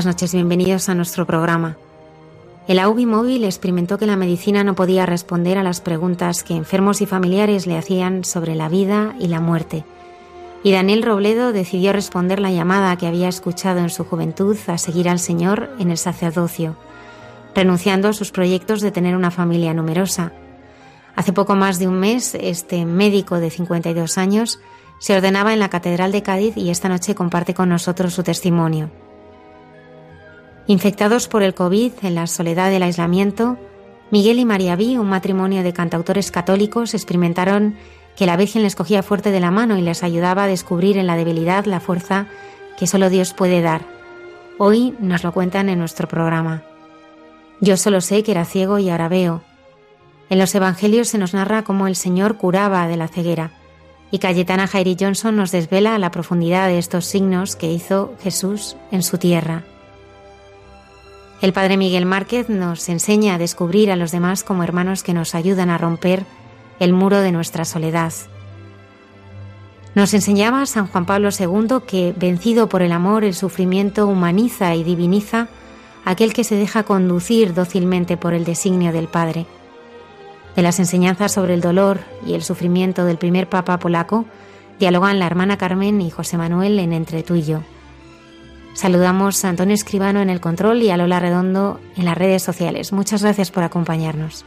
[0.00, 1.76] Buenas noches, bienvenidos a nuestro programa.
[2.66, 7.02] El AUBI móvil experimentó que la medicina no podía responder a las preguntas que enfermos
[7.02, 9.84] y familiares le hacían sobre la vida y la muerte.
[10.64, 15.06] Y Daniel Robledo decidió responder la llamada que había escuchado en su juventud a seguir
[15.06, 16.76] al Señor en el sacerdocio,
[17.54, 20.32] renunciando a sus proyectos de tener una familia numerosa.
[21.14, 24.60] Hace poco más de un mes, este médico de 52 años
[24.98, 28.88] se ordenaba en la Catedral de Cádiz y esta noche comparte con nosotros su testimonio.
[30.70, 33.58] Infectados por el COVID en la soledad del aislamiento,
[34.12, 37.74] Miguel y María Vi, un matrimonio de cantautores católicos, experimentaron
[38.14, 41.08] que la Virgen les cogía fuerte de la mano y les ayudaba a descubrir en
[41.08, 42.28] la debilidad la fuerza
[42.78, 43.80] que solo Dios puede dar.
[44.58, 46.62] Hoy nos lo cuentan en nuestro programa.
[47.60, 49.42] Yo solo sé que era ciego y ahora veo.
[50.28, 53.50] En los Evangelios se nos narra cómo el Señor curaba de la ceguera,
[54.12, 59.02] y Cayetana Jairi Johnson nos desvela la profundidad de estos signos que hizo Jesús en
[59.02, 59.64] su tierra.
[61.40, 65.34] El padre Miguel Márquez nos enseña a descubrir a los demás como hermanos que nos
[65.34, 66.24] ayudan a romper
[66.78, 68.12] el muro de nuestra soledad.
[69.94, 74.84] Nos enseñaba San Juan Pablo II que, vencido por el amor, el sufrimiento humaniza y
[74.84, 75.48] diviniza
[76.04, 79.46] aquel que se deja conducir dócilmente por el designio del Padre.
[80.56, 84.26] De las enseñanzas sobre el dolor y el sufrimiento del primer Papa polaco,
[84.78, 87.60] dialogan la hermana Carmen y José Manuel en Entre tú y yo.
[88.80, 92.94] Saludamos a Antonio Escribano en el control y a Lola Redondo en las redes sociales.
[92.94, 94.46] Muchas gracias por acompañarnos.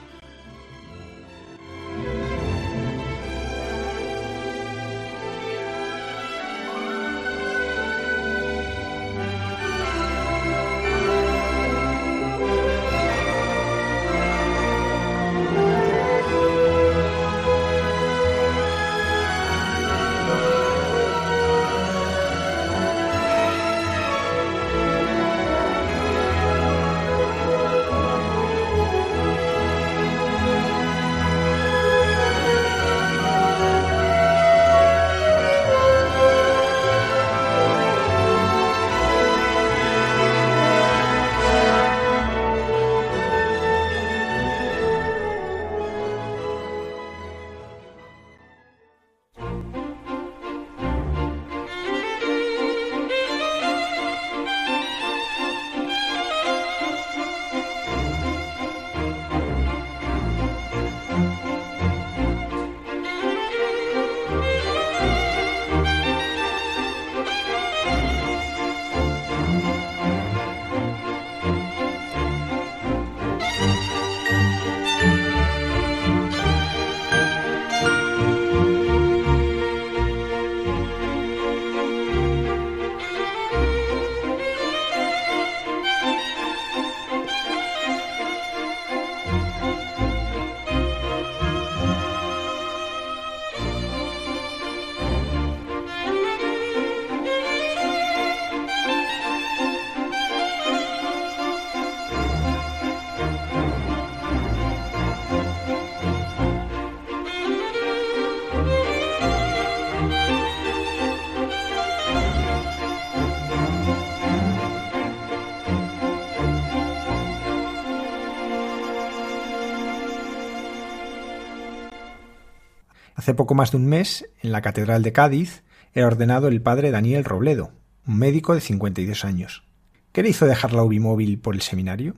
[123.23, 126.91] Hace poco más de un mes, en la Catedral de Cádiz, era ordenado el padre
[126.91, 127.71] Daniel Robledo,
[128.05, 129.63] un médico de 52 años.
[130.11, 132.17] ¿Qué le hizo dejar la ubimóvil por el seminario?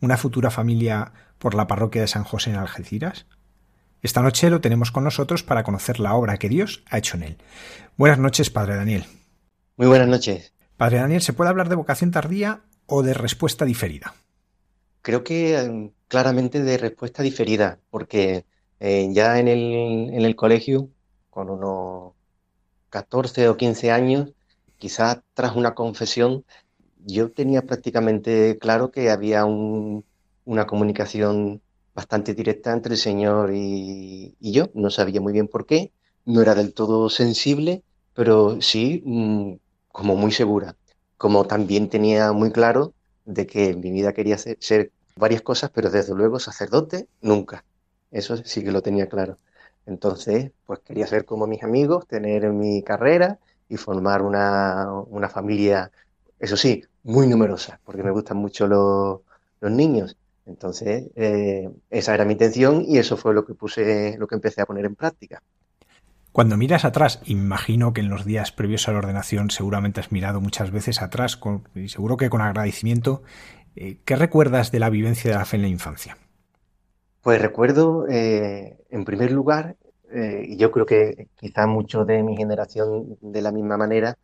[0.00, 3.26] ¿Una futura familia por la parroquia de San José en Algeciras?
[4.00, 7.24] Esta noche lo tenemos con nosotros para conocer la obra que Dios ha hecho en
[7.24, 7.38] él.
[7.96, 9.06] Buenas noches, Padre Daniel.
[9.76, 10.54] Muy buenas noches.
[10.76, 14.14] Padre Daniel, ¿se puede hablar de vocación tardía o de respuesta diferida?
[15.02, 18.44] Creo que em, claramente de respuesta diferida, porque
[18.80, 19.60] eh, ya en el,
[20.12, 20.88] en el colegio,
[21.30, 22.12] con unos
[22.90, 24.32] 14 o 15 años,
[24.78, 26.44] quizás tras una confesión,
[27.04, 31.60] yo tenía prácticamente claro que había una comunicación
[31.94, 34.70] bastante directa entre el Señor y, yo.
[34.74, 35.92] No sabía muy bien por qué,
[36.24, 37.82] no era del todo sensible,
[38.14, 39.54] pero sí mm,
[39.88, 40.76] como muy segura.
[41.16, 42.94] Como también tenía muy claro
[43.24, 47.64] de que en mi vida quería ser varias cosas, pero desde luego sacerdote nunca.
[48.14, 49.38] Eso sí que lo tenía claro.
[49.86, 53.38] Entonces, pues quería ser como mis amigos, tener mi carrera
[53.68, 55.90] y formar una, una familia,
[56.38, 59.20] eso sí, muy numerosa, porque me gustan mucho los,
[59.60, 60.16] los niños.
[60.46, 64.62] Entonces, eh, esa era mi intención y eso fue lo que puse, lo que empecé
[64.62, 65.42] a poner en práctica.
[66.30, 70.40] Cuando miras atrás, imagino que en los días previos a la ordenación seguramente has mirado
[70.40, 71.40] muchas veces atrás
[71.74, 73.22] y seguro que con agradecimiento.
[73.74, 76.16] Eh, ¿Qué recuerdas de la vivencia de la fe en la infancia?
[77.24, 79.76] Pues recuerdo, eh, en primer lugar,
[80.12, 84.16] y yo creo que quizá muchos de mi generación de la misma manera,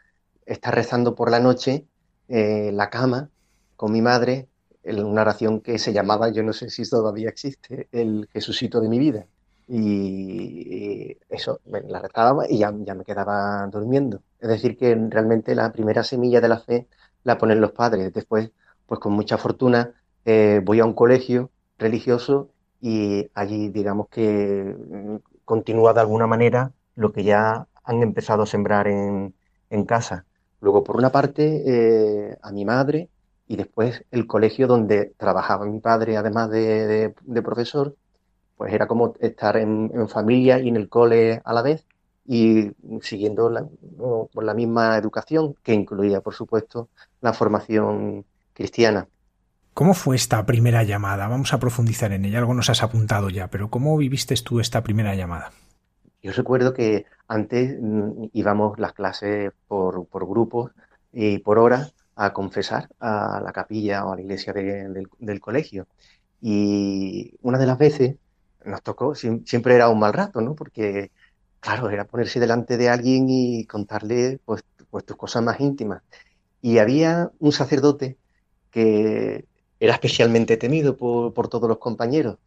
[0.47, 1.87] estar rezando por la noche
[2.29, 3.31] en la cama
[3.75, 4.51] con mi madre
[4.85, 8.99] una oración que se llamaba, yo no sé si todavía existe, el Jesucito de mi
[8.99, 9.27] vida.
[9.69, 14.23] Y, eso, la rezaba y ya, ya me quedaba durmiendo.
[14.41, 16.89] Es decir, que realmente la primera semilla de la fe
[17.25, 18.13] la ponen los padres.
[18.13, 18.51] Después,
[18.87, 19.95] pues con mucha fortuna,
[20.25, 22.51] eh, voy a un colegio religioso
[22.81, 28.47] y allí, digamos que mm, continúa de alguna manera lo que ya han empezado a
[28.47, 29.35] sembrar en,
[29.71, 30.25] en casa.
[30.61, 33.09] Luego, por una parte, eh, a mi madre
[33.49, 37.97] y después el colegio donde trabajaba mi padre, además de, profesor,
[38.57, 41.87] pues era como estar en, familia y en el cole a la vez
[42.27, 42.71] y
[43.03, 43.67] siguiendo la,
[44.35, 46.89] la misma educación que incluía, por supuesto,
[47.21, 49.09] la formación cristiana.
[49.75, 51.29] ¿Cómo fue esta primera llamada?
[51.29, 52.39] Vamos a profundizar en ella.
[52.39, 55.53] Algo nos has apuntado ya, pero ¿cómo viviste tú esta primera llamada?
[56.23, 60.73] Yo recuerdo que antes mm, íbamos las clases por, grupos
[61.13, 65.87] y por horas a confesar a la capilla o a la iglesia del, colegio.
[66.43, 68.17] Y una de las veces
[68.65, 70.55] nos tocó, siempre era un mal rato, ¿no?
[70.55, 71.11] Porque,
[71.61, 76.03] claro, era ponerse delante de alguien y contarle pues, pues tus cosas más íntimas.
[76.61, 78.19] Y había un sacerdote
[78.71, 79.47] que
[79.81, 82.39] era especialmente temido por, todos los compañeros.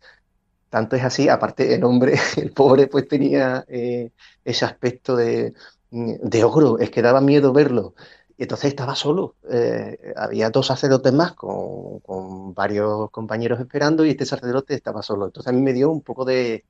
[0.70, 4.12] Tanto es así, aparte el hombre, el pobre, pues tenía eh,
[4.46, 5.54] ese aspecto de,
[5.92, 7.94] de ogro, es que daba miedo verlo.
[8.38, 9.36] Y entonces estaba solo.
[9.50, 15.26] Eh, había dos sacerdotes más con, varios compañeros esperando y este sacerdote estaba solo.
[15.26, 16.66] Entonces a mí me dio un poco de,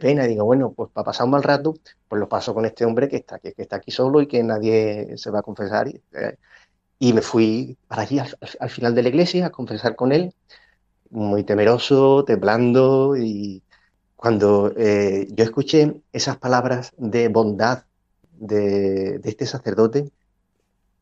[0.00, 1.74] pena y digo, bueno, pues para pasar un mal rato,
[2.08, 5.16] pues lo paso con este hombre que está, que, está aquí solo y que nadie
[5.18, 5.88] se va a confesar.
[5.88, 6.36] Eh,
[7.12, 10.34] me fui para allí al, final de la iglesia a confesar con él,
[11.10, 13.62] muy temeroso, temblando y
[14.16, 17.84] cuando eh, yo escuché esas palabras de bondad
[18.32, 20.10] de, de este sacerdote,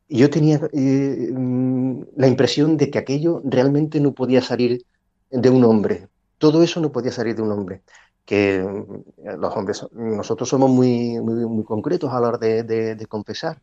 [0.09, 4.85] yo tenía eh, mm, la impresión de que aquello realmente no podía salir
[5.31, 6.09] de un hombre.
[6.39, 7.83] Todo eso no podía salir de un hombre.
[8.25, 13.61] Que mm, los hombres, nosotros somos muy, muy, concretos a la hora de, confesar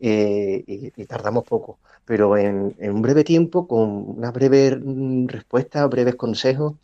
[0.00, 1.78] eh, y, tardamos poco.
[2.04, 6.74] Pero en, un breve tiempo, con una breve mm, respuesta, breves consejos,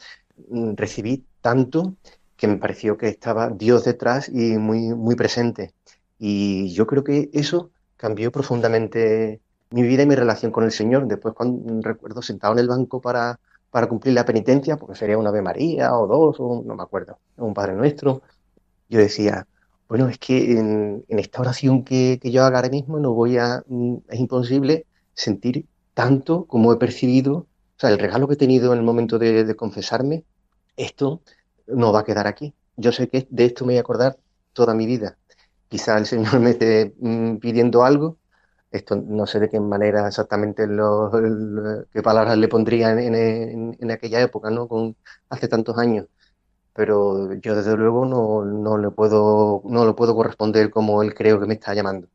[0.77, 1.95] recibí tanto
[2.37, 5.75] que me pareció que estaba Dios detrás y muy, muy presente.
[6.19, 11.07] Y yo creo que eso cambió profundamente mi vida y mi relación con el Señor.
[11.09, 13.41] Después, cuando recuerdo sentado en el banco para,
[13.71, 17.19] para cumplir la penitencia, porque sería una Ave María o dos, o no me acuerdo,
[17.37, 18.23] un Padre Nuestro,
[18.89, 19.47] yo decía,
[19.89, 23.97] bueno, es que en, esta oración que, yo haga ahora mismo no voy a, mm,
[24.09, 27.47] es imposible sentir tanto como he percibido, o
[27.81, 30.25] sea, el regalo que he tenido en el momento de, de confesarme,
[30.77, 31.23] esto
[31.67, 32.55] no va a quedar aquí.
[32.77, 34.19] Yo sé que de esto me voy a acordar
[34.53, 35.19] toda mi vida
[35.69, 38.18] quizá el Señor me esté mm, pidiendo algo.
[38.71, 41.11] Esto no sé de qué manera exactamente lo,
[41.93, 44.69] qué palabras le pondría en, aquella época, ¿no?
[44.69, 44.97] Con,
[45.31, 46.07] hace tantos años.
[46.75, 51.41] Pero yo desde luego no, no, le puedo, no lo puedo corresponder como él creo
[51.41, 52.09] que me está llamando.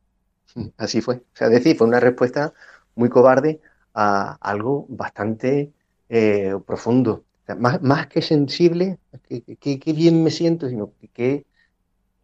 [0.77, 1.17] Así fue.
[1.17, 2.53] O sea, decir, fue una respuesta
[2.95, 3.61] muy cobarde
[3.93, 5.73] a algo bastante
[6.09, 7.25] eh, profundo.
[7.57, 11.45] más, más que sensible, que, bien me siento, sino que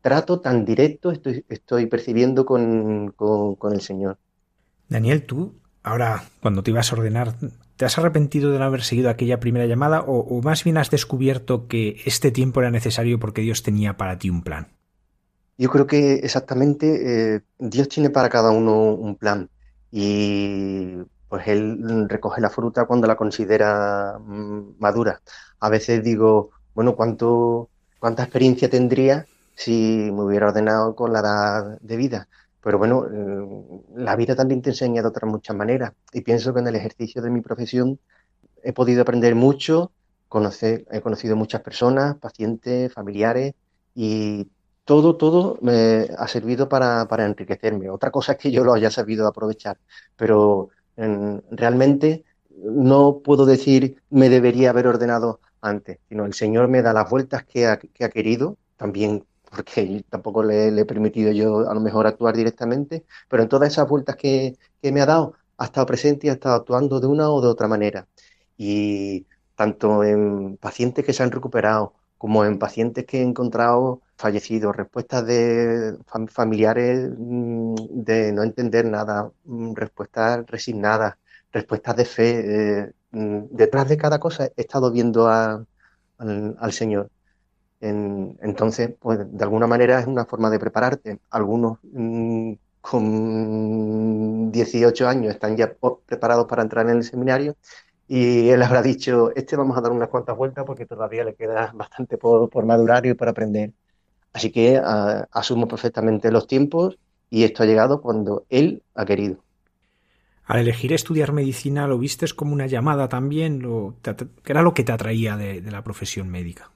[0.10, 3.14] trato tan directo estoy, estoy percibiendo con,
[3.72, 4.18] el Señor.
[4.88, 7.36] Daniel, tú, ahora, cuando te ibas a ordenar,
[7.78, 11.68] ¿te has arrepentido de no haber seguido aquella primera llamada o, más bien has descubierto
[11.68, 14.70] que este tiempo era necesario porque Dios tenía para ti un plan?
[15.60, 19.48] Yo creo que exactamente eh, Dios tiene para cada uno un plan
[19.92, 20.96] y
[21.28, 25.22] pues Él recoge la fruta cuando la considera mm, madura.
[25.60, 29.28] A veces digo, bueno, ¿cuánto, ¿cuánta experiencia tendría
[29.60, 32.30] si me hubiera ordenado con la edad de vida?
[32.62, 36.62] Pero bueno, mm, la vida también te enseña de otras muchas maneras y pienso que
[36.62, 38.00] en el ejercicio de mi profesión
[38.64, 39.92] he podido aprender mucho,
[40.92, 43.54] he conocido muchas personas, pacientes, familiares
[43.96, 44.48] y
[44.86, 47.90] todo, todo me ha servido para, enriquecerme.
[47.90, 49.78] Otra cosa es que yo lo haya sabido aprovechar,
[50.16, 50.70] pero
[51.52, 52.24] realmente
[52.58, 57.46] no puedo decir me debería haber ordenado antes, sino el Señor me da las vueltas
[57.46, 57.78] que ha,
[58.10, 63.50] querido, también porque tampoco le, he permitido yo a lo mejor actuar directamente, pero en
[63.50, 67.08] todas esas vueltas que, me ha dado, ha estado presente y ha estado actuando de
[67.08, 68.08] una o de otra manera.
[68.58, 69.26] Y
[69.56, 75.26] tanto en pacientes que se han recuperado, como en pacientes que he encontrado fallecidos, respuestas
[75.26, 81.16] de familiares mm, de no entender nada, mm, respuestas resignadas,
[81.52, 82.80] respuestas de fe.
[82.82, 85.66] Eh, mm, detrás de cada cosa he estado viendo al,
[86.72, 87.10] Señor.
[87.82, 91.20] Entonces, pues de alguna manera es una forma de prepararte.
[91.30, 91.80] Algunos
[92.82, 95.74] con 18 años están ya
[96.06, 97.56] preparados para entrar en el seminario
[98.08, 101.72] y él habrá dicho, este vamos a dar unas cuantas vueltas porque todavía le queda
[101.76, 103.72] bastante por, por madurar y por aprender.
[104.34, 106.98] Así que ah, asumo perfectamente los tiempos
[107.30, 109.44] y esto ha llegado cuando él ha querido.
[110.46, 113.62] Al elegir estudiar medicina, ¿lo vistes como una llamada también?
[114.02, 116.72] ¿Qué era lo que te atraía de, la profesión médica?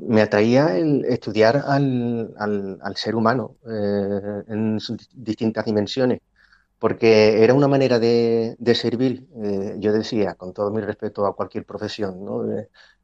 [0.00, 6.20] Me atraía el estudiar al, al, ser humano eh, en sus distintas dimensiones,
[6.78, 9.26] porque era una manera de, servir.
[9.42, 12.44] Eh, yo decía, con todo mi respeto a cualquier profesión, ¿no?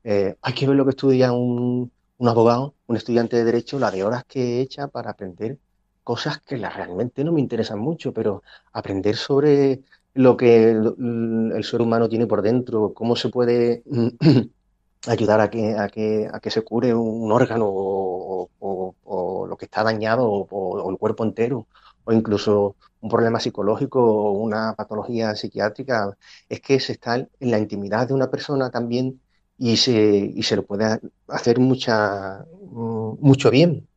[0.04, 3.90] Eh, hay que ver lo que estudia un, un abogado, un estudiante de derecho, la
[3.90, 5.58] de horas que echa para aprender
[6.04, 8.42] cosas que realmente no me interesan mucho, pero
[8.72, 9.82] aprender sobre
[10.14, 13.82] lo que el, ser humano tiene por dentro, cómo se puede
[15.06, 18.48] ayudar a que, a que, a que se cure un órgano o,
[19.48, 21.66] lo que está dañado o, el cuerpo entero,
[22.04, 26.16] o incluso un problema psicológico o una patología psiquiátrica,
[26.48, 29.20] es que se está en la intimidad de una persona también
[29.58, 33.88] y se, y se lo puede hacer mucha, mm, mucho bien.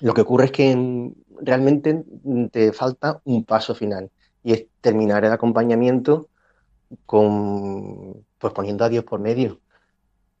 [0.00, 2.04] Lo que ocurre es que realmente
[2.50, 4.10] te falta un paso final
[4.42, 6.28] y es terminar el acompañamiento
[7.06, 9.60] con, pues poniendo a Dios por medio.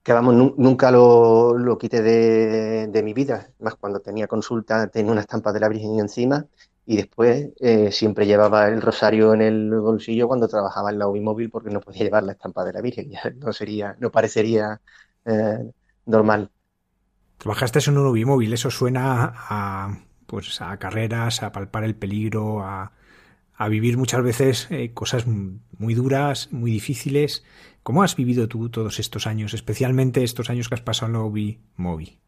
[0.02, 5.12] Que vamos, nunca lo, lo quité de, de, mi vida, más cuando tenía consulta tenía
[5.12, 6.46] una estampa de la Virgen encima
[6.84, 11.48] y después eh, siempre llevaba el rosario en el bolsillo cuando trabajaba en la UBI
[11.48, 14.80] porque no podía llevar la estampa de la Virgen, no sería, no parecería
[15.24, 15.70] eh,
[16.06, 16.50] normal.
[17.38, 22.92] Trabajaste en un UBI eso suena a pues a carreras, a palpar el peligro, a,
[23.54, 27.44] a vivir muchas veces eh, cosas muy duras, muy difíciles.
[27.82, 31.20] ¿Cómo has vivido tú todos estos años, especialmente estos años que has pasado en la
[31.20, 32.22] UBI móvil?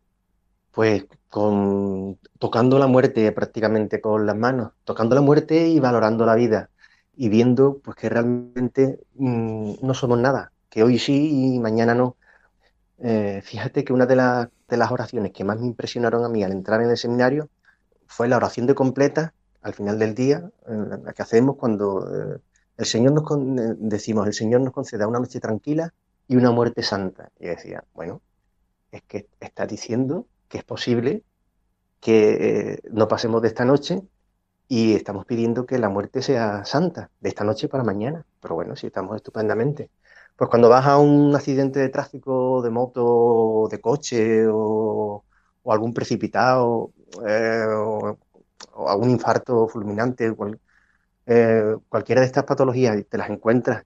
[0.75, 6.35] pues con, tocando la muerte prácticamente con las manos, tocando la muerte y valorando la
[6.35, 6.71] vida
[7.17, 12.17] y viendo pues que realmente mm, no somos nada, que hoy sí y mañana no.
[12.99, 14.17] Eh, fíjate que una de,
[14.69, 17.49] de, las oraciones que más me impresionaron a mí al entrar en el seminario
[18.07, 22.39] fue la oración de completa al final del día, la que hacemos cuando eh,
[22.77, 25.93] el Señor nos eh, decimos, el Señor nos conceda una noche tranquila
[26.29, 27.31] y una muerte santa.
[27.39, 28.21] Y decía, bueno,
[28.91, 31.23] es que está diciendo que es posible
[32.01, 34.03] que eh, no pasemos de esta noche
[34.69, 38.25] y estamos pidiendo que la muerte sea santa, de esta noche para mañana.
[38.41, 39.91] Pero bueno, si estamos estupendamente.
[40.37, 45.25] Pues cuando vas a un accidente de tráfico, de moto, de coche o,
[45.67, 46.93] algún precipitado
[47.27, 48.19] eh, o,
[48.89, 50.35] algún infarto fulminante,
[51.27, 53.85] eh, cualquiera de estas patologías, te las encuentras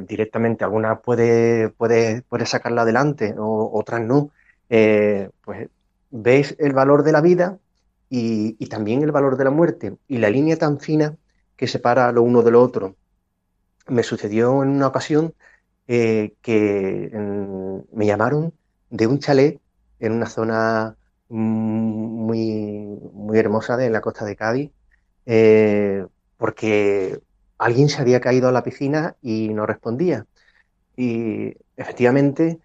[0.00, 4.30] directamente, algunas puedes puede, puede sacarla adelante, o, otras no
[4.68, 5.68] eh, pues
[6.10, 7.58] ves el valor de la vida
[8.08, 11.16] y, también el valor de la muerte y la línea tan fina
[11.56, 12.96] que separa lo uno de lo otro.
[13.88, 15.34] Me sucedió en una ocasión
[15.88, 17.10] eh, que
[17.92, 18.52] me llamaron
[18.90, 19.60] de un chalet
[20.00, 20.96] en una zona
[21.28, 24.70] muy, muy hermosa de la costa de Cádiz,
[25.26, 27.20] eh, porque
[27.58, 30.26] alguien se había caído a la piscina y no respondía.
[30.96, 32.60] Y efectivamente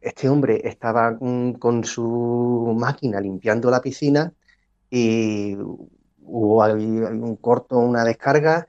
[0.00, 4.32] este hombre estaba con su máquina limpiando la piscina
[4.90, 5.56] y
[6.24, 8.66] hubo un corto, una descarga,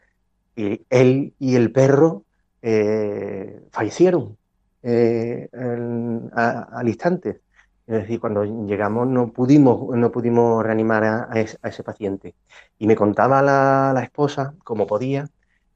[0.55, 2.23] y él y el perro
[2.61, 4.37] eh, fallecieron
[4.83, 7.41] eh, al instante.
[7.85, 12.33] Es decir, cuando llegamos no pudimos, no pudimos reanimar a, ese, paciente.
[12.79, 15.29] Y me contaba la, esposa, como podía,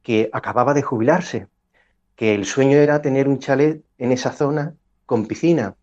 [0.04, 1.48] que acababa de jubilarse,
[2.16, 5.76] que el sueño era tener un chalet en esa zona con piscina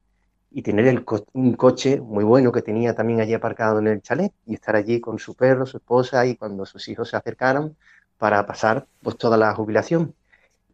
[0.50, 4.54] y tener un coche muy bueno que tenía también allí aparcado en el chalet y
[4.54, 7.76] estar allí con su perro, su esposa y cuando sus hijos se acercaron
[8.18, 10.14] para pasar pues toda la jubilación.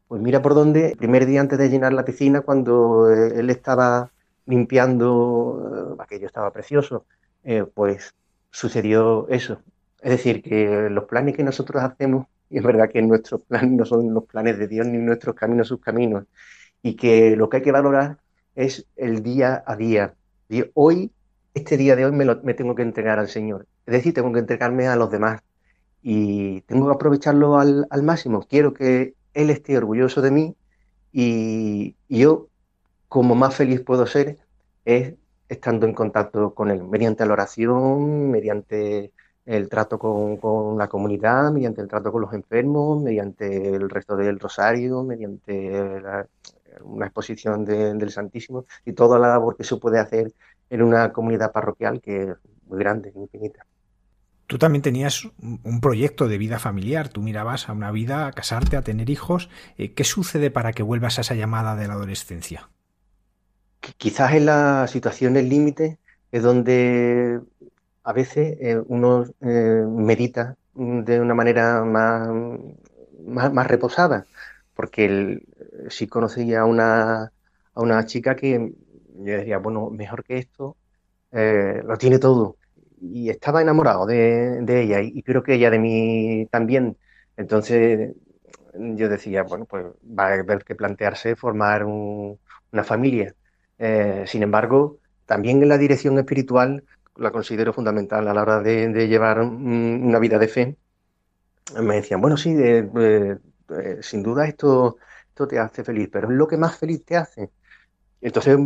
[0.07, 3.51] Pues mira por dónde, el primer día antes de llenar la piscina, cuando eh, él
[3.51, 4.11] estaba
[4.51, 7.07] limpiando, eh, aquello estaba precioso,
[7.45, 8.15] eh, pues
[8.51, 9.63] sucedió eso.
[10.03, 13.85] Es decir, que los planes que nosotros hacemos, y es verdad que nuestros planes no
[13.85, 16.25] son los planes de Dios ni nuestros caminos sus caminos,
[16.83, 18.19] y que lo que hay que valorar
[18.55, 20.15] es el día a día.
[20.75, 21.13] Hoy,
[21.55, 23.67] este día de hoy me, me tengo que entregar al Señor.
[23.87, 25.43] Es decir, tengo que entregarme a los demás
[26.03, 28.47] y tengo que aprovecharlo al máximo.
[28.49, 30.57] Quiero que Él esté orgulloso de mí
[31.13, 32.49] y, yo,
[33.11, 34.39] como más feliz puedo ser,
[34.85, 35.15] es
[35.49, 39.11] estando en contacto con Él, mediante la oración, mediante
[39.45, 44.39] el trato con, la comunidad, mediante el trato con los enfermos, mediante el resto del
[44.39, 46.01] rosario, mediante
[46.83, 50.33] una exposición del Santísimo y toda la labor que se puede hacer
[50.71, 52.37] en una comunidad parroquial que es
[52.69, 53.67] muy grande, infinita.
[54.47, 58.77] Tú también tenías un proyecto de vida familiar, tú mirabas a una vida, a casarte,
[58.77, 59.51] a tener hijos.
[59.79, 62.71] Eh, ¿Qué sucede para que vuelvas a esa llamada de la adolescencia?
[63.81, 65.99] Quizás en las situaciones límite
[66.33, 67.41] es donde
[68.05, 72.29] a veces eh, uno eh, medita de una manera más,
[73.27, 74.27] más, reposada,
[74.75, 75.41] porque
[75.89, 78.73] si conocía a una, a una chica que
[79.17, 80.77] yo decía, bueno, mejor que esto,
[81.33, 82.57] lo tiene todo
[83.01, 86.97] y estaba enamorado de, ella y, creo que ella de mí también.
[87.37, 88.15] Entonces
[88.75, 93.35] yo decía, bueno, pues va a haber que plantearse formar una familia.
[93.81, 96.85] Eh, sin embargo, también en la dirección espiritual
[97.17, 100.77] la considero fundamental a la hora de, llevar una vida de fe.
[101.83, 102.55] Me decían, bueno, sí,
[104.03, 104.97] sin duda esto,
[105.49, 107.51] te hace feliz, pero es lo que más feliz te hace.
[108.21, 108.57] Entonces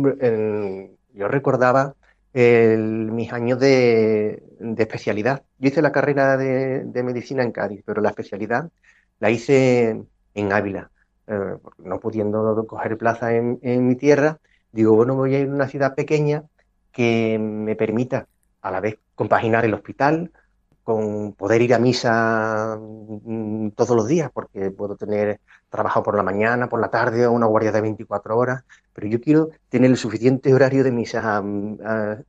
[1.13, 1.95] yo recordaba
[2.33, 4.43] mis años de,
[4.77, 5.43] especialidad.
[5.57, 8.69] Yo hice la carrera de, medicina en Cádiz, pero la especialidad
[9.19, 10.91] la hice en Ávila.
[11.27, 14.39] Eh, no pudiendo coger plaza en, mi tierra,
[14.75, 16.43] digo, bueno, voy a ir a una ciudad pequeña
[16.91, 18.27] que me permita
[18.61, 20.31] a la vez compaginar el hospital,
[20.83, 26.23] con poder ir a misa mm, todos los días, porque puedo tener trabajo por la
[26.23, 29.97] mañana, por la tarde o una guardia de 24 horas, pero yo quiero tener el
[29.97, 31.77] suficiente horario de misa mm,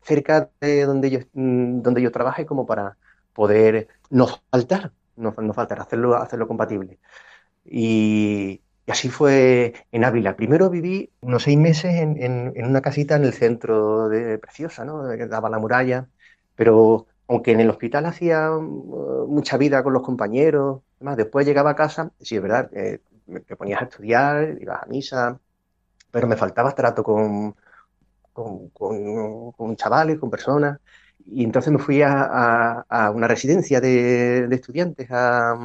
[0.03, 2.97] cerca de donde yo, mm, donde yo trabaje como para
[3.35, 6.99] poder no faltar, no, no faltar, hacerlo, hacerlo compatible.
[7.65, 10.37] Y, así fue en Ávila.
[10.37, 15.03] Primero viví unos seis meses en, una casita en el centro de Preciosa, ¿no?
[15.03, 16.09] daba la muralla,
[16.55, 21.71] pero aunque en el hospital hacía uh, mucha vida con los compañeros, además después llegaba
[21.71, 23.01] a casa, sí es verdad, eh,
[23.47, 25.41] te ponías a estudiar, ibas a misa,
[26.11, 27.55] pero me faltaba trato con,
[28.33, 30.79] con, chavales, con personas,
[31.27, 35.57] y entonces me fui a, una residencia de, estudiantes a,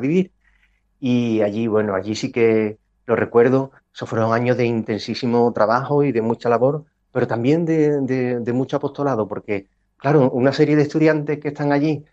[0.00, 0.32] vivir,
[1.00, 6.12] y allí, bueno, allí sí que lo recuerdo, esos fueron años de intensísimo trabajo y
[6.12, 8.00] de mucha labor, pero también de,
[8.40, 9.66] de mucho apostolado, porque
[10.00, 12.04] claro, una serie de estudiantes que están allí,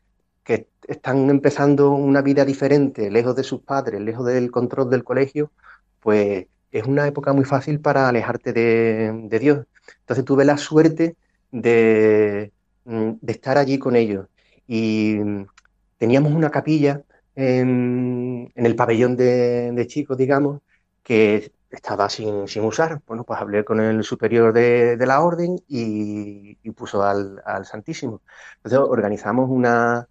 [0.43, 5.51] que están empezando una vida diferente, lejos de sus padres, lejos del control del colegio,
[5.99, 9.65] pues es una época muy fácil para alejarte de, Dios.
[10.01, 11.15] Entonces tuve la suerte
[11.51, 12.51] de,
[12.85, 14.27] mm, estar allí con ellos.
[14.67, 15.17] Y
[15.97, 17.03] teníamos una capilla
[17.37, 20.61] en, el pabellón de, de, chicos, digamos,
[21.03, 23.01] que estaba sin, sin, usar.
[23.07, 28.21] Bueno, pues hablé con el superior de, la orden y, puso al, Santísimo.
[28.57, 30.07] Entonces organizamos una,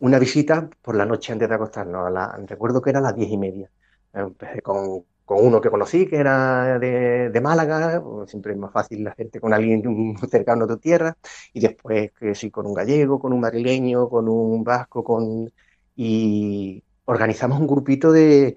[0.00, 2.12] una visita por la noche antes de acostarnos.
[2.48, 3.70] recuerdo que era a las diez y media.
[4.12, 9.54] Empecé con, uno que conocí, que era de, Málaga, siempre es más fácil hacerte con
[9.54, 11.16] alguien cercano a tu tierra,
[11.54, 15.50] y después que sí, con un gallego, con un madrileño, con un vasco, con...
[15.96, 18.56] y organizamos un grupito de,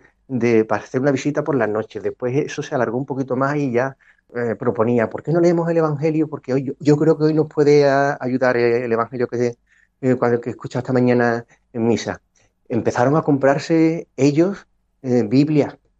[0.67, 2.03] para hacer una visita por las noches.
[2.03, 3.97] Después eso se alargó un poquito más y ya
[4.35, 6.27] eh, proponía, ¿por qué no leemos el Evangelio?
[6.27, 9.57] Porque hoy, yo, creo que hoy nos puede ayudar el Evangelio que,
[10.01, 12.21] eh, que escucha esta mañana en misa.
[12.67, 14.67] Empezaron a comprarse ellos
[15.01, 15.27] eh,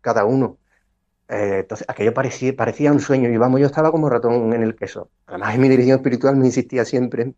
[0.01, 0.57] cada uno.
[1.27, 4.75] Eh, entonces, aquello parecía, parecía un sueño y vamos, yo estaba como ratón en el
[4.75, 5.09] queso.
[5.25, 7.33] Además, en mi dirección espiritual me insistía siempre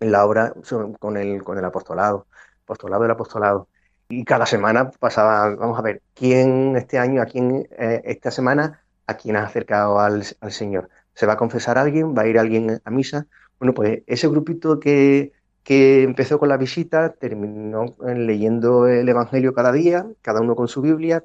[0.00, 0.54] en la obra
[0.98, 2.26] con el, con el apostolado,
[2.72, 3.68] apostolado del apostolado.
[4.08, 8.82] Y cada semana pasaba, vamos a ver, ¿quién este año, a quién eh, esta semana,
[9.06, 10.90] a quién ha acercado al, al, Señor?
[11.14, 12.14] ¿Se va a confesar alguien?
[12.16, 13.26] ¿Va a ir alguien a misa?
[13.58, 15.32] Bueno, pues ese grupito que,
[15.62, 20.82] que empezó con la visita terminó leyendo el Evangelio cada día, cada uno con su
[20.82, 21.24] Biblia,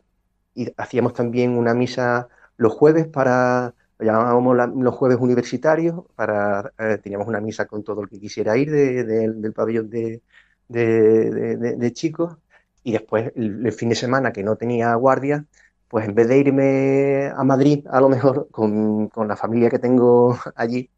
[0.53, 6.99] y hacíamos también una misa los jueves para, lo llamábamos los jueves universitarios, para, eh,
[7.01, 10.21] teníamos una misa con todo el que quisiera ir del pabellón de,
[10.67, 12.37] de, chicos,
[12.83, 15.45] y después el, fin de semana que no tenía guardia,
[15.87, 19.79] pues en vez de irme a Madrid, a lo mejor con, con la familia que
[19.79, 20.89] tengo allí,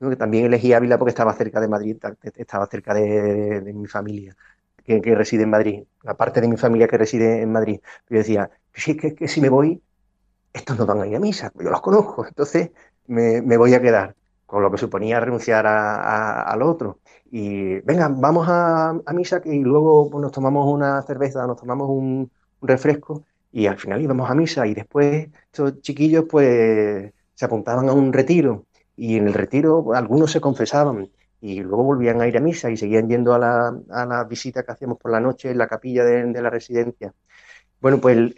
[0.00, 1.96] que también elegí Ávila porque estaba cerca de Madrid,
[2.36, 4.36] estaba cerca de, de mi familia
[4.96, 7.80] que, reside en Madrid, la parte de mi familia que reside en Madrid.
[8.08, 9.82] Yo decía, si que, que, si me voy,
[10.52, 12.70] estos no van a ir a misa, yo los conozco, entonces
[13.06, 17.00] me, me voy a quedar, con lo que suponía renunciar a, al otro.
[17.30, 22.30] Y venga, vamos a, misa y luego pues, nos tomamos una cerveza, nos tomamos un,
[22.60, 27.92] refresco y al final íbamos a misa y después estos chiquillos pues se apuntaban a
[27.92, 31.08] un retiro y en el retiro algunos se confesaban
[31.40, 34.64] y luego volvían a ir a misa y seguían yendo a la, a la visita
[34.64, 37.14] que hacíamos por la noche en la capilla de, la residencia.
[37.80, 38.34] Bueno, pues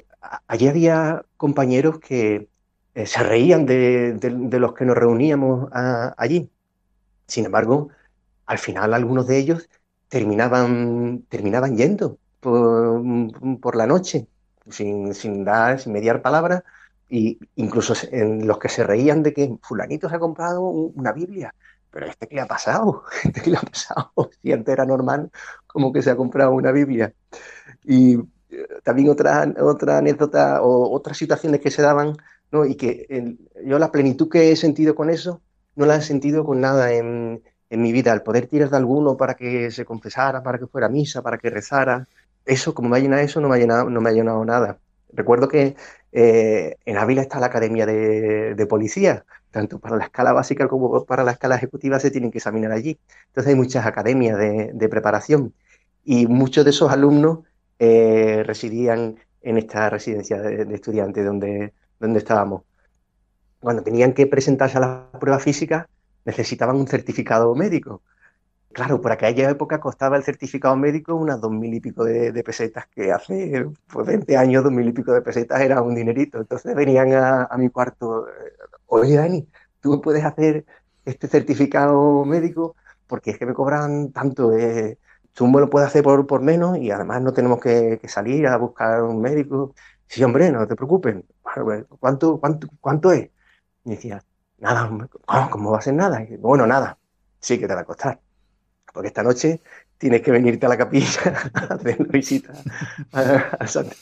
[0.47, 2.49] allí había compañeros que
[2.95, 4.19] eh, se reían de,
[4.59, 6.51] los que nos reuníamos allí.
[7.27, 7.89] Sin embargo,
[8.51, 9.71] al final algunos de ellos
[10.09, 13.01] terminaban, terminaban yendo por,
[13.61, 14.27] por la noche,
[14.69, 16.65] sin, sin, dar, sin mediar palabra,
[17.09, 21.55] y incluso en los que se reían de que fulanito se ha comprado una Biblia.
[21.93, 25.31] Pero este que le ha pasado, este le ha pasado, si antes era normal,
[25.69, 27.15] como que se ha comprado una Biblia.
[27.85, 28.19] Y
[28.83, 32.17] también otra, otra anécdota o otras situaciones que se daban,
[32.51, 32.67] ¿no?
[32.67, 35.41] Y que yo la plenitud que he sentido con eso,
[35.77, 38.13] no la he sentido con nada en, en, mi vida.
[38.13, 41.39] El poder tirar de alguno para que se confesara, para que fuera a misa, para
[41.39, 42.07] que rezara,
[42.45, 44.79] eso, como me ha llenado eso, no me ha llenado, no me ha llenado nada.
[45.13, 45.77] Recuerdo que
[46.13, 51.05] eh, en Ávila está la Academia de, de, Policía, tanto para la escala básica como
[51.05, 52.99] para la escala ejecutiva se tienen que examinar allí.
[53.29, 55.53] Entonces hay muchas academias de, de preparación
[56.05, 57.41] y muchos de esos alumnos
[57.79, 62.63] eh, residían en esta residencia de, estudiantes donde, donde estábamos.
[63.61, 65.89] Cuando tenían que presentarse a la prueba física,
[66.25, 68.03] necesitaban un certificado médico.
[68.73, 72.87] Claro, por aquella época costaba el certificado médico unas dos mil y pico de, pesetas,
[72.89, 76.39] que hace pues, 20 años dos mil y pico de pesetas era un dinerito.
[76.39, 78.27] Entonces venían a, a mi cuarto,
[78.87, 79.49] oye Dani,
[79.81, 80.65] ¿tú me puedes hacer
[81.05, 82.77] este certificado médico?
[83.07, 84.57] Porque es que me cobran tanto.
[84.57, 84.99] Eh,
[85.33, 88.47] tú me lo puedes hacer por, por menos y además no tenemos que, que, salir
[88.47, 89.75] a buscar un médico.
[90.07, 91.17] Sí, hombre, no te preocupes.
[91.99, 93.31] ¿Cuánto, cuánto, cuánto es?
[93.85, 94.23] Y decía,
[94.61, 96.25] nada, ¿cómo, ¿cómo va a ser nada?
[96.39, 96.99] Bueno, nada,
[97.41, 98.21] sí que te va a costar.
[98.93, 99.61] Porque esta noche
[99.99, 102.53] tienes que venirte a la capilla a hacer una visita
[103.13, 103.45] al,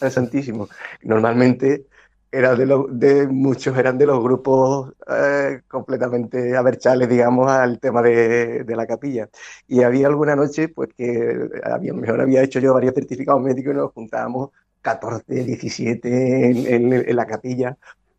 [0.01, 0.69] al Santísimo.
[1.03, 1.87] Normalmente
[2.31, 8.03] era de, los, de muchos eran de los grupos eh, completamente aberchales, digamos, al tema
[8.03, 9.29] de, de, la capilla.
[9.67, 13.77] Y había alguna noche, pues que había, mejor había hecho yo varios certificados médicos y
[13.77, 14.51] nos juntábamos
[14.83, 17.77] 14, 17 en, en, en la capilla,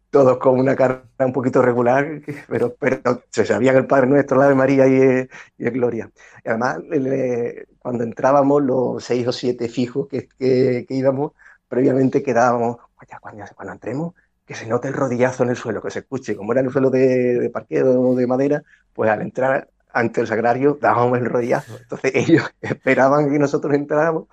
[0.10, 4.48] todos con una cara un poquito regular, pero, pero se sabían el Padre Nuestro, la
[4.48, 6.12] de María y, y el Gloria.
[6.44, 11.34] Y además, le, cuando entrábamos, los seis o siete fijos que, que, que íbamos,
[11.68, 12.78] previamente quedábamos,
[13.22, 14.14] cuando, cuando entremos,
[14.46, 16.90] que se note el rodillazo en el suelo, que se escuche, como era el suelo
[16.90, 21.78] de, de parqueo o de madera, pues al entrar ante el sagrario dábamos el rodillazo.
[21.78, 24.28] Entonces ellos esperaban que nosotros entráramos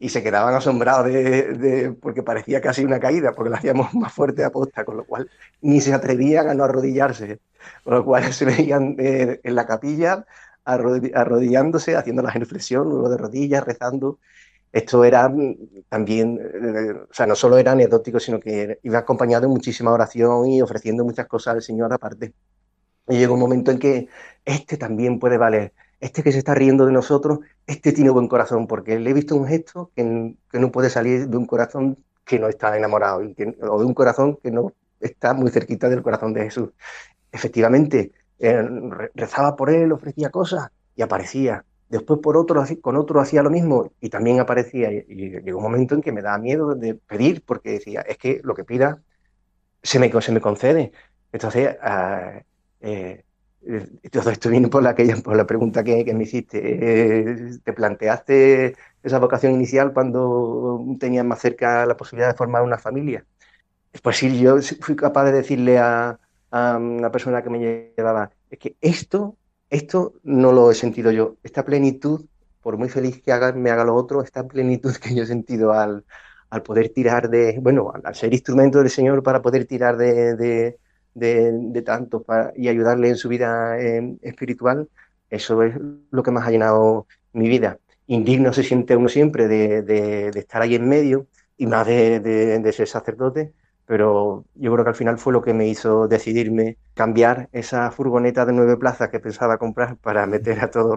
[0.00, 4.12] y se quedaban asombrados de, de, porque parecía casi una caída, porque lo hacíamos más
[4.12, 7.38] fuerte a posta, con lo cual ni se atrevían a no arrodillarse,
[7.84, 10.26] con lo cual se veían eh, en la capilla
[10.64, 14.18] arrodillándose, haciendo la genuflexión, luego de rodillas, rezando,
[14.72, 15.32] esto era
[15.88, 20.46] también, eh, o sea, no solo era anecdótico, sino que iba acompañado de muchísima oración
[20.46, 22.32] y ofreciendo muchas cosas al Señor aparte.
[23.08, 24.08] Y llegó un momento en que
[24.44, 28.66] este también puede valer, este que se está riendo de nosotros, este tiene buen corazón,
[28.66, 32.48] porque le he visto un gesto que, no puede salir de un corazón que no
[32.48, 36.70] está enamorado, o de un corazón que no está muy cerquita del corazón de Jesús.
[37.32, 38.62] Efectivamente, eh,
[39.14, 43.92] rezaba por él, ofrecía cosas y aparecía después por otro, con otro hacía lo mismo
[44.00, 44.90] y también aparecía.
[44.92, 45.04] Y,
[45.42, 48.54] llegó un momento en que me daba miedo de pedir, porque decía, es que lo
[48.54, 49.02] que pida
[49.82, 50.92] se me, se me concede.
[51.32, 52.40] Entonces, uh,
[54.10, 56.60] todo esto viene por la, por la pregunta que, que me hiciste.
[56.62, 62.78] Eh, ¿Te planteaste esa vocación inicial cuando tenías más cerca la posibilidad de formar una
[62.78, 63.24] familia?
[64.02, 66.18] pues sí, yo fui capaz de decirle a,
[66.50, 69.36] a una persona que me llevaba, es que esto,
[69.68, 72.26] esto no lo he sentido yo, esta plenitud,
[72.62, 75.72] por muy feliz que haga, me haga lo otro, esta plenitud que yo he sentido
[75.72, 76.04] al,
[76.50, 80.78] al poder tirar de, bueno, al ser instrumento del Señor para poder tirar de, de,
[81.14, 84.88] de, tanto para, y ayudarle en su vida eh, espiritual,
[85.30, 85.74] eso es
[86.10, 87.78] lo que más ha llenado mi vida.
[88.06, 91.26] Indigno se siente uno siempre de, de estar ahí en medio
[91.60, 93.52] y más de, ser sacerdote,
[93.84, 98.46] pero yo creo que al final fue lo que me hizo decidirme cambiar esa furgoneta
[98.46, 100.96] de nueve plazas que pensaba comprar para meter a toda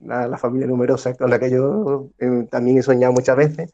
[0.00, 3.72] la, familia numerosa con la que yo eh, también he soñado muchas veces,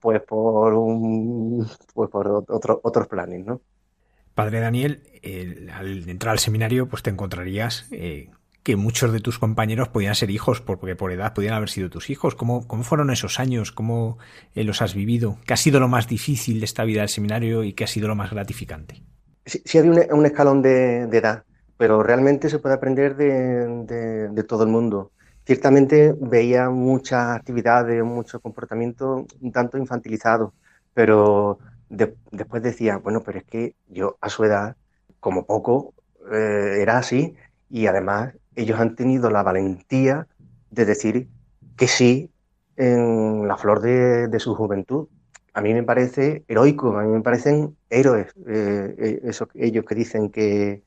[0.00, 3.60] pues por un pues por otros planes, ¿no?
[4.40, 5.02] Padre Daniel,
[5.74, 8.30] al entrar al seminario, pues te encontrarías eh,
[8.62, 12.08] que muchos de tus compañeros podían ser hijos, porque por edad podían haber sido tus
[12.08, 12.34] hijos.
[12.34, 13.70] ¿Cómo, cómo fueron esos años?
[13.70, 14.16] ¿Cómo
[14.54, 15.36] eh, los has vivido?
[15.44, 18.08] ¿Qué ha sido lo más difícil de esta vida del seminario y qué ha sido
[18.08, 19.02] lo más gratificante?
[19.44, 21.44] Sí, había un, escalón de, edad,
[21.76, 25.12] pero realmente se puede aprender de todo el mundo
[25.44, 30.54] ciertamente veía muchas actividades, mucho comportamiento un tanto infantilizado,
[30.94, 31.58] pero
[31.90, 34.76] después decía, bueno, pero es que yo a su edad,
[35.18, 35.92] como poco,
[36.32, 37.36] eh, era así
[37.68, 40.26] y además ellos han tenido la valentía
[40.70, 41.28] de decir
[41.76, 42.30] que sí
[42.76, 45.08] en la flor de, su juventud.
[45.52, 49.94] A mí me parece heroico, a mí me parecen héroes eh, eh, esos, ellos que
[49.94, 50.82] dicen que,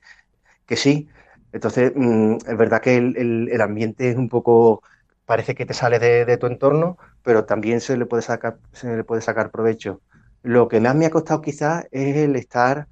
[0.65, 1.09] que sí.
[1.51, 4.81] Entonces, mm, es verdad que el, ambiente es un poco,
[5.25, 9.03] parece que te sale de, tu entorno, pero también se le puede sacar, se le
[9.03, 10.01] puede sacar provecho.
[10.43, 12.87] Lo que más me ha costado quizás es el estar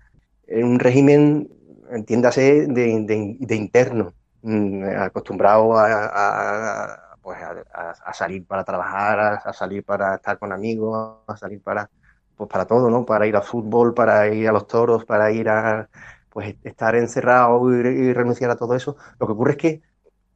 [0.47, 1.49] en un régimen,
[1.91, 10.39] entiéndase, de, interno, mm, acostumbrado a, pues a, salir para trabajar, a, salir para estar
[10.39, 11.89] con amigos, a salir para,
[12.35, 13.05] pues para todo, ¿no?
[13.05, 15.89] Para ir al fútbol, para ir a los toros, para ir a
[16.29, 18.95] pues estar encerrado y, renunciar a todo eso.
[19.19, 19.81] Lo que ocurre es que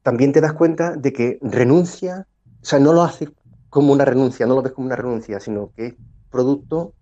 [0.02, 2.26] también te das cuenta de que renuncia,
[2.60, 3.30] o sea, no lo haces
[3.70, 5.94] como una renuncia, no lo ves como una renuncia, sino que es
[6.30, 6.92] producto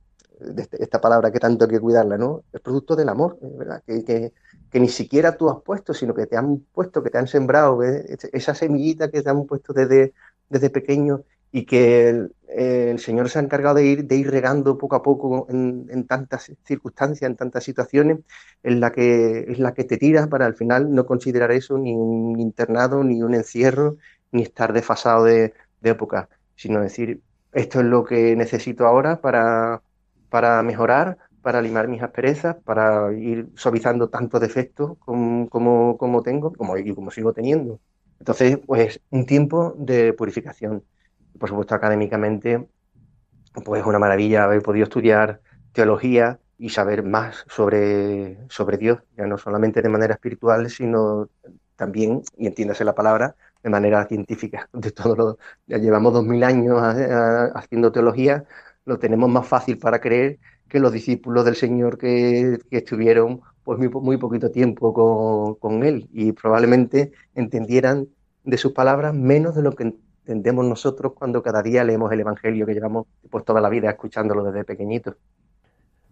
[0.44, 2.44] de este, esta palabra que tanto hay que cuidarla, ¿no?
[2.52, 3.82] Es producto del amor, ¿verdad?
[3.86, 7.28] Que, que, ni siquiera tú has puesto, sino que te han puesto, que te han
[7.28, 10.12] sembrado, esa semillita que te han puesto desde,
[10.48, 11.22] desde pequeño
[11.54, 15.46] y que el, Señor se ha encargado de ir, de ir regando poco a poco
[15.48, 18.18] en, tantas circunstancias, en tantas situaciones,
[18.64, 21.94] en la que es la que te tiras para al final no considerar eso ni
[21.94, 23.98] un internado, ni un encierro,
[24.32, 25.54] ni estar desfasado de,
[25.84, 27.20] época, sino decir,
[27.52, 29.80] esto es lo que necesito ahora para,
[30.34, 36.52] para mejorar, para limar mis asperezas, para ir suavizando tantos defectos como, como, como tengo
[36.52, 37.78] como, y como sigo teniendo.
[38.18, 40.82] Entonces, pues un tiempo de purificación
[41.38, 42.66] por supuesto, académicamente,
[43.64, 45.40] pues es una maravilla haber podido estudiar
[45.72, 51.28] teología y saber más sobre, sobre Dios, ya no solamente de manera espiritual, sino
[51.76, 54.68] también, y entiéndase la palabra, de manera científica.
[54.72, 56.80] De todo lo, ya llevamos dos mil años
[57.54, 58.44] haciendo teología,
[58.84, 63.88] lo tenemos más fácil para creer que los discípulos del Señor que, estuvieron pues muy,
[63.88, 68.08] muy poquito tiempo con, con, Él y probablemente entendieran
[68.44, 69.94] de sus palabras menos de lo que
[70.24, 74.42] entendemos nosotros cuando cada día leemos el Evangelio que llevamos pues toda la vida escuchándolo
[74.44, 75.16] desde pequeñitos.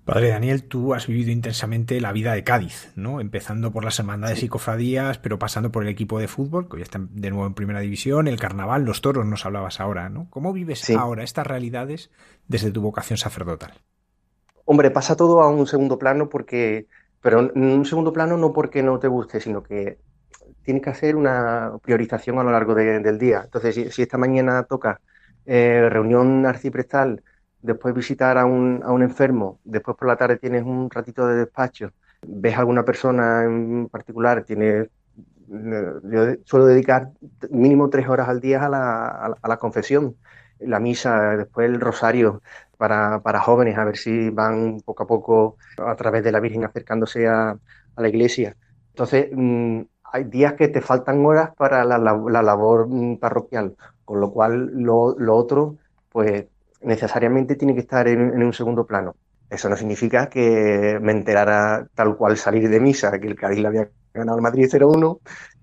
[0.04, 3.20] Padre Daniel, tú has vivido intensamente la vida de Cádiz, ¿no?
[3.20, 6.82] Empezando por las hermandades y cofradías, pero pasando por el equipo de fútbol, que hoy
[6.82, 10.26] está de nuevo en primera división, el carnaval, los toros, nos hablabas ahora, ¿no?
[10.28, 12.10] ¿Cómo vives ahora estas realidades
[12.48, 13.74] desde tu vocación sacerdotal?
[14.64, 16.88] Hombre, pasa todo a un segundo plano porque,
[17.20, 19.98] pero en un segundo plano no porque no te guste, sino que
[20.64, 23.42] tienes que hacer una priorización a lo largo del día.
[23.44, 25.00] Entonces, si, esta mañana toca
[25.46, 27.22] eh, reunión arciprestal,
[27.62, 31.36] después visitar a un, a un enfermo, después por la tarde tienes un ratito de
[31.36, 31.92] despacho,
[32.26, 34.88] ves a alguna persona en particular, tienes
[35.48, 37.10] yo suelo dedicar
[37.50, 39.06] mínimo tres horas al día a la,
[39.42, 40.16] a la, confesión,
[40.58, 42.42] la misa, después el rosario
[42.78, 46.64] para, para, jóvenes, a ver si van poco a poco a través de la Virgen
[46.64, 48.56] acercándose a, a la iglesia.
[48.90, 54.30] Entonces, mm, hay días que te faltan horas para la, labor mm, parroquial, con lo
[54.30, 55.76] cual lo, otro,
[56.10, 56.46] pues
[56.84, 59.16] necesariamente tiene que estar en, un segundo plano.
[59.50, 63.68] Eso no significa que me enterara tal cual salir de misa, que el Cádiz le
[63.68, 65.20] había ganado al Madrid 0-1,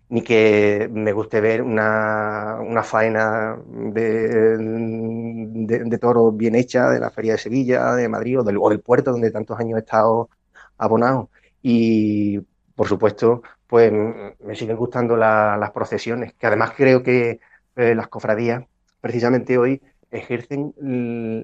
[0.09, 7.33] ni que me guste ver una, faena de, de, toro bien hecha de la Feria
[7.33, 10.29] de Sevilla, de Madrid o del, o del puerto donde tantos años he estado
[10.77, 11.29] abonado.
[11.61, 12.39] Y,
[12.75, 17.39] por supuesto, pues me siguen gustando las procesiones, que además creo que
[17.75, 18.63] eh, las cofradías
[18.99, 20.73] precisamente hoy ejercen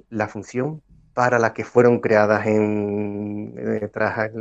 [0.10, 0.82] la función
[1.14, 4.32] para las que fueron creadas en, eh, tras,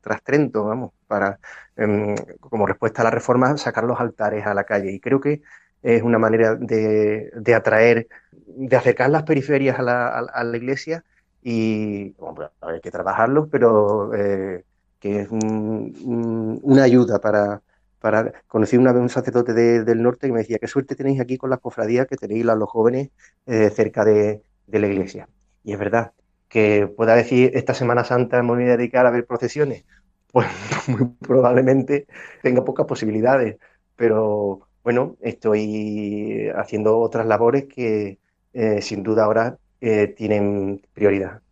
[0.00, 1.38] tras, Trento, vamos, para,
[1.76, 4.90] em, como respuesta a la reforma, sacar los altares a la calle.
[4.92, 5.42] Y creo que
[5.82, 11.04] es una manera de, de atraer, de acercar las periferias a la, a, la iglesia
[11.42, 12.16] y
[12.62, 14.64] hay que trabajarlo, pero eh,
[14.98, 17.62] que es una ayuda para,
[18.00, 18.32] para...
[18.46, 21.50] Conocí una vez un sacerdote del norte que me decía, qué suerte tenéis aquí con
[21.50, 23.10] las cofradías que tenéis a los jóvenes
[23.46, 25.28] eh, cerca de, de la iglesia.
[25.64, 26.12] Y es verdad
[26.48, 29.84] que pueda decir esta Semana Santa me voy a dedicar a ver procesiones,
[30.32, 30.46] pues
[30.88, 32.06] muy probablemente
[32.42, 33.58] tenga pocas posibilidades,
[33.96, 38.18] pero bueno, estoy haciendo otras labores que
[38.52, 41.42] eh, sin duda ahora eh, tienen prioridad.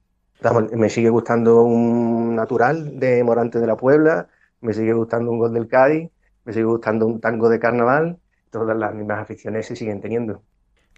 [0.72, 4.28] me sigue gustando un natural de Morante de la Puebla,
[4.60, 6.10] me sigue gustando un gol del Cádiz,
[6.46, 8.18] me sigue gustando un tango de carnaval,
[8.50, 10.42] todas las mismas aficiones se siguen teniendo.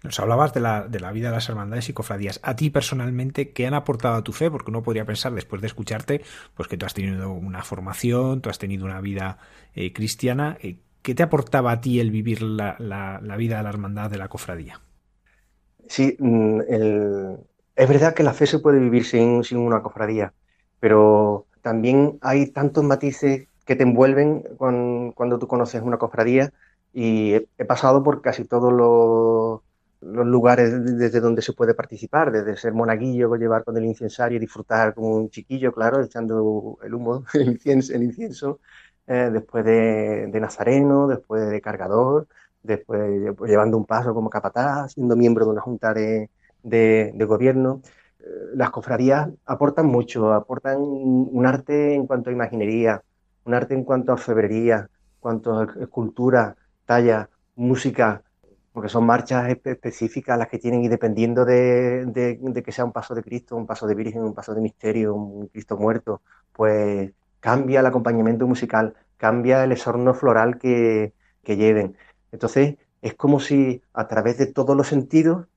[0.03, 2.39] Nos hablabas de la, de la vida de las hermandades y cofradías.
[2.41, 4.49] A ti personalmente, ¿qué han aportado a tu fe?
[4.49, 6.21] Porque uno podría pensar, después de escucharte,
[6.55, 9.39] pues que tú has tenido una formación, tú has tenido una vida
[9.73, 10.57] eh, cristiana.
[10.61, 14.17] Eh, ¿Qué te aportaba a ti el vivir la, la, vida de la hermandad de
[14.17, 14.79] la cofradía?
[15.87, 16.59] Sí, mm,
[17.75, 20.33] es verdad que la fe se puede vivir sin, sin una cofradía,
[20.79, 26.51] pero también hay tantos matices que te envuelven cuando, tú conoces una cofradía
[26.91, 29.61] y he pasado por casi todos los
[30.01, 34.39] los lugares desde donde se puede participar, desde ser monaguillo, llevar con el incensario y
[34.39, 38.59] disfrutar como un chiquillo, claro, echando el humo, el incienso, el incienso
[39.07, 42.27] eh, después de, nazareno, después de cargador,
[42.63, 46.29] después pues, llevando un paso como capataz, siendo miembro de una junta de,
[47.27, 47.81] gobierno.
[48.19, 48.23] Eh,
[48.55, 53.03] las cofradías aportan mucho, aportan un arte en cuanto a imaginería,
[53.49, 58.21] un arte en cuanto a orfebrería, cuanto a escultura, talla, música,
[58.71, 63.23] porque son marchas específicas las que tienen y dependiendo de, que sea un paso de
[63.23, 66.21] Cristo, un paso de Virgen, un paso de misterio, un Cristo muerto,
[66.53, 71.97] pues cambia el acompañamiento musical, cambia el esorno floral que, lleven.
[72.31, 75.47] Entonces, es como si a través de todos los sentidos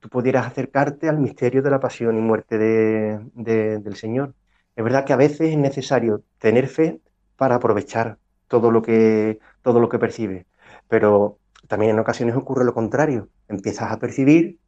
[0.00, 4.34] tú pudieras acercarte al misterio de la pasión y muerte del Señor.
[4.76, 7.00] Es verdad que a veces es necesario tener fe
[7.38, 10.46] para aprovechar todo lo que, todo lo que percibe,
[10.88, 13.28] pero también en ocasiones ocurre lo contrario.
[13.48, 14.58] Empiezas a percibir,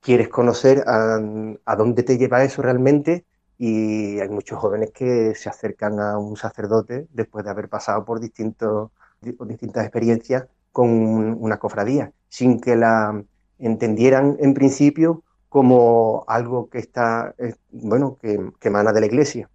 [0.00, 3.26] quieres conocer a, dónde te lleva eso realmente
[3.58, 8.20] y hay muchos jóvenes que se acercan a un sacerdote después de haber pasado por
[8.20, 8.90] distintos,
[9.20, 13.22] distintas experiencias con una cofradía, sin que la
[13.58, 19.50] entendieran en principio como algo que está, eh, bueno, que, que emana de la iglesia.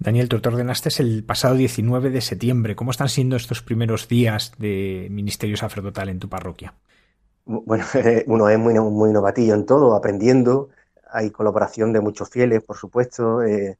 [0.00, 2.76] Daniel, tú te ordenaste el pasado 19 de septiembre.
[2.76, 6.74] ¿Cómo están siendo estos primeros días de ministerio sacerdotal en tu parroquia?
[7.44, 7.84] Bueno,
[8.26, 10.68] uno es muy, muy novatillo en todo, aprendiendo.
[11.10, 13.42] Hay colaboración de muchos fieles, por supuesto.
[13.42, 13.76] Eh,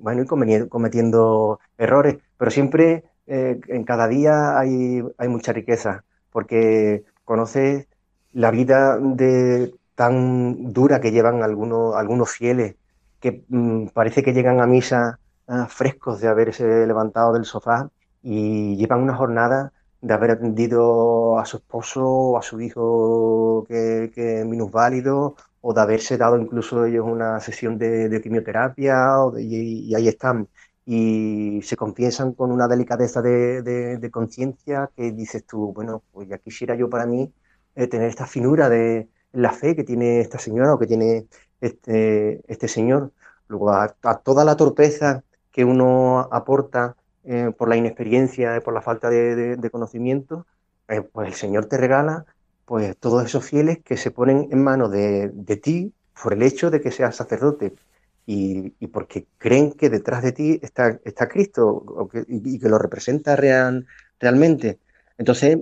[0.00, 7.04] bueno, y cometiendo errores, pero siempre eh, en cada día hay, hay mucha riqueza, porque
[7.24, 7.86] conoces
[8.32, 12.74] la vida de, tan dura que llevan algunos, algunos fieles,
[13.20, 15.18] que mm, parece que llegan a misa
[15.68, 17.90] frescos de haberse levantado del sofá
[18.22, 24.10] y llevan una jornada de haber atendido a su esposo o a su hijo que,
[24.14, 30.48] que minusválido o de haberse dado incluso ellos una sesión de, quimioterapia y, ahí están
[30.86, 36.74] y se confiesan con una delicadeza de, conciencia que dices tú, bueno, pues ya quisiera
[36.74, 37.32] yo para mí
[37.76, 41.26] eh, tener esta finura de la fe que tiene esta señora o que tiene
[41.60, 43.12] este, este señor.
[43.48, 43.88] Luego a
[44.22, 45.22] toda la torpeza
[45.52, 50.46] que uno aporta eh, por la inexperiencia, y por la falta de, conocimiento,
[50.88, 52.24] eh, pues el Señor te regala
[52.64, 55.92] pues todos esos fieles que se ponen en manos de, ti
[56.22, 57.74] por el hecho de que seas sacerdote
[58.26, 63.86] y, porque creen que detrás de ti está, está Cristo y, que lo representa real,
[64.20, 64.78] realmente.
[65.18, 65.58] Entonces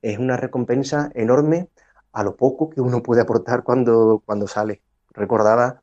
[0.00, 1.68] es una recompensa enorme
[2.12, 4.80] a lo poco que uno puede aportar cuando, cuando sale.
[5.12, 5.82] Recordaba,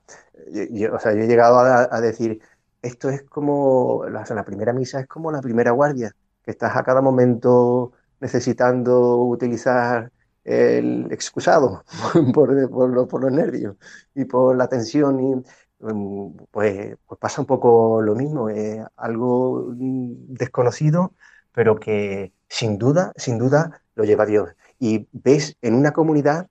[0.71, 2.41] yo, o sea, yo he llegado a decir,
[2.81, 6.83] esto es como, la, la primera misa es como la primera guardia, que estás a
[6.83, 10.11] cada momento necesitando utilizar
[10.43, 11.83] el excusado
[12.33, 13.75] por, los nervios
[14.15, 15.35] y por la tensión y
[15.79, 21.13] mm, pues, pues pasa un poco lo mismo, es algo mm, desconocido,
[21.53, 24.49] pero que sin duda, sin duda lo lleva Dios.
[24.79, 26.49] Y ves en una comunidad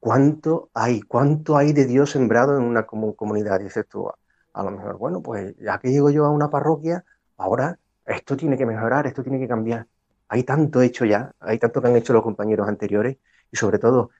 [0.00, 3.60] cuánto hay, cuánto hay de Dios sembrado en una comunidad.
[3.60, 4.10] Dices tú,
[4.58, 7.04] a lo mejor, bueno, pues ya que llego yo a una parroquia,
[7.36, 9.86] ahora esto tiene que mejorar, esto tiene que cambiar.
[10.28, 13.18] Hay tanto hecho ya, hay tanto que han hecho los compañeros anteriores
[13.52, 14.10] y sobre todo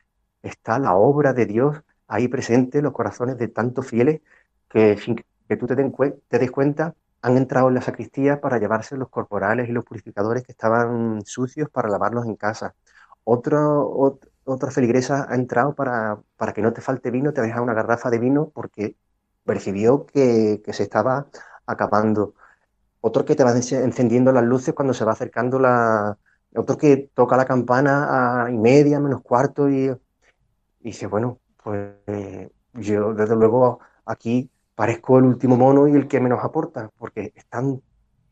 [0.43, 4.21] está la obra de Dios ahí presente los corazones de tantos fieles
[4.69, 5.17] que sin
[5.49, 5.75] que tú te,
[6.29, 10.45] te des cuenta han entrado en la sacristía para llevarse los corporales y los purificadores
[10.45, 12.77] que estaban sucios para lavarlos en casa.
[13.25, 17.65] Otro, otra feligresa ha entrado para, para que no te falte vino, te ha dejado
[17.65, 18.97] una garrafa de vino porque
[19.49, 21.27] percibió que, se estaba
[21.67, 22.35] acabando.
[23.01, 26.19] Otro que te va encendiendo las luces cuando se va acercando la...
[26.55, 29.91] Otro que toca la campana a y media, menos cuarto y,
[30.81, 31.95] dice, bueno, pues
[32.75, 37.83] yo desde luego aquí parezco el último mono y el que menos aporta, porque están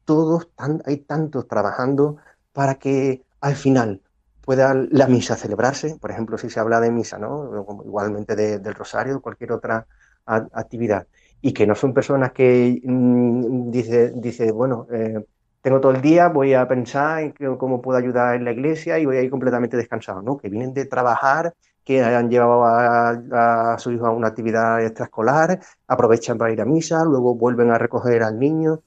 [0.04, 2.16] todos, tan, hay tantos trabajando
[2.52, 4.02] para que al final
[4.42, 7.50] pueda la misa celebrarse, por ejemplo, si se habla de misa, ¿no?
[7.84, 9.86] igualmente del rosario, cualquier otra
[10.26, 11.06] actividad,
[11.40, 15.24] y que no son personas que mm, dice, dice, bueno, eh,
[15.60, 19.06] tengo todo el día, voy a pensar en cómo puedo ayudar en la iglesia y
[19.06, 20.36] voy a ir completamente descansado, ¿no?
[20.36, 21.54] Que vienen de trabajar
[21.84, 27.04] que han llevado a, su hijo a una actividad extraescolar, aprovechan para ir a misa,
[27.04, 28.80] luego vuelven a recoger al niño,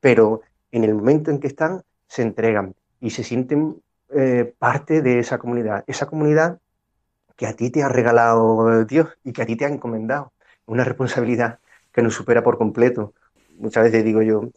[0.00, 0.40] pero
[0.70, 5.38] en el momento en que están, se entregan y se sienten eh, parte de esa
[5.38, 6.58] comunidad, esa comunidad
[7.36, 10.32] que a ti te ha regalado Dios y que a ti te ha encomendado,
[10.66, 11.58] una responsabilidad
[11.92, 13.14] que nos supera por completo.
[13.58, 14.50] Muchas veces digo yo,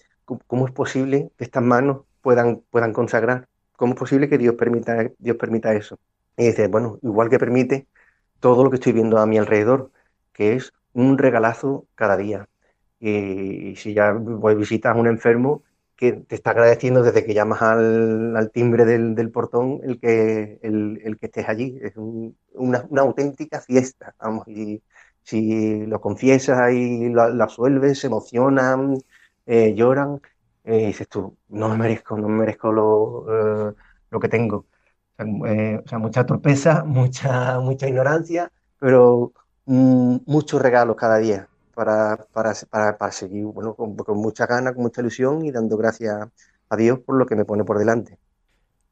[0.47, 3.47] ¿cómo es posible que estas manos puedan, puedan consagrar?
[3.75, 5.99] ¿Cómo es posible que Dios permita, Dios permita eso?
[6.35, 7.87] Y dice, bueno, igual que permite
[8.39, 9.91] todo lo que estoy viendo a mi alrededor,
[10.33, 12.47] que es un regalazo cada día.
[12.99, 15.63] Y, si ya voy visitas a un enfermo
[15.95, 21.25] que te está agradeciendo desde que llamas al, timbre del, portón el que, el, que
[21.25, 21.79] estés allí.
[21.81, 21.93] Es
[22.53, 24.81] una, auténtica fiesta, vamos, y
[25.27, 27.49] si lo confiesas y lo, lo
[27.95, 28.97] se emocionan,
[29.45, 30.21] eh, lloran,
[30.63, 33.25] eh, y dices tú, no me merezco, no me merezco lo,
[33.69, 33.73] eh,
[34.09, 34.67] lo que tengo.
[35.17, 38.49] Eh, o sea, mucha torpeza, mucha, mucha ignorancia,
[38.79, 39.33] pero
[39.65, 42.53] mm, muchos regalos cada día para, para,
[42.97, 46.29] para, seguir bueno, con, mucha gana, con mucha ilusión y dando gracias
[46.69, 48.17] a Dios por lo que me pone por delante.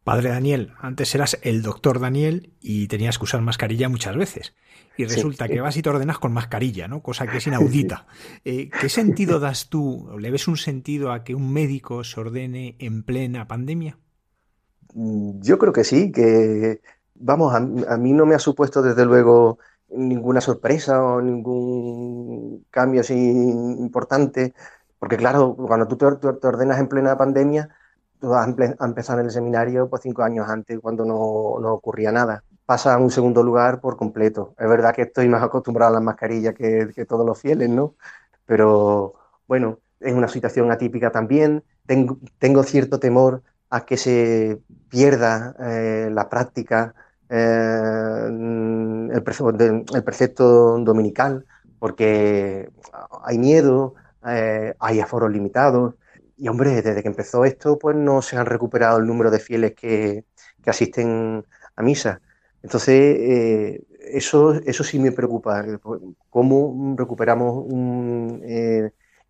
[0.04, 4.54] Padre Daniel, antes eras el doctor Daniel y tenías que usar mascarilla muchas veces.
[4.98, 7.02] Y resulta que vas y te ordenas con mascarilla, ¿no?
[7.02, 8.08] Cosa que es inaudita.
[8.44, 10.10] Eh, ¿Qué sentido das tú?
[10.20, 13.98] ¿Le ves un sentido a que un médico se ordene en plena pandemia?
[14.94, 16.82] Mm, yo creo que sí, que
[17.16, 23.14] vamos, a, mí no me ha supuesto desde luego ninguna sorpresa o ningún cambio así
[23.14, 24.54] importante,
[25.00, 26.06] porque claro, cuando tú te,
[26.48, 27.70] ordenas en plena pandemia,
[28.20, 32.44] tú has empezado en el seminario pues cinco años antes, cuando no, no, ocurría nada.
[32.66, 34.56] Pasa a un segundo lugar por completo.
[34.58, 37.96] Es verdad que estoy más acostumbrado a las mascarillas que, que todos los fieles, ¿no?
[38.46, 39.14] Pero
[39.48, 41.64] bueno, es una situación atípica también.
[41.86, 46.94] Tengo, tengo cierto temor a que se pierda eh, la práctica,
[47.30, 51.46] eh, el, precepto, dominical,
[51.80, 52.70] porque
[53.24, 53.96] hay miedo,
[54.26, 55.96] eh, hay aforos limitados.
[56.38, 59.74] Y hombre, desde que empezó esto, pues no se han recuperado el número de fieles
[59.74, 60.26] que,
[60.66, 61.46] asisten
[61.76, 62.22] a misa.
[62.66, 65.64] Entonces, eso, eso sí me preocupa,
[66.30, 67.66] cómo recuperamos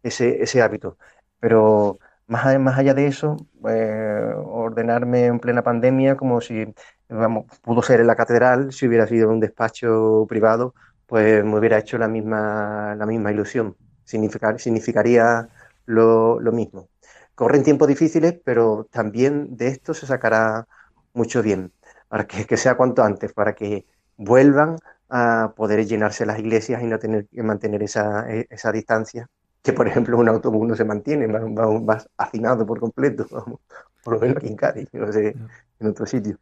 [0.03, 0.97] ese, ese hábito.
[1.39, 6.65] Pero más, más allá de eso, eh, ordenarme en plena pandemia como si
[7.09, 10.73] vamos, pudo ser en la catedral, si hubiera sido un despacho privado,
[11.05, 13.75] pues me hubiera hecho la misma, la misma ilusión.
[14.03, 15.47] Significar, significaría
[15.85, 16.89] lo, lo mismo.
[17.35, 20.67] Corren tiempos difíciles, pero también de esto se sacará
[21.13, 21.71] mucho bien,
[22.07, 23.85] para que, que sea cuanto antes, para que
[24.17, 24.77] vuelvan
[25.09, 29.29] a poder llenarse las iglesias y no tener que mantener esa, esa distancia
[29.65, 33.25] que por ejemplo un autobús no se mantiene, va, más hacinado por completo,
[34.03, 35.35] por lo menos aquí en Cádiz, no sé,
[35.79, 36.37] en otro sitio.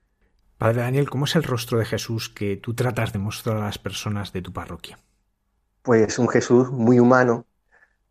[0.57, 3.80] Padre Daniel, ¿cómo es el rostro de Jesús que tú tratas de mostrar a las
[3.80, 4.99] personas de tu parroquia?
[5.82, 7.45] Pues un Jesús muy humano,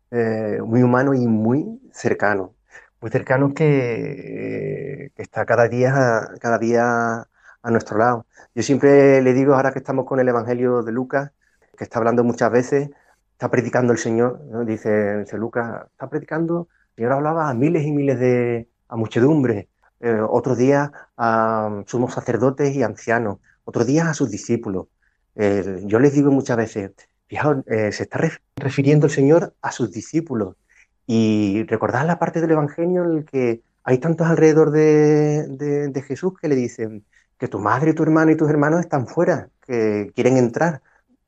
[0.09, 2.55] eh, muy humano y muy cercano,
[2.99, 7.27] muy cercano que, que, está cada día, cada día
[7.63, 8.27] a nuestro lado.
[8.53, 11.31] Yo siempre le digo, ahora que estamos con el Evangelio de Lucas,
[11.77, 12.89] que está hablando muchas veces
[13.31, 17.91] está predicando el Señor, dice, dice, Lucas, está predicando, el Señor hablaba a miles y
[17.91, 24.13] miles de, a muchedumbre, eh, otros días a sumos sacerdotes y ancianos, otros días a
[24.13, 24.87] sus discípulos.
[25.35, 26.91] Yo les digo muchas veces,
[27.25, 28.19] fijaos, eh, se está
[28.55, 30.55] refiriendo el Señor a sus discípulos.
[31.07, 35.47] Y recordad la parte del Evangelio en el que hay tantos alrededor de,
[35.91, 37.03] de Jesús que le dicen
[37.43, 40.81] que tu madre, tu hermano y tus hermanos están fuera, que quieren entrar.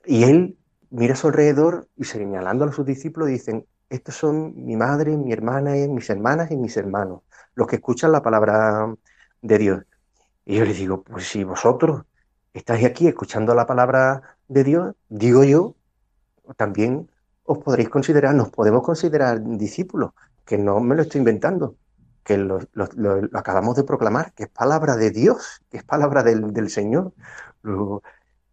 [0.06, 0.58] Y él
[0.90, 5.34] mira a su alrededor y señalando a sus discípulos dicen, estos son mi madre, mi
[5.34, 8.96] hermana, mis hermanas y mis hermanos, los que escuchan la palabra
[9.42, 9.84] de Dios.
[10.46, 12.04] Y yo les digo, pues si vosotros
[12.54, 15.76] estáis aquí escuchando la palabra de Dios, digo yo,
[16.56, 17.10] también
[17.44, 20.12] os podréis considerar, nos podemos considerar discípulos,
[20.46, 21.76] que no me lo estoy inventando,
[22.26, 22.60] que lo,
[23.34, 27.14] acabamos de proclamar, que es palabra de Dios, que es palabra del, Señor.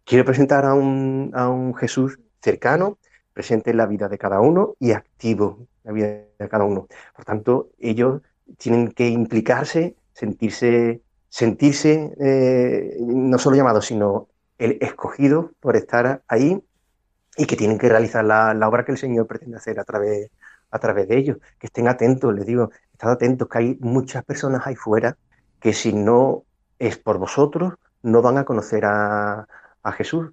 [0.05, 2.99] quiero presentar a un, a un Jesús cercano,
[3.33, 6.07] presente en la vida de cada uno y activo en la vida
[6.39, 6.87] de cada uno.
[7.15, 8.21] Por tanto, ellos
[8.57, 14.27] tienen que implicarse, sentirse, sentirse eh, no solo llamados, sino
[14.59, 16.63] el escogido por estar ahí
[17.35, 20.29] y que tienen que realizar la, obra que el Señor pretende hacer a través,
[20.73, 21.37] a través de ellos.
[21.59, 25.15] Que estén atentos, les digo, estad atentos, que hay muchas personas ahí fuera
[25.61, 26.43] que si no
[26.79, 29.47] es por vosotros, no van a conocer a,
[29.83, 30.31] a Jesús.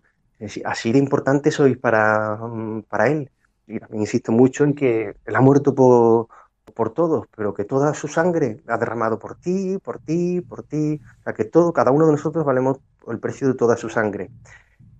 [0.65, 2.41] Así de importante sois para,
[2.89, 3.31] para Él.
[3.67, 6.27] Y también insisto mucho en que Él ha muerto por,
[6.75, 11.01] por todos, pero que toda su sangre ha derramado por ti, por ti, por ti.
[11.21, 14.31] O sea, que todo, cada uno de nosotros valemos el precio de toda su sangre.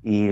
[0.03, 0.29] Y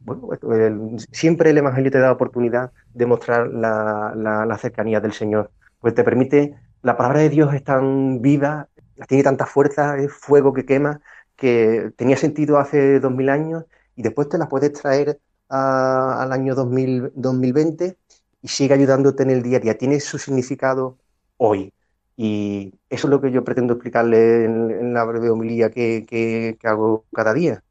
[0.00, 6.04] bueno, siempre el Evangelio te da oportunidad de mostrar la, cercanía del Señor, pues te
[6.04, 8.68] permite, la palabra de Dios es tan viva,
[9.08, 11.00] tiene tanta fuerza, es fuego que quema,
[11.36, 13.64] que tenía sentido hace dos mil años
[13.96, 15.18] y después te la puedes traer
[15.48, 17.96] al año 2000, 2020
[18.42, 19.78] y sigue ayudándote en el día a día.
[19.78, 20.98] Tiene su significado
[21.38, 21.72] hoy.
[22.16, 27.34] Y eso es lo que yo pretendo explicarle en, la breve homilía que, hago cada
[27.34, 27.63] día.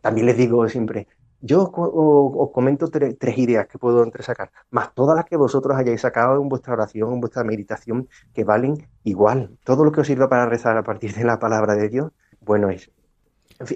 [0.00, 1.08] También les digo siempre,
[1.40, 6.40] yo os, comento tres ideas que puedo entresacar, más todas las que vosotros hayáis sacado
[6.40, 9.58] en vuestra oración, en vuestra meditación, que valen igual.
[9.62, 12.70] Todo lo que os sirva para rezar a partir de la palabra de Dios, bueno
[12.70, 12.90] es.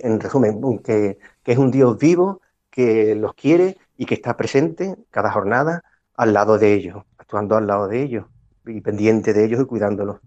[0.02, 2.40] En, resumen, que, que es un Dios vivo,
[2.70, 5.84] que los quiere y que está presente cada jornada
[6.14, 8.24] al lado de ellos, actuando al lado de ellos
[8.66, 10.20] y pendiente de ellos y cuidándolos.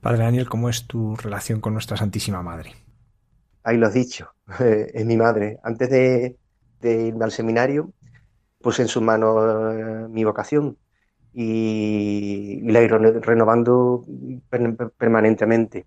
[0.00, 2.72] Padre Daniel, ¿cómo es tu relación con nuestra Santísima Madre?
[3.62, 5.58] Ahí lo has dicho, es mi madre.
[5.62, 6.36] Antes de,
[6.82, 7.92] irme al seminario,
[8.60, 10.78] puse en sus manos eh, mi vocación
[11.32, 14.04] y, la he renovando
[14.98, 15.86] permanentemente.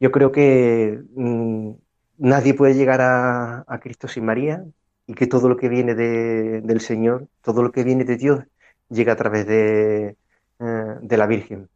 [0.00, 1.72] Yo creo que mm,
[2.18, 4.64] nadie puede llegar a, Cristo sin María,
[5.06, 8.44] y que todo lo que viene del Señor, todo lo que viene de Dios,
[8.90, 10.16] llega a través de,
[10.60, 11.70] eh, de la Virgen.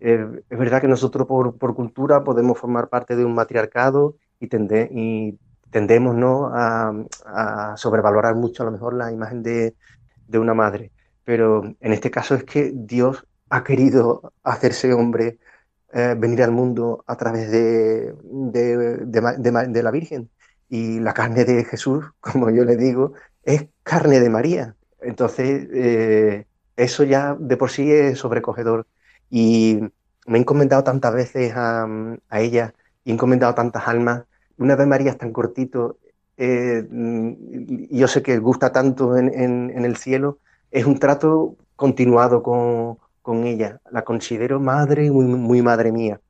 [0.00, 4.48] Eh, es verdad que nosotros por, cultura podemos formar parte de un matriarcado y,
[4.92, 5.38] y
[5.76, 6.50] tendemos ¿no?
[6.54, 9.74] a, sobrevalorar mucho a lo mejor la imagen de,
[10.32, 10.90] una madre,
[11.22, 15.38] pero en este caso es que Dios ha querido hacerse hombre,
[15.92, 20.30] eh, venir al mundo a través de, de la Virgen
[20.70, 23.12] y la carne de Jesús, como yo le digo,
[23.42, 24.76] es carne de María.
[25.02, 26.46] Entonces, eh,
[26.76, 28.86] eso ya de por sí es sobrecogedor.
[29.28, 29.80] Y
[30.26, 31.86] me he encomendado tantas veces a,
[32.32, 32.72] ella
[33.04, 34.24] y he encomendado tantas almas.
[34.58, 35.98] Una vez María es tan cortito,
[36.36, 40.38] eh, y yo sé que gusta tanto en, el cielo,
[40.70, 42.98] es un trato continuado con,
[43.44, 43.80] ella.
[43.90, 46.20] La considero madre, muy, muy madre mía.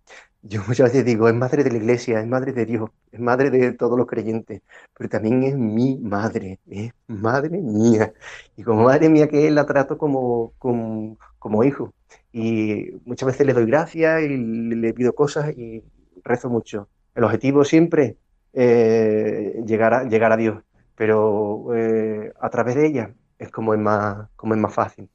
[0.49, 3.51] Yo muchas veces digo, es madre de la iglesia, es madre de Dios, es madre
[3.51, 4.63] de todos los creyentes,
[4.97, 8.13] pero también es mi madre, es madre mía.
[8.57, 11.93] Y como madre mía que es, la trato como, como, hijo.
[12.33, 15.83] Y muchas veces le doy gracias y le, pido cosas y
[16.23, 16.89] rezo mucho.
[17.17, 18.19] El objetivo siempre
[18.53, 20.63] eh, llegar, a, Dios,
[20.95, 25.09] pero eh, a través de ella es como es más, como es más fácil.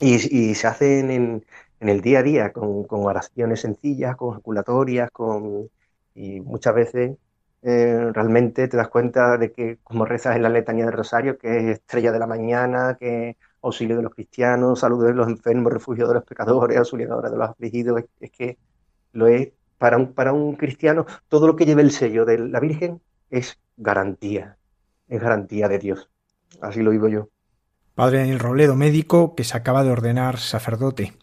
[0.00, 1.44] Y, se hacen en,
[1.80, 5.70] el día a día, con, oraciones sencillas, con ejaculatorias, con,
[6.14, 7.16] y muchas veces
[7.62, 11.56] eh, realmente te das cuenta de que como rezas en la letanía del rosario, que
[11.58, 16.08] es estrella de la mañana, que auxilio de los cristianos, salud de los enfermos, refugio
[16.08, 18.58] de los pecadores, auxiliadora de los afligidos, es, que
[19.12, 19.52] lo es
[19.82, 23.58] para un, para un cristiano, todo lo que lleve el sello de la Virgen es
[23.76, 24.56] garantía,
[25.08, 26.08] es garantía de Dios.
[26.60, 27.30] Así lo vivo yo.
[27.96, 31.14] Padre Daniel Robledo, médico que se acaba de ordenar sacerdote.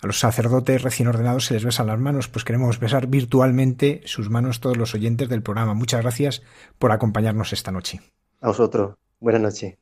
[0.00, 4.30] A los sacerdotes recién ordenados se les besan las manos, pues queremos besar virtualmente sus
[4.30, 5.74] manos todos los oyentes del programa.
[5.74, 6.42] Muchas gracias
[6.78, 8.00] por acompañarnos esta noche.
[8.40, 8.96] A vosotros.
[9.20, 9.76] Buenas noches.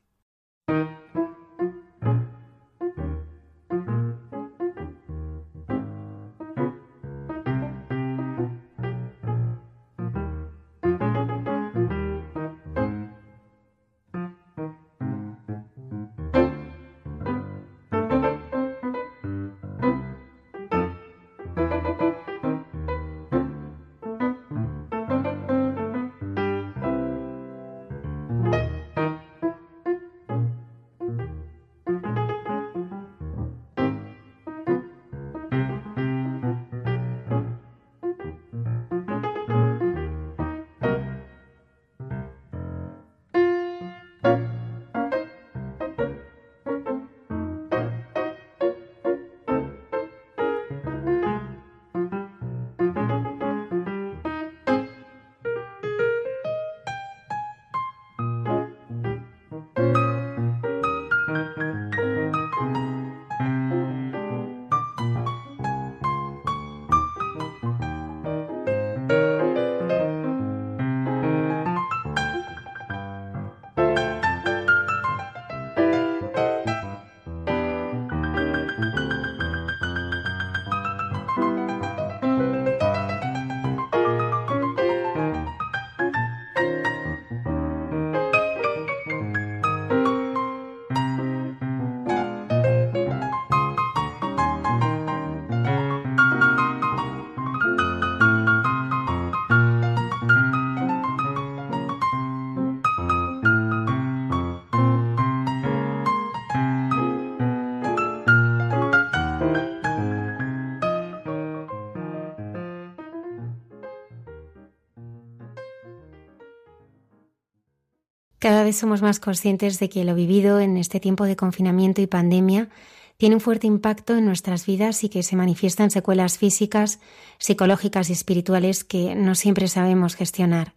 [118.75, 122.69] Somos más conscientes de que lo vivido en este tiempo de confinamiento y pandemia
[123.17, 126.99] tiene un fuerte impacto en nuestras vidas y que se manifiestan secuelas físicas,
[127.39, 130.73] psicológicas y espirituales que no siempre sabemos gestionar.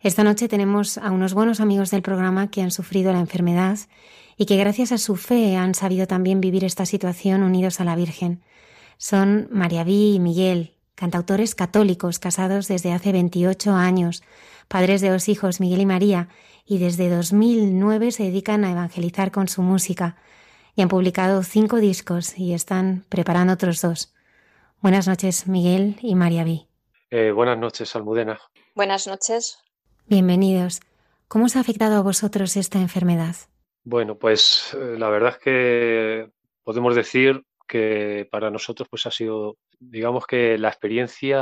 [0.00, 3.78] Esta noche tenemos a unos buenos amigos del programa que han sufrido la enfermedad
[4.36, 7.96] y que gracias a su fe han sabido también vivir esta situación unidos a la
[7.96, 8.42] Virgen.
[8.98, 14.22] Son María y Miguel, cantautores católicos casados desde hace 28 años,
[14.72, 16.28] padres de dos hijos, Miguel y María,
[16.64, 20.16] y desde 2009 se dedican a evangelizar con su música
[20.74, 24.14] y han publicado cinco discos y están preparando otros dos.
[24.80, 26.68] Buenas noches, Miguel y María Vi.
[27.10, 28.40] Eh, buenas noches, Almudena.
[28.74, 29.62] Buenas noches.
[30.06, 30.80] Bienvenidos.
[31.28, 33.36] ¿Cómo os ha afectado a vosotros esta enfermedad?
[33.84, 36.30] Bueno, pues eh, la verdad es que
[36.64, 41.40] podemos decir que para nosotros pues ha sido, digamos que la experiencia,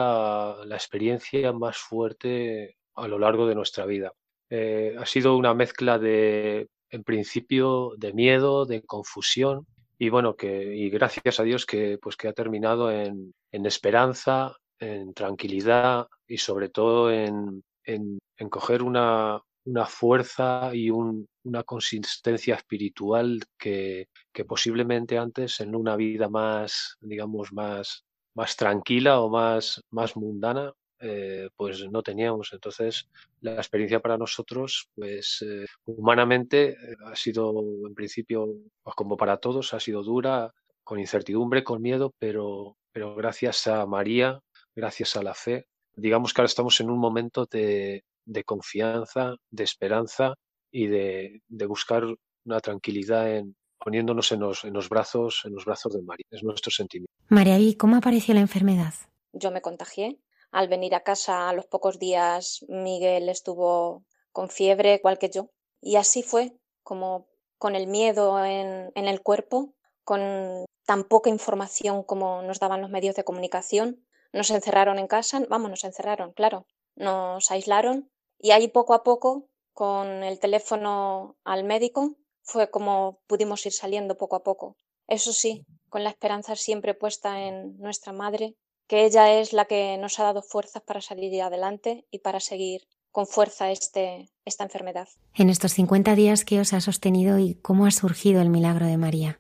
[0.64, 4.12] la experiencia más fuerte a lo largo de nuestra vida.
[4.48, 9.66] Eh, ha sido una mezcla de, en principio, de miedo, de confusión
[9.98, 14.56] y bueno, que y gracias a Dios que pues que ha terminado en, en esperanza,
[14.78, 21.62] en tranquilidad y sobre todo en, en, en coger una, una fuerza y un, una
[21.64, 29.28] consistencia espiritual que, que, posiblemente antes en una vida más, digamos, más, más tranquila o
[29.28, 32.52] más, más mundana, eh, pues no teníamos.
[32.52, 33.08] Entonces,
[33.40, 36.76] la experiencia para nosotros, pues eh, humanamente eh,
[37.06, 37.52] ha sido,
[37.86, 38.46] en principio,
[38.82, 40.52] pues como para todos, ha sido dura,
[40.84, 44.40] con incertidumbre, con miedo, pero, pero gracias a María,
[44.74, 49.64] gracias a la fe, digamos que ahora estamos en un momento de, de confianza, de
[49.64, 50.34] esperanza
[50.70, 52.04] y de, de, buscar
[52.44, 56.26] una tranquilidad en poniéndonos en los, en los brazos, en los brazos de María.
[56.30, 57.12] Es nuestro sentimiento.
[57.28, 58.94] María, ¿y cómo apareció la enfermedad?
[59.32, 60.18] Yo me contagié
[60.50, 65.50] al venir a casa a los pocos días, Miguel estuvo con fiebre, igual que yo.
[65.80, 67.26] Y así fue, como
[67.58, 69.74] con el miedo en, el cuerpo,
[70.04, 74.04] con tan poca información como nos daban los medios de comunicación.
[74.32, 79.48] Nos encerraron en casa, vamos, nos encerraron, claro, nos aislaron y ahí poco a poco,
[79.72, 84.76] con el teléfono al médico, fue como pudimos ir saliendo poco a poco.
[85.06, 88.56] Eso sí, con la esperanza siempre puesta en nuestra madre,
[88.90, 92.80] que ella es la que nos ha dado fuerzas para salir adelante y para seguir
[93.12, 95.06] con fuerza este, esta enfermedad.
[95.32, 98.96] En estos 50 días, ¿qué os ha sostenido y cómo ha surgido el milagro de
[98.96, 99.38] María?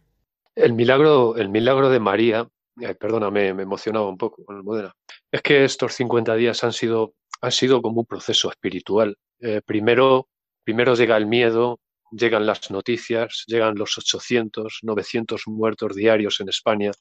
[0.54, 2.48] El milagro, el milagro de María,
[2.80, 4.92] eh, perdóname, me emocionaba un poco con el modelo,
[5.32, 9.18] es que estos 50 días han sido, han sido como un proceso espiritual.
[9.40, 10.28] Eh, primero,
[10.62, 11.80] primero llega el miedo,
[12.12, 16.92] llegan las noticias, llegan los 800, 900 muertos diarios en España,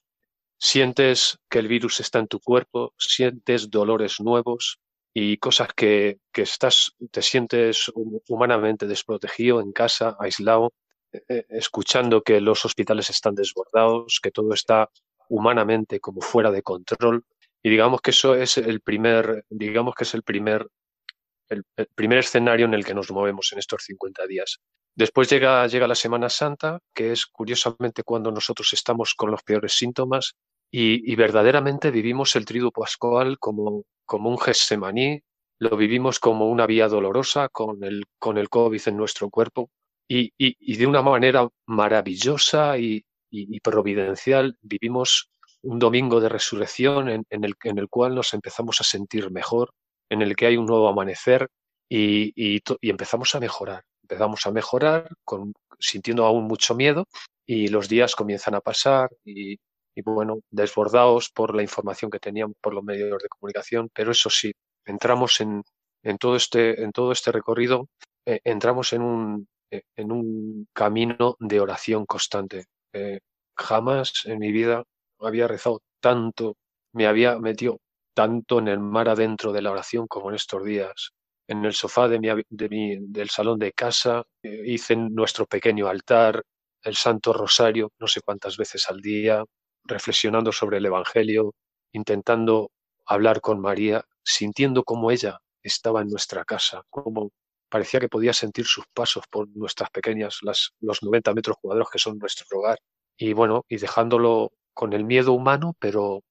[0.59, 4.79] sientes que el virus está en tu cuerpo, sientes dolores nuevos
[5.13, 7.91] y cosas que, que estás, te sientes
[8.27, 10.73] humanamente desprotegido en casa, aislado,
[11.11, 14.89] eh, eh, escuchando que los hospitales están desbordados, que todo está
[15.29, 17.23] humanamente como fuera de control.
[17.63, 20.67] Y digamos que eso es el primer, digamos que es el primer,
[21.49, 21.63] el,
[21.95, 24.59] primer escenario en el que nos movemos en estos 50 días.
[24.95, 29.73] Después llega, llega la Semana Santa, que es curiosamente cuando nosotros estamos con los peores
[29.73, 30.35] síntomas
[30.71, 35.21] y, verdaderamente vivimos el triduo pascual como, como un Getsemaní,
[35.59, 39.69] lo vivimos como una vía dolorosa con el, con el COVID en nuestro cuerpo
[40.07, 45.29] y, y, de una manera maravillosa y, y, providencial vivimos
[45.61, 49.71] un domingo de resurrección en, en, el, en el cual nos empezamos a sentir mejor,
[50.09, 51.47] en el que hay un nuevo amanecer
[51.89, 53.83] y, y, empezamos a mejorar.
[54.03, 55.09] Empezamos a mejorar
[55.79, 57.07] sintiendo aún mucho miedo
[57.45, 59.53] y los días comienzan a pasar y,
[59.95, 64.29] y bueno, desbordados por la información que teníamos por los medios de comunicación, pero eso
[64.29, 64.51] sí,
[64.85, 65.63] entramos en,
[66.03, 67.87] en todo este, en todo este recorrido,
[68.25, 72.65] eh, entramos en un, eh, en un camino de oración constante.
[72.93, 73.19] Eh,
[73.55, 74.83] jamás en mi vida
[75.19, 76.55] había rezado tanto,
[76.93, 77.79] me había metido
[78.13, 81.11] tanto en el mar adentro de la oración como en estos días.
[81.47, 85.87] En el sofá de mi, de mi, del salón de casa eh, hice nuestro pequeño
[85.87, 86.43] altar,
[86.83, 89.43] el Santo Rosario, no sé cuántas veces al día,
[89.83, 91.55] reflexionando sobre el Evangelio,
[91.91, 92.71] intentando
[93.05, 97.31] hablar con María, sintiendo cómo ella estaba en nuestra casa, cómo
[97.69, 101.99] parecía que podía sentir sus pasos por nuestras pequeñas, las, los 90 metros cuadrados que
[101.99, 102.79] son nuestro hogar.
[103.17, 106.21] Y bueno, y dejándolo con el miedo humano, pero,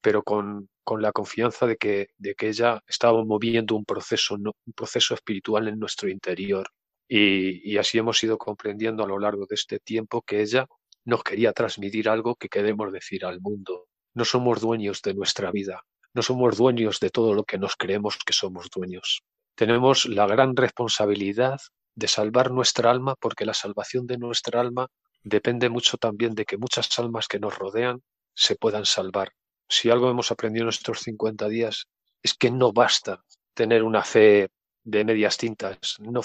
[0.00, 4.72] pero con, con la confianza de que, de que ella estaba moviendo un proceso, un
[4.74, 6.68] proceso espiritual en nuestro interior.
[7.08, 10.66] Y, y así hemos ido comprendiendo a lo largo de este tiempo que ella
[11.04, 13.86] nos quería transmitir algo que queremos decir al mundo.
[14.14, 15.82] No somos dueños de nuestra vida,
[16.14, 19.22] no somos dueños de todo lo que nos creemos que somos dueños.
[19.56, 21.60] Tenemos la gran responsabilidad
[21.94, 24.88] de salvar nuestra alma, porque la salvación de nuestra alma
[25.22, 28.02] depende mucho también de que muchas almas que nos rodean
[28.34, 29.30] se puedan salvar.
[29.68, 31.86] Si algo hemos aprendido en estos 50 días
[32.22, 34.48] es que no basta tener una fe
[34.82, 36.20] de medias tintas, no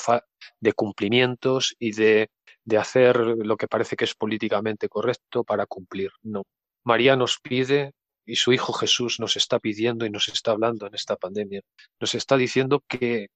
[0.60, 2.30] de cumplimientos y de,
[2.78, 6.12] hacer lo que parece que es políticamente correcto para cumplir.
[6.22, 6.44] No.
[6.84, 7.94] María nos pide
[8.26, 11.62] y su Hijo Jesús nos está pidiendo y nos está hablando en esta pandemia.
[12.00, 13.30] Nos está diciendo que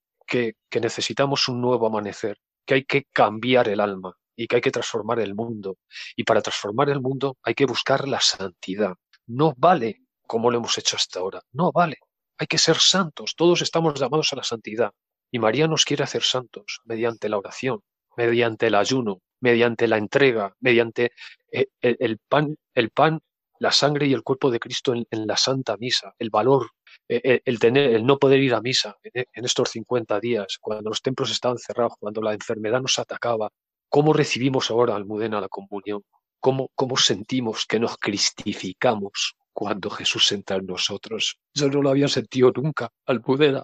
[0.72, 5.20] necesitamos un nuevo amanecer, que hay que cambiar el alma y que hay que transformar
[5.20, 5.78] el mundo.
[6.16, 8.96] Y para transformar el mundo hay que buscar la santidad.
[9.28, 11.42] No vale como lo hemos hecho hasta ahora.
[11.52, 11.98] No vale.
[12.38, 13.36] Hay que ser santos.
[13.36, 14.92] Todos estamos llamados a la santidad.
[15.32, 17.82] Y María nos quiere hacer santos mediante la oración,
[18.18, 21.12] mediante el ayuno, mediante la entrega, mediante
[21.52, 23.20] eh, el, pan, el pan,
[23.60, 26.72] la sangre y el cuerpo de Cristo en, la Santa Misa, el valor,
[27.08, 30.90] eh, eh, el, tener, el no poder ir a misa en, estos 50 días, cuando
[30.90, 33.50] los templos estaban cerrados, cuando la enfermedad nos atacaba,
[33.90, 36.04] ¿cómo recibimos ahora, Almudena, la comunión?
[36.44, 41.38] ¿Cómo, cómo sentimos que nos cristificamos cuando Jesús entra en nosotros?
[41.54, 43.64] Yo no lo había sentido nunca, Almudena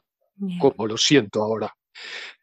[0.59, 1.75] como lo siento ahora.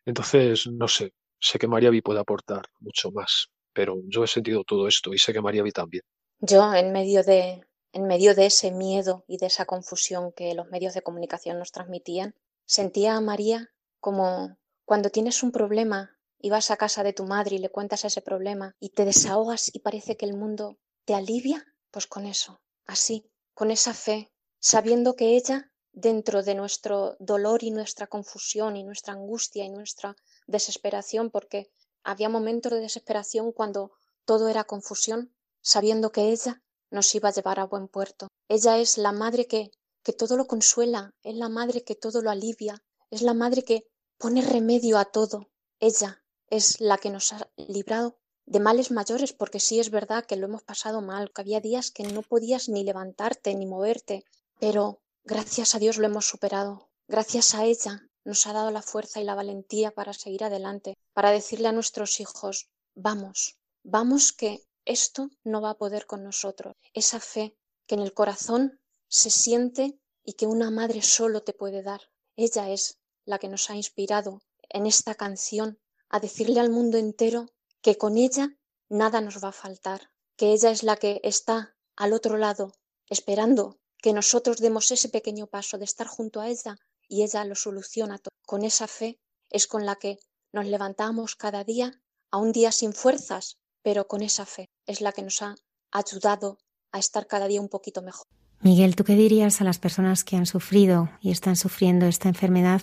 [0.05, 4.65] Entonces, no sé, sé que María Vi puede aportar mucho más, pero yo he sentido
[4.65, 6.03] todo esto y sé que María Vi también.
[6.41, 10.69] Yo, en medio de, en medio de ese miedo y de esa confusión que los
[10.69, 12.35] medios de comunicación nos transmitían,
[12.67, 13.71] sentía a María
[14.01, 18.05] como cuando tienes un problema y vas a casa de tu madre y le cuentas
[18.05, 22.61] ese problema y te desahogas y parece que el mundo te alivia, pues con eso,
[22.87, 28.85] así, con esa fe, sabiendo que ella dentro de nuestro dolor y nuestra confusión y
[28.85, 30.15] nuestra angustia y nuestra
[30.47, 31.71] desesperación, porque
[32.05, 33.93] había momentos de desesperación cuando
[34.25, 38.29] todo era confusión, sabiendo que ella nos iba a llevar a buen puerto.
[38.49, 39.71] Ella es la madre que,
[40.03, 43.89] que todo lo consuela, es la madre que todo lo alivia, es la madre que
[44.19, 45.51] pone remedio a todo.
[45.81, 50.37] Ella es la que nos ha librado de males mayores, porque sí es verdad que
[50.37, 54.25] lo hemos pasado mal, que había días que no podías ni levantarte ni moverte,
[54.61, 56.89] pero Gracias a Dios lo hemos superado.
[57.09, 61.33] Gracias a ella nos ha dado la fuerza y la valentía para seguir adelante, para
[61.33, 66.77] decirle a nuestros hijos, vamos, vamos que esto no va a poder con nosotros.
[66.93, 67.57] Esa fe
[67.89, 72.03] que en el corazón se siente y que una madre solo te puede dar.
[72.37, 77.47] Ella es la que nos ha inspirado en esta canción a decirle al mundo entero
[77.83, 78.57] que con ella
[78.89, 82.73] nada nos va a faltar, que ella es la que está al otro lado
[83.09, 86.77] esperando que nosotros demos ese pequeño paso de estar junto a ella
[87.09, 88.31] y ella lo soluciona todo.
[88.45, 89.19] Con esa fe
[89.51, 90.19] es con la que
[90.53, 92.01] nos levantamos cada día,
[92.31, 95.55] a un día sin fuerzas, pero con esa fe es la que nos ha
[95.91, 96.59] ayudado
[96.93, 98.27] a estar cada día un poquito mejor.
[98.61, 102.83] Miguel, ¿tú qué dirías a las personas que han sufrido y están sufriendo esta enfermedad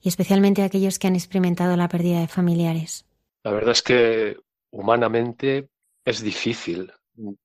[0.00, 3.06] y especialmente aquellos que han experimentado la pérdida de familiares?
[3.44, 4.36] La verdad es que
[4.70, 5.68] humanamente
[6.04, 6.92] es difícil.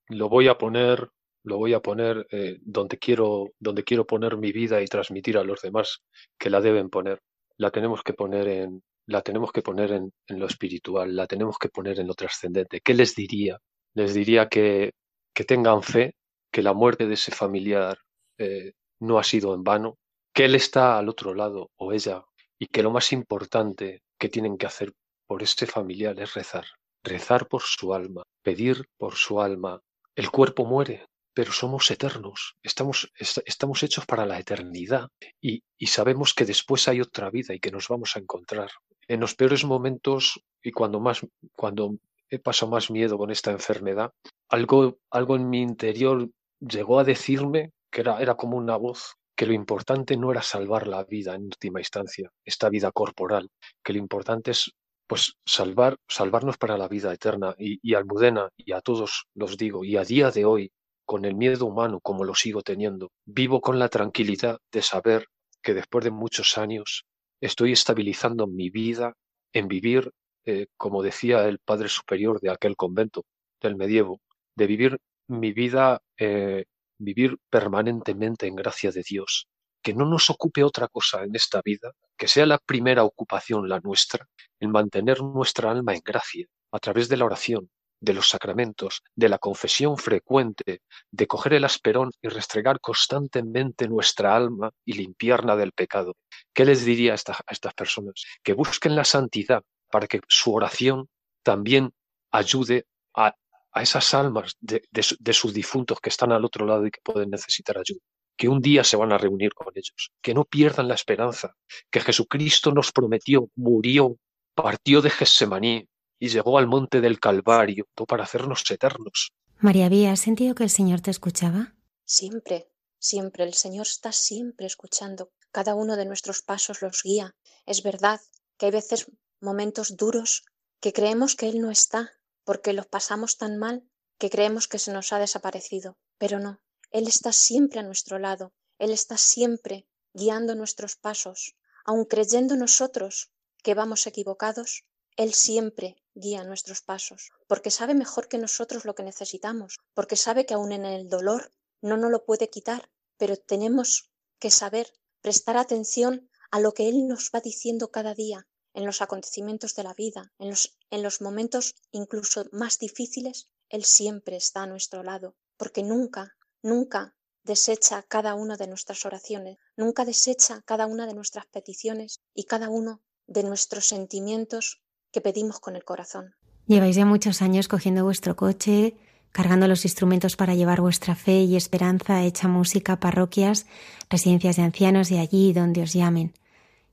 [0.10, 1.10] Lo voy a poner
[1.43, 5.43] lo voy a poner eh, donde, quiero, donde quiero poner mi vida y transmitir a
[5.43, 6.01] los demás
[6.39, 7.22] que la deben poner.
[7.58, 11.70] La tenemos que poner en, la tenemos que poner en, lo espiritual, la tenemos que
[11.70, 12.80] poner en lo trascendente.
[12.82, 13.60] ¿Qué les diría?
[13.93, 14.93] Les diría que,
[15.34, 16.16] que tengan fe,
[16.51, 17.97] que la muerte de ese familiar
[18.38, 19.97] eh, no ha sido en vano,
[20.34, 22.24] que él está al otro lado o ella
[22.64, 24.93] y que lo más importante que tienen que hacer
[25.28, 26.64] por ese familiar es rezar,
[27.03, 29.82] rezar por su alma, pedir por su alma.
[30.16, 35.09] El cuerpo muere, pero somos eternos, estamos, estamos hechos para la eternidad
[35.41, 38.70] y, y, sabemos que después hay otra vida y que nos vamos a encontrar.
[39.09, 41.20] En los peores momentos y cuando, más,
[41.57, 41.97] cuando
[42.30, 44.11] he pasado más miedo con esta enfermedad,
[44.47, 46.30] algo, algo en mi interior
[46.61, 50.88] llegó a decirme que era, era como una voz que lo importante no era salvar
[50.88, 53.49] la vida en última instancia, esta vida corporal,
[53.84, 54.71] que lo importante es
[55.07, 57.55] pues salvar, salvarnos para la vida eterna.
[57.57, 60.71] Y, y Almudena, y a todos los digo, y a día de hoy,
[61.05, 63.11] con el miedo humano como lo sigo teniendo.
[63.25, 65.27] Vivo con la tranquilidad de saber
[65.61, 67.05] que después de muchos años
[67.41, 69.13] estoy estabilizando mi vida
[69.53, 70.11] en vivir,
[70.45, 73.23] eh, como decía el padre superior de aquel convento
[73.61, 74.19] del medievo,
[74.55, 76.65] de vivir mi vida, eh,
[77.04, 79.47] vivir permanentemente en gracia de Dios,
[79.82, 83.80] que no nos ocupe otra cosa en esta vida, que sea la primera ocupación la
[83.80, 84.28] nuestra,
[84.60, 87.70] en mantener nuestra alma en gracia, a través de la oración,
[88.04, 94.36] de los sacramentos, de la confesión frecuente, de coger el asperón y restregar constantemente nuestra
[94.36, 96.18] alma y limpiarla del pecado.
[96.54, 98.26] ¿Qué les diría a, estas personas?
[98.43, 101.08] Que busquen la santidad para que su oración
[101.43, 101.93] también
[102.32, 102.86] ayude
[103.16, 103.36] a,
[103.82, 107.78] esas almas de, de sus difuntos que están al otro lado y que pueden necesitar
[107.78, 108.01] ayuda
[108.36, 111.55] que un día se van a reunir con ellos, que no pierdan la esperanza,
[111.91, 114.17] que Jesucristo nos prometió, murió
[114.53, 119.34] partió de Getsemaní y llegó al monte del Calvario para hacernos eternos.
[119.59, 121.76] María Vía, ¿has sentido que el Señor te escuchaba?
[122.05, 122.69] Siempre,
[122.99, 123.43] siempre.
[123.43, 125.32] El Señor está siempre escuchando.
[125.51, 127.36] Cada uno de nuestros pasos los guía.
[127.65, 128.19] Es verdad
[128.57, 129.11] que hay veces
[129.41, 130.45] momentos duros
[130.80, 132.11] que creemos que Él no está,
[132.44, 133.84] porque los pasamos tan mal
[134.18, 135.98] que creemos que se nos ha desaparecido.
[136.18, 138.54] Pero no, Él está siempre a nuestro lado.
[138.80, 141.56] Él está siempre guiando nuestros pasos.
[141.86, 143.32] Aun creyendo nosotros
[143.64, 144.86] que vamos equivocados,
[145.16, 150.46] Él siempre guía nuestros pasos, porque sabe mejor que nosotros lo que necesitamos, porque sabe
[150.46, 155.58] que aun en el dolor no nos lo puede quitar, pero tenemos que saber prestar
[155.58, 159.93] atención a lo que Él nos va diciendo cada día en los acontecimientos de la
[159.93, 165.36] vida, en los, en los momentos incluso más difíciles, Él siempre está a nuestro lado,
[165.57, 171.45] porque nunca, nunca desecha cada una de nuestras oraciones, nunca desecha cada una de nuestras
[171.45, 176.36] peticiones y cada uno de nuestros sentimientos que pedimos con el corazón.
[176.65, 178.95] Lleváis ya muchos años cogiendo vuestro coche,
[179.32, 183.65] cargando los instrumentos para llevar vuestra fe y esperanza hecha música parroquias,
[184.09, 186.34] residencias de ancianos y allí donde os llamen.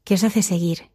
[0.05, 0.91] ¿Qué os hace seguir?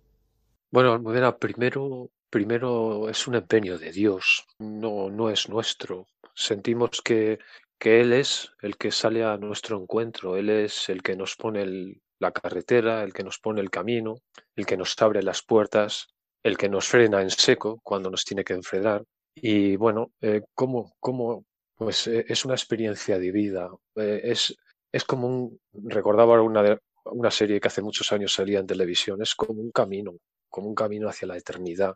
[0.72, 6.08] Bueno, Almudena, primero, primero es un empeño de Dios, no, no es nuestro.
[6.34, 7.40] Sentimos que,
[7.80, 12.02] que Él es el que sale a nuestro encuentro, Él es el que nos pone
[12.20, 14.16] la carretera, el que nos pone el camino,
[14.56, 16.08] el que nos abre las puertas,
[16.44, 19.04] el que nos frena en seco cuando nos tiene que enfrenar.
[19.36, 21.46] Y bueno, eh, ¿cómo, cómo?
[21.76, 23.70] Pues eh, es una experiencia de vida.
[23.96, 24.56] Eh, es,
[24.92, 29.36] es como un, recordaba una, una serie que hace muchos años salía en televisión, es
[29.36, 30.14] como un camino,
[30.56, 31.96] como un camino hacia la eternidad.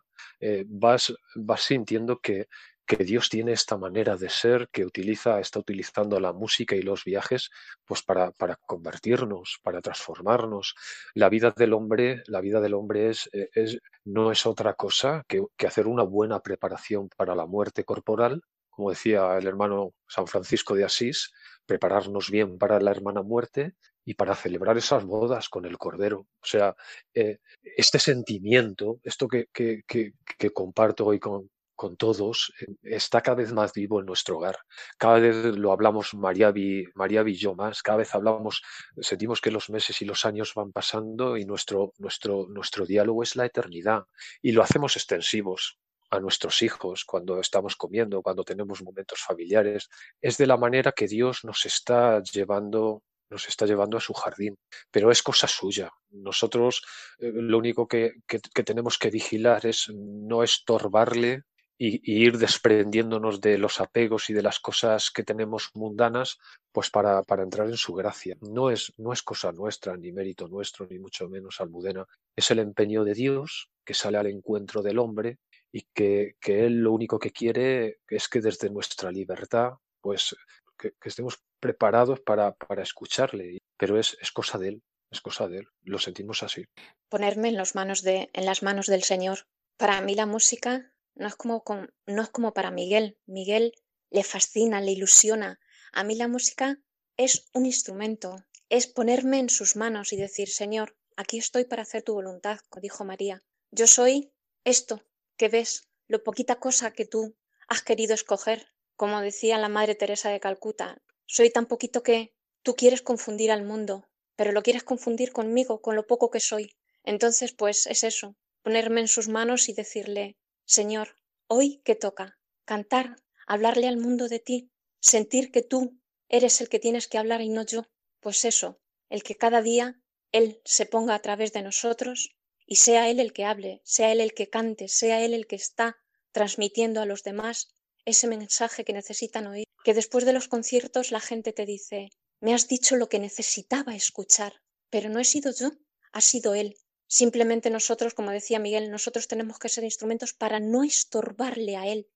[0.68, 2.46] vas, vas sintiendo que,
[2.90, 7.04] que Dios tiene esta manera de ser, que utiliza, está utilizando la música y los
[7.04, 7.48] viajes,
[7.86, 10.74] pues para, para convertirnos, para transformarnos.
[11.14, 15.24] La vida del hombre, la vida del hombre es, eh, es no es otra cosa
[15.26, 20.26] que, que hacer una buena preparación para la muerte corporal, como decía el hermano San
[20.26, 21.32] Francisco de Asís,
[21.66, 26.20] prepararnos bien para la hermana muerte y para celebrar esas bodas con el Cordero.
[26.20, 26.74] O sea,
[27.14, 33.22] eh, este sentimiento, esto que, que, que, que comparto hoy con, con todos eh, está
[33.22, 34.58] cada vez más vivo en nuestro hogar.
[34.98, 38.60] Cada vez lo hablamos María y, María yo más, cada vez hablamos,
[39.00, 43.34] sentimos que los meses y los años van pasando y nuestro, nuestro, nuestro diálogo es
[43.34, 44.04] la eternidad
[44.42, 45.78] y lo hacemos extensivos
[46.10, 49.88] a nuestros hijos cuando estamos comiendo, cuando tenemos momentos familiares.
[50.20, 54.58] Es de la manera que Dios nos está llevando nos está llevando a su jardín,
[54.90, 55.90] pero es cosa suya.
[56.10, 56.82] Nosotros
[57.18, 61.44] eh, lo único que, que, tenemos que vigilar es no estorbarle
[61.78, 66.38] y, ir desprendiéndonos de los apegos y de las cosas que tenemos mundanas,
[66.72, 68.36] pues para, para, entrar en su gracia.
[68.40, 72.04] No es, no es cosa nuestra, ni mérito nuestro, ni mucho menos almudena.
[72.36, 75.38] Es el empeño de Dios que sale al encuentro del hombre
[75.72, 80.36] y que, que Él lo único que quiere es que desde nuestra libertad, pues
[80.76, 83.58] que, estemos preparados para, para escucharle.
[83.76, 85.68] Pero es, es cosa de Él, es cosa de Él.
[85.82, 86.64] Lo sentimos así.
[87.08, 89.46] Ponerme en, las manos de, en las manos del Señor.
[89.76, 91.62] Para mí la música no es como,
[92.06, 93.18] no es como para Miguel.
[93.26, 93.72] Miguel
[94.10, 95.60] le fascina, le ilusiona.
[95.92, 96.80] A mí la música
[97.16, 98.36] es un instrumento,
[98.68, 103.04] es ponerme en sus manos y decir, Señor, aquí estoy para hacer tu voluntad, dijo
[103.04, 103.42] María.
[103.70, 104.32] Yo soy
[104.64, 105.02] esto
[105.36, 107.36] que ves, lo poquita cosa que tú
[107.68, 108.68] has querido escoger.
[108.96, 111.02] Como decía la Madre Teresa de Calcuta,
[111.32, 115.94] soy tan poquito que tú quieres confundir al mundo, pero lo quieres confundir conmigo, con
[115.94, 116.74] lo poco que soy.
[117.04, 121.16] Entonces, pues es eso, ponerme en sus manos y decirle, Señor,
[121.46, 123.16] hoy que toca cantar,
[123.46, 127.48] hablarle al mundo de ti, sentir que tú eres el que tienes que hablar y
[127.48, 127.86] no yo,
[128.18, 130.02] pues eso, el que cada día
[130.32, 134.20] Él se ponga a través de nosotros y sea Él el que hable, sea Él
[134.20, 135.96] el que cante, sea Él el que está
[136.32, 137.72] transmitiendo a los demás
[138.10, 142.54] ese mensaje que necesitan oír, que después de los conciertos la gente te dice, me
[142.54, 144.52] has dicho lo que necesitaba escuchar,
[144.90, 145.72] pero no he sido yo,
[146.12, 146.76] ha sido Él,
[147.12, 152.06] Simplemente nosotros, como decía Miguel, nosotros tenemos que ser instrumentos para no estorbarle a él.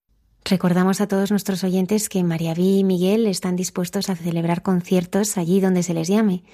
[0.45, 5.37] Recordamos a todos nuestros oyentes que María Vi y Miguel están dispuestos a celebrar conciertos
[5.37, 6.45] allí donde se les llame.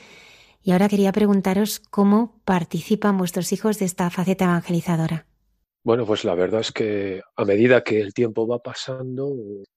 [0.64, 5.28] Y ahora quería preguntaros cómo participan vuestros hijos de esta faceta evangelizadora.
[5.84, 9.34] Bueno, pues la verdad es que a medida que el tiempo va pasando,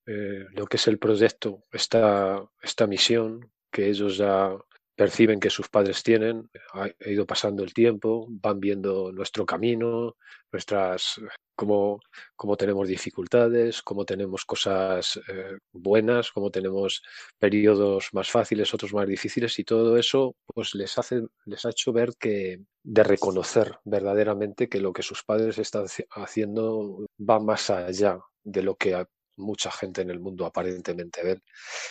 [0.07, 4.55] eh, lo que es el proyecto, esta, esta misión que ellos ya
[4.97, 10.16] perciben que sus padres tienen, ha ido pasando el tiempo, van viendo nuestro camino,
[10.53, 11.20] nuestras
[11.55, 12.01] cómo,
[12.36, 17.03] cómo tenemos dificultades, cómo tenemos cosas eh, buenas, cómo tenemos
[17.38, 21.92] periodos más fáciles, otros más difíciles y todo eso pues les hace les ha hecho
[21.92, 28.20] ver que de reconocer verdaderamente que lo que sus padres están haciendo va más allá
[28.45, 28.95] de lo que
[29.37, 31.43] mucha gente en el mundo aparentemente ven.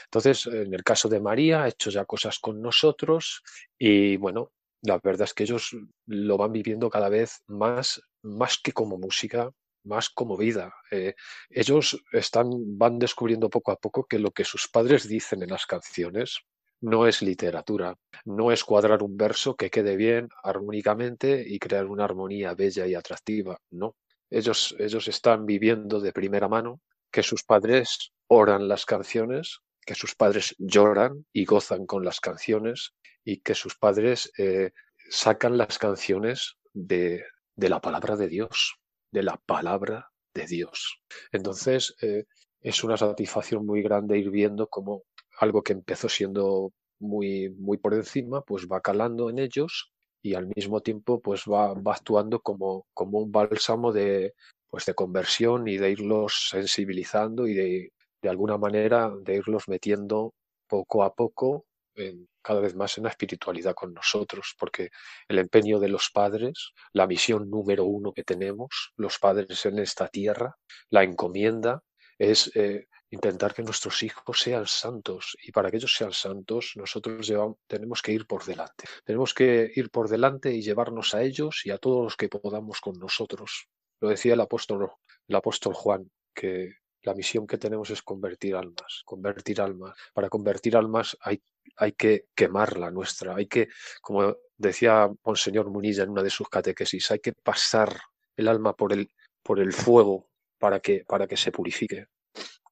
[0.06, 3.42] Entonces, en el caso de María, ha hecho ya cosas con nosotros
[3.78, 5.76] y bueno, la verdad es que ellos
[6.08, 9.50] lo van viviendo cada vez más, más que como música,
[9.86, 10.74] más como vida.
[10.92, 11.16] Eh,
[11.50, 15.66] ellos están, van descubriendo poco a poco que lo que sus padres dicen en las
[15.66, 16.40] canciones
[16.82, 22.04] no es literatura, no es cuadrar un verso que quede bien armónicamente y crear una
[22.04, 23.96] armonía bella y atractiva, no.
[24.30, 26.82] Ellos, ellos están viviendo de primera mano
[27.14, 32.96] que sus padres oran las canciones, que sus padres lloran y gozan con las canciones
[33.24, 34.72] y que sus padres eh,
[35.10, 37.24] sacan las canciones de,
[37.56, 38.78] de, la palabra de Dios,
[39.12, 40.98] de la palabra de Dios.
[41.32, 42.26] Entonces eh,
[42.62, 45.04] es una satisfacción muy grande ir viendo cómo
[45.40, 49.92] algo que empezó siendo muy, muy por encima, pues va calando en ellos
[50.24, 54.34] y al mismo tiempo pues va, va actuando como, como un bálsamo de,
[54.74, 57.94] pues de conversión y de irlos sensibilizando y de,
[58.24, 60.34] de alguna manera de irlos metiendo
[60.68, 64.90] poco a poco en, cada vez más en la espiritualidad con nosotros, porque
[65.28, 70.08] el empeño de los padres, la misión número uno que tenemos, los padres en esta
[70.08, 70.58] tierra,
[70.90, 71.84] la encomienda,
[72.18, 77.32] es eh, intentar que nuestros hijos sean santos y para que ellos sean santos nosotros
[77.68, 78.86] tenemos que ir por delante.
[79.04, 82.82] Tenemos que ir por delante y llevarnos a ellos y a todos los que podamos
[82.82, 83.68] con nosotros.
[84.04, 84.92] Lo decía el apóstol,
[85.30, 86.74] el apóstol Juan, que
[87.04, 89.98] la misión que tenemos es convertir almas, convertir almas.
[90.14, 91.42] Para convertir almas hay,
[91.78, 93.70] hay que quemar la nuestra, hay que,
[94.02, 97.98] como decía Monseñor Munilla en una de sus catequesis, hay que pasar
[98.36, 99.10] el alma por el,
[99.42, 100.30] por el fuego
[100.60, 102.08] para que, para que se purifique.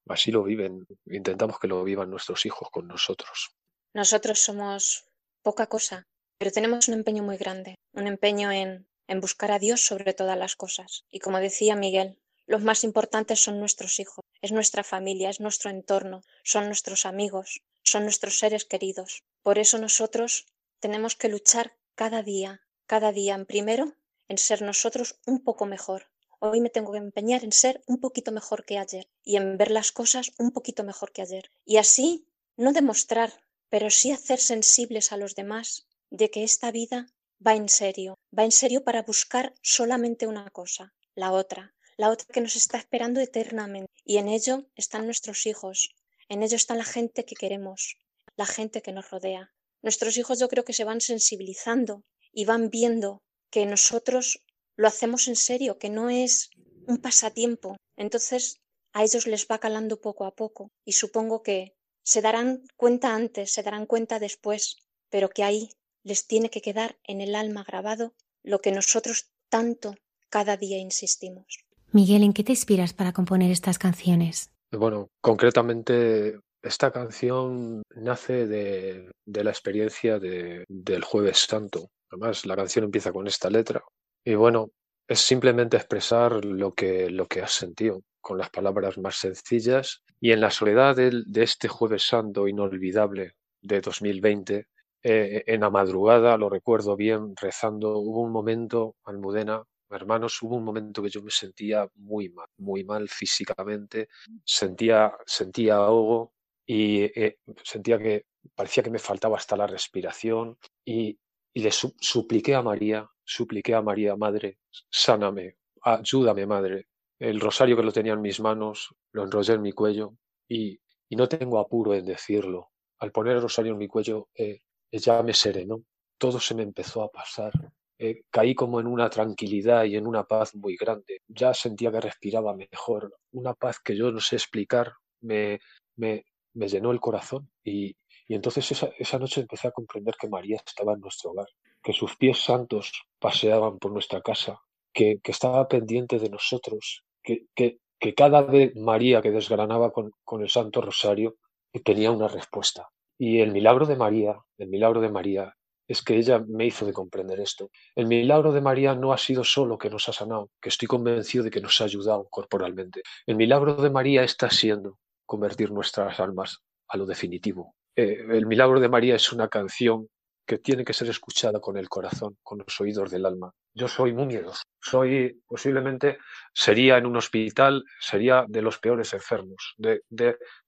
[0.08, 3.56] Así lo viven, intentamos que lo vivan nuestros hijos con nosotros.
[3.94, 5.06] Nosotros somos
[5.40, 6.06] poca cosa,
[6.36, 10.38] pero tenemos un empeño muy grande, un empeño en en buscar a Dios sobre todas
[10.38, 11.04] las cosas.
[11.10, 15.70] Y como decía Miguel, los más importantes son nuestros hijos, es nuestra familia, es nuestro
[15.70, 19.24] entorno, son nuestros amigos, son nuestros seres queridos.
[19.42, 20.46] Por eso nosotros
[20.80, 23.94] tenemos que luchar cada día, cada día, en primero,
[24.28, 26.10] en ser nosotros un poco mejor.
[26.40, 29.70] Hoy me tengo que empeñar en ser un poquito mejor que ayer y en ver
[29.70, 31.52] las cosas un poquito mejor que ayer.
[31.64, 32.26] Y así,
[32.56, 37.06] no demostrar, pero sí hacer sensibles a los demás de que esta vida
[37.44, 42.26] va en serio, va en serio para buscar solamente una cosa, la otra, la otra
[42.32, 43.92] que nos está esperando eternamente.
[44.04, 45.94] Y en ello están nuestros hijos,
[46.28, 47.98] en ello está la gente que queremos,
[48.36, 49.52] la gente que nos rodea.
[49.82, 54.42] Nuestros hijos yo creo que se van sensibilizando y van viendo que nosotros
[54.76, 56.50] lo hacemos en serio, que no es
[56.86, 57.76] un pasatiempo.
[57.96, 58.60] Entonces
[58.92, 63.52] a ellos les va calando poco a poco y supongo que se darán cuenta antes,
[63.52, 64.76] se darán cuenta después,
[65.08, 65.70] pero que ahí
[66.04, 69.94] les tiene que quedar en el alma grabado lo que nosotros tanto
[70.28, 71.64] cada día insistimos.
[71.92, 74.50] Miguel, ¿en qué te inspiras para componer estas canciones?
[74.70, 81.90] Bueno, concretamente esta canción nace de, la experiencia del jueves santo.
[82.10, 83.82] Además, la canción empieza con esta letra.
[84.24, 84.70] Y bueno,
[85.06, 90.02] es simplemente expresar lo que, lo que has sentido con las palabras más sencillas.
[90.20, 94.66] Y en la soledad de, de este jueves santo inolvidable de 2020,
[95.02, 100.64] eh, en la madrugada, lo recuerdo bien, rezando, hubo un momento, Almudena, hermanos, hubo un
[100.64, 104.08] momento que yo me sentía muy mal, muy mal físicamente,
[104.44, 106.32] sentía, sentía ahogo
[106.64, 111.18] y eh, sentía que parecía que me faltaba hasta la respiración y,
[111.54, 116.86] le supliqué a María, supliqué a María, Madre, sáname, ayúdame, Madre.
[117.18, 120.14] El rosario que lo tenía en mis manos, lo enrollé en mi cuello
[120.48, 120.80] y,
[121.10, 122.70] y no tengo apuro en decirlo.
[123.00, 124.62] Al poner el rosario en mi cuello, eh,
[124.98, 125.82] ya me serenó,
[126.18, 127.52] todo se me empezó a pasar.
[127.98, 131.22] Eh, caí como en una tranquilidad y en una paz muy grande.
[131.28, 135.60] Ya sentía que respiraba mejor, una paz que yo no sé explicar, me,
[135.96, 136.24] me,
[136.54, 140.60] me llenó el corazón y, y entonces esa, esa, noche empecé a comprender que María
[140.64, 141.48] estaba en nuestro hogar,
[141.82, 144.60] que sus pies santos paseaban por nuestra casa,
[144.92, 150.12] que, que estaba pendiente de nosotros, que, que, que, cada vez María que desgranaba con,
[150.24, 151.36] con el Santo Rosario
[151.84, 152.88] tenía una respuesta.
[153.24, 155.54] Y el milagro de María, el milagro de María
[155.86, 157.70] es que ella me hizo de comprender esto.
[157.94, 161.44] El milagro de María no ha sido solo que nos ha sanado, que estoy convencido
[161.44, 163.02] de que nos ha ayudado corporalmente.
[163.24, 167.76] El milagro de María está siendo convertir nuestras almas a lo definitivo.
[167.94, 170.08] Eh, el milagro de María es una canción
[170.46, 173.52] que tiene que ser escuchada con el corazón, con los oídos del alma.
[173.74, 174.62] Yo soy muy miedoso.
[174.80, 176.18] Soy, posiblemente,
[176.52, 179.74] sería en un hospital, sería de los peores enfermos.
[179.78, 180.02] De,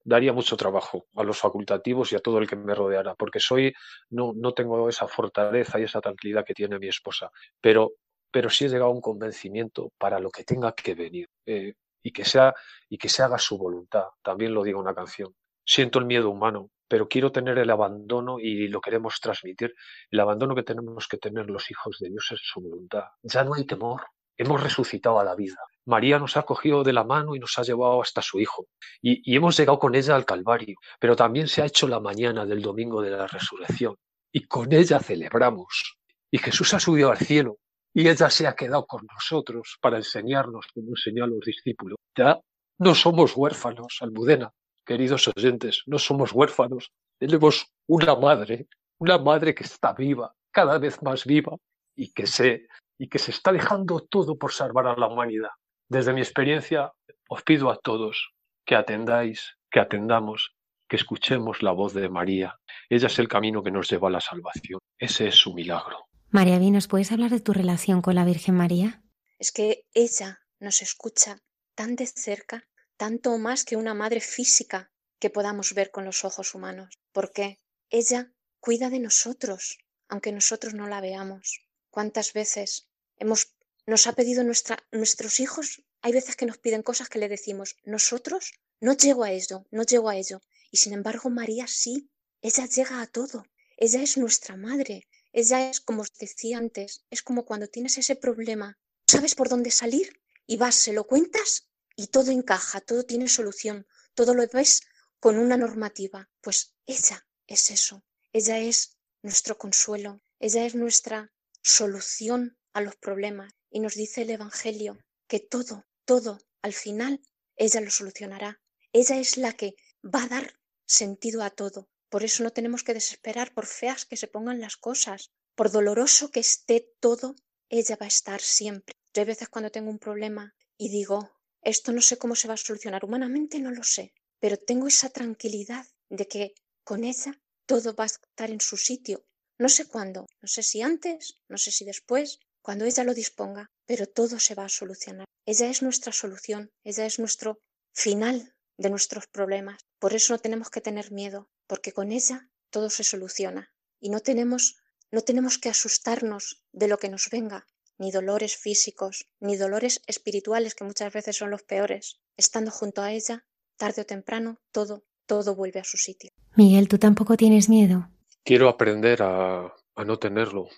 [0.02, 3.74] daría mucho trabajo a los facultativos y a todo el que me rodeara, porque soy,
[4.10, 7.30] no, no tengo esa fortaleza y esa tranquilidad que tiene mi esposa.
[7.60, 7.92] Pero,
[8.30, 11.28] pero sí he llegado a un convencimiento para lo que tenga que venir.
[11.46, 12.54] Eh, y que sea
[12.88, 14.04] y que se haga su voluntad.
[14.22, 15.34] También lo digo en una canción.
[15.64, 19.74] Siento el miedo humano, pero quiero tener el abandono y lo queremos transmitir.
[20.10, 23.04] El abandono que tenemos que tener los hijos de Dios es su voluntad.
[23.22, 24.02] Ya no hay temor.
[24.36, 25.58] Hemos resucitado a la vida.
[25.86, 28.66] María nos ha cogido de la mano y nos ha llevado hasta su Hijo.
[29.00, 30.76] Y, y hemos llegado con ella al Calvario.
[30.98, 33.94] Pero también se ha hecho la mañana del domingo de la resurrección.
[34.32, 35.98] Y con ella celebramos.
[36.30, 37.58] Y Jesús ha subido al cielo
[37.94, 41.96] y ella se ha quedado con nosotros para enseñarnos como enseñó a los discípulos.
[42.16, 42.40] Ya
[42.78, 44.50] no somos huérfanos, Almudena,
[44.84, 46.92] queridos oyentes, no somos huérfanos.
[47.18, 48.66] Tenemos una madre,
[48.98, 51.56] una madre que está viva, cada vez más viva,
[51.96, 52.66] y que se,
[52.98, 55.50] y que se está dejando todo por salvar a la humanidad.
[55.88, 56.92] Desde mi experiencia,
[57.28, 58.32] os pido a todos
[58.64, 60.54] que atendáis, que atendamos,
[60.88, 62.58] que escuchemos la voz de María.
[62.88, 64.80] Ella es el camino que nos lleva a la salvación.
[64.98, 66.06] Ese es su milagro.
[66.30, 69.02] María ¿nos puedes hablar de tu relación con la Virgen María?
[69.38, 71.38] Es que ella nos escucha
[71.74, 72.64] tan de cerca,
[72.96, 77.60] tanto más que una madre física que podamos ver con los ojos humanos, porque
[77.90, 81.60] ella cuida de nosotros, aunque nosotros no la veamos.
[81.90, 83.54] ¿Cuántas veces hemos,
[83.86, 85.82] nos ha pedido nuestra, nuestros hijos?
[86.02, 89.82] Hay veces que nos piden cosas que le decimos, nosotros no llego a ello, no
[89.82, 90.40] llego a ello.
[90.70, 92.10] Y sin embargo, María sí,
[92.42, 93.46] ella llega a todo.
[93.76, 98.14] Ella es nuestra madre, ella es, como os decía antes, es como cuando tienes ese
[98.14, 103.28] problema, sabes por dónde salir y vas, se lo cuentas y todo encaja, todo tiene
[103.28, 104.82] solución, todo lo ves
[105.20, 106.28] con una normativa.
[106.40, 113.52] Pues ella es eso, ella es nuestro consuelo, ella es nuestra solución a los problemas.
[113.70, 117.20] Y nos dice el Evangelio que todo, todo, al final,
[117.56, 118.60] ella lo solucionará.
[118.92, 121.88] Ella es la que va a dar sentido a todo.
[122.08, 126.30] Por eso no tenemos que desesperar por feas que se pongan las cosas, por doloroso
[126.30, 127.34] que esté todo,
[127.68, 128.94] ella va a estar siempre.
[129.12, 131.33] Yo hay veces cuando tengo un problema y digo,
[131.64, 135.10] esto no sé cómo se va a solucionar, humanamente no lo sé, pero tengo esa
[135.10, 136.54] tranquilidad de que
[136.84, 139.24] con ella todo va a estar en su sitio.
[139.58, 143.70] No sé cuándo, no sé si antes, no sé si después, cuando ella lo disponga,
[143.86, 145.26] pero todo se va a solucionar.
[145.46, 147.60] Ella es nuestra solución, ella es nuestro
[147.92, 149.80] final de nuestros problemas.
[149.98, 154.20] Por eso no tenemos que tener miedo, porque con ella todo se soluciona y no
[154.20, 154.76] tenemos,
[155.10, 157.66] no tenemos que asustarnos de lo que nos venga,
[157.98, 162.20] ni dolores físicos, ni dolores espirituales, que muchas veces son los peores.
[162.36, 163.44] Estando junto a ella,
[163.76, 166.30] tarde o temprano, todo, todo vuelve a su sitio.
[166.56, 168.08] Miguel, ¿tú tampoco tienes miedo?
[168.44, 170.68] Quiero aprender a, a no tenerlo.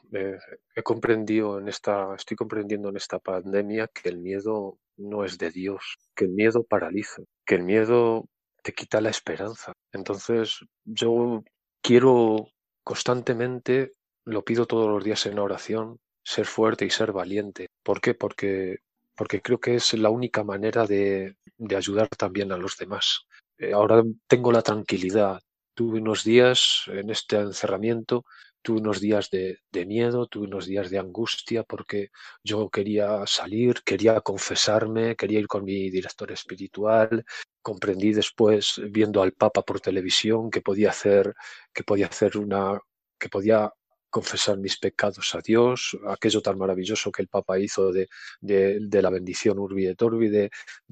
[0.74, 5.50] he comprendido en esta, estoy comprendiendo en esta pandemia que el miedo no es de
[5.50, 8.28] Dios, que el miedo paraliza, que el miedo
[8.62, 9.72] te quita la esperanza.
[9.92, 11.42] Entonces, yo
[11.82, 12.48] quiero
[12.84, 13.92] constantemente,
[14.24, 17.68] lo pido todos los días en oración, ser fuerte y ser valiente.
[17.82, 18.14] ¿Por qué?
[18.14, 18.78] Porque,
[19.16, 23.22] porque creo que es la única manera de, de ayudar también a los demás.
[23.58, 25.40] Eh, ahora tengo la tranquilidad.
[25.74, 28.24] Tuve unos días en este encerramiento
[28.66, 32.10] tuve unos días de, de, miedo, tuve unos días de angustia porque
[32.42, 37.24] yo quería salir, quería confesarme, quería ir con mi director espiritual.
[37.62, 41.32] Comprendí después, viendo al Papa por televisión, que podía hacer,
[41.72, 42.80] que podía hacer una,
[43.20, 43.70] que podía
[44.16, 48.08] confesar mis pecados a Dios, aquello tan maravilloso que el Papa hizo de,
[48.40, 50.50] de, la bendición Urbi et Orbi, de,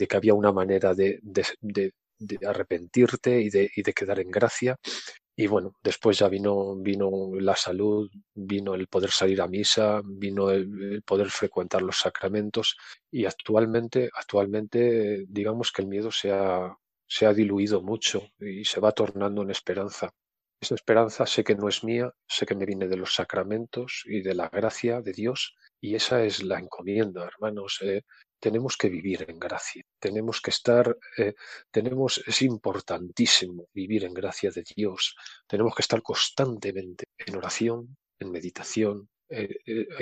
[0.08, 1.20] que había una manera de,
[2.46, 4.76] arrepentirte y de, y de quedar en gracia.
[5.34, 7.08] Y bueno, después ya vino, vino
[7.40, 12.76] la salud, vino el poder salir a misa, vino el, poder frecuentar los sacramentos
[13.10, 16.76] y actualmente, actualmente digamos que el miedo se ha,
[17.06, 20.12] se ha diluido mucho y se va tornando en esperanza.
[20.64, 24.22] Esa esperanza sé que no es mía, sé que me viene de los sacramentos y
[24.22, 27.80] de la gracia de Dios y esa es la encomienda, hermanos.
[27.82, 28.00] Eh,
[28.40, 31.34] tenemos que vivir en gracia, tenemos que estar, eh,
[31.70, 35.14] tenemos, es importantísimo vivir en gracia de Dios,
[35.46, 39.58] tenemos que estar constantemente en oración, en meditación, eh,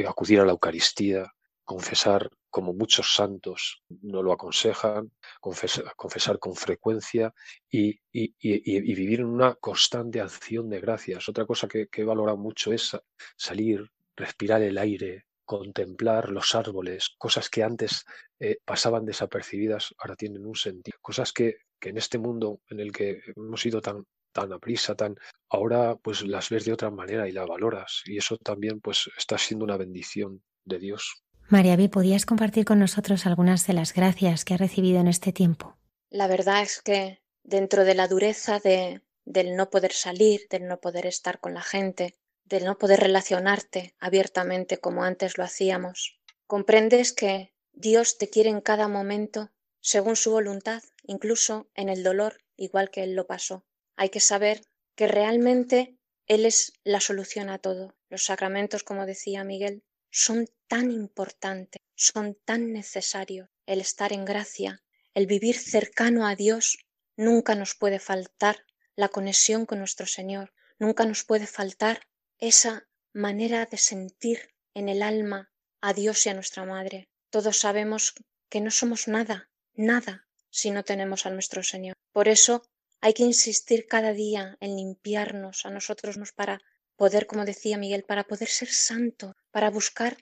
[0.06, 1.28] acudir a la Eucaristía,
[1.64, 5.10] confesar como muchos santos no lo aconsejan,
[5.40, 7.32] confesar, confesar con frecuencia
[7.70, 11.28] y, y, y, vivir en una constante acción de gracias.
[11.28, 12.96] Otra cosa que, que valora mucho es
[13.36, 18.04] salir, respirar el aire, contemplar los árboles, cosas que antes
[18.38, 22.92] eh, pasaban desapercibidas, ahora tienen un sentido, cosas que, que, en este mundo en el
[22.92, 25.14] que hemos sido tan tan a prisa, tan
[25.50, 29.36] ahora pues las ves de otra manera y la valoras y eso también pues está
[29.36, 31.22] siendo una bendición de Dios.
[31.52, 35.34] María Vi, ¿podías compartir con nosotros algunas de las gracias que ha recibido en este
[35.34, 35.76] tiempo?
[36.08, 40.80] La verdad es que dentro de la dureza de, del no poder salir, del no
[40.80, 42.16] poder estar con la gente,
[42.46, 48.62] del no poder relacionarte abiertamente como antes lo hacíamos, comprendes que Dios te quiere en
[48.62, 49.50] cada momento
[49.82, 53.62] según su voluntad, incluso en el dolor, igual que Él lo pasó.
[53.96, 54.62] Hay que saber
[54.94, 57.94] que realmente Él es la solución a todo.
[58.08, 59.82] Los sacramentos, como decía Miguel,
[60.12, 63.48] son tan importantes, son tan necesarios.
[63.66, 64.82] El estar en gracia,
[65.14, 66.78] el vivir cercano a Dios,
[67.16, 68.64] nunca nos puede faltar
[68.94, 72.08] la conexión con nuestro Señor, nunca nos puede faltar
[72.38, 77.08] esa manera de sentir en el alma a Dios y a nuestra Madre.
[77.30, 78.14] Todos sabemos
[78.50, 81.96] que no somos nada, nada, si no tenemos a nuestro Señor.
[82.12, 82.62] Por eso
[83.00, 86.60] hay que insistir cada día en limpiarnos a nosotros para
[87.02, 90.12] poder, como decía Miguel, para poder ser santo, para buscar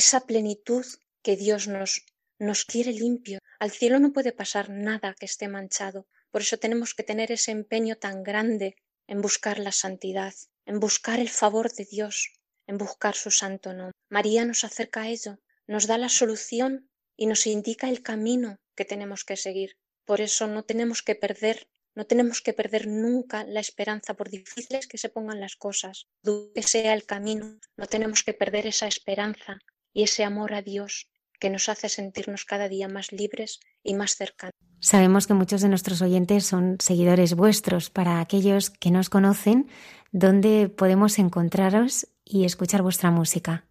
[0.00, 0.86] esa plenitud
[1.24, 2.06] que Dios nos,
[2.38, 3.40] nos quiere limpio.
[3.58, 6.06] Al cielo no puede pasar nada que esté manchado.
[6.30, 8.68] Por eso tenemos que tener ese empeño tan grande
[9.06, 10.32] en buscar la santidad,
[10.64, 12.32] en buscar el favor de Dios,
[12.66, 13.98] en buscar su santo nombre.
[14.08, 16.88] María nos acerca a ello, nos da la solución
[17.18, 19.76] y nos indica el camino que tenemos que seguir.
[20.06, 21.68] Por eso no tenemos que perder
[22.00, 26.06] no tenemos que perder nunca la esperanza, por difíciles que se pongan las cosas,
[26.54, 29.58] que sea el camino, no tenemos que perder esa esperanza
[29.92, 34.12] y ese amor a Dios que nos hace sentirnos cada día más libres y más
[34.12, 34.54] cercanos.
[34.78, 37.90] Sabemos que muchos de nuestros oyentes son seguidores vuestros.
[37.90, 39.68] Para aquellos que nos conocen,
[40.10, 43.66] ¿dónde podemos encontraros y escuchar vuestra música?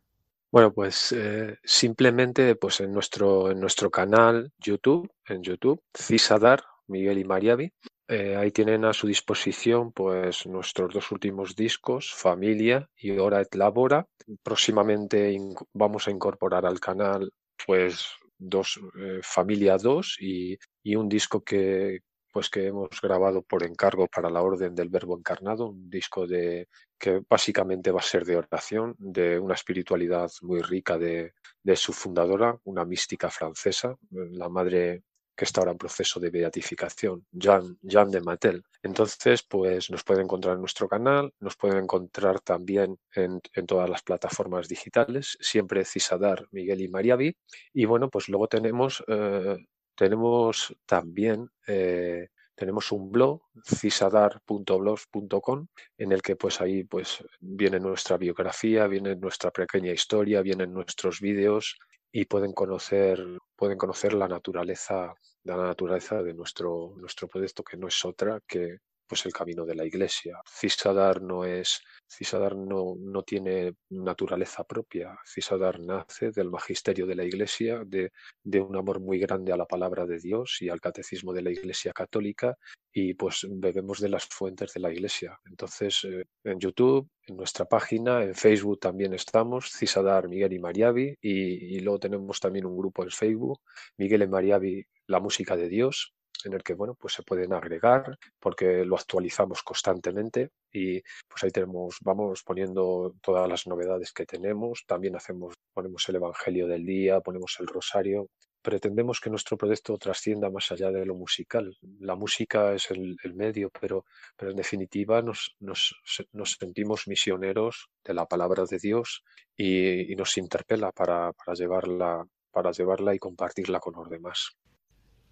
[0.52, 7.18] Bueno, pues eh, simplemente pues en nuestro, en nuestro canal YouTube, en YouTube, Cisadar, Miguel
[7.18, 7.74] y Mariavi,
[8.10, 13.54] eh, ahí tienen a su disposición pues nuestros dos últimos discos, Familia y Hora et
[13.54, 14.08] Labora.
[14.42, 15.38] Próximamente
[15.74, 17.32] vamos a incorporar al canal
[17.68, 18.08] pues
[18.40, 22.00] dos eh, Familia 2 y, y, un disco que
[22.32, 26.68] pues que hemos grabado por encargo para la Orden del Verbo Encarnado, un disco de
[26.98, 31.34] que básicamente va a ser de oración, de una espiritualidad muy rica de,
[31.64, 35.04] de su fundadora, una mística francesa, la madre
[35.40, 38.62] que está ahora en proceso de beatificación, Jean, Jean de Matel.
[38.84, 44.04] Entonces, pues nos pueden encontrar en nuestro canal, nos pueden encontrar también en, todas las
[44.04, 47.38] plataformas digitales, siempre Cisadar, Miguel y Mariavi.
[47.72, 49.56] Y bueno, pues luego tenemos, eh,
[49.96, 55.68] tenemos también eh, tenemos un blog cisadar.blogs.com
[55.98, 61.22] en el que pues ahí pues viene nuestra biografía, viene nuestra pequeña historia, vienen nuestros
[61.22, 61.80] vídeos
[62.12, 63.24] y pueden conocer
[63.56, 65.14] pueden conocer la naturaleza
[65.58, 68.80] la naturaleza de nuestro nuestro proyecto que no es otra que
[69.10, 70.40] pues el camino de la iglesia.
[70.48, 75.18] Cisadar no es, Cisadar no, no tiene naturaleza propia.
[75.26, 78.12] Cisadar nace del magisterio de la iglesia, de,
[78.44, 81.52] de un amor muy grande a la palabra de Dios y al catecismo de la
[81.52, 82.56] iglesia católica
[82.92, 85.40] y pues bebemos de las fuentes de la iglesia.
[85.46, 91.16] Entonces, eh, en YouTube, en nuestra página, en Facebook también estamos, Cisadar, Miguel y Mariavi,
[91.22, 93.60] y, y luego tenemos también un grupo en Facebook,
[93.98, 96.14] Miguel y Mariavi, la música de Dios,
[96.46, 101.52] en el que bueno pues se pueden agregar porque lo actualizamos constantemente y pues ahí
[101.52, 104.84] tenemos vamos poniendo todas las novedades que tenemos.
[104.88, 108.28] También hacemos ponemos el evangelio del día ponemos el rosario.
[108.62, 111.78] Pretendemos que nuestro proyecto trascienda más allá de lo musical.
[112.00, 114.06] La música es el, medio pero
[114.36, 115.96] pero en definitiva nos, nos,
[116.34, 119.24] nos, sentimos misioneros de la palabra de Dios
[119.56, 124.58] y, y nos interpela para, para llevarla para llevarla y compartirla con los demás.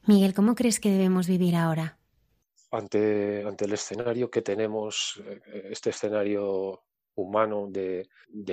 [0.08, 1.98] Miguel, ¿cómo crees que debemos vivir ahora?
[2.72, 6.82] Ante, ante el escenario que tenemos, eh, este escenario
[7.16, 8.08] humano de,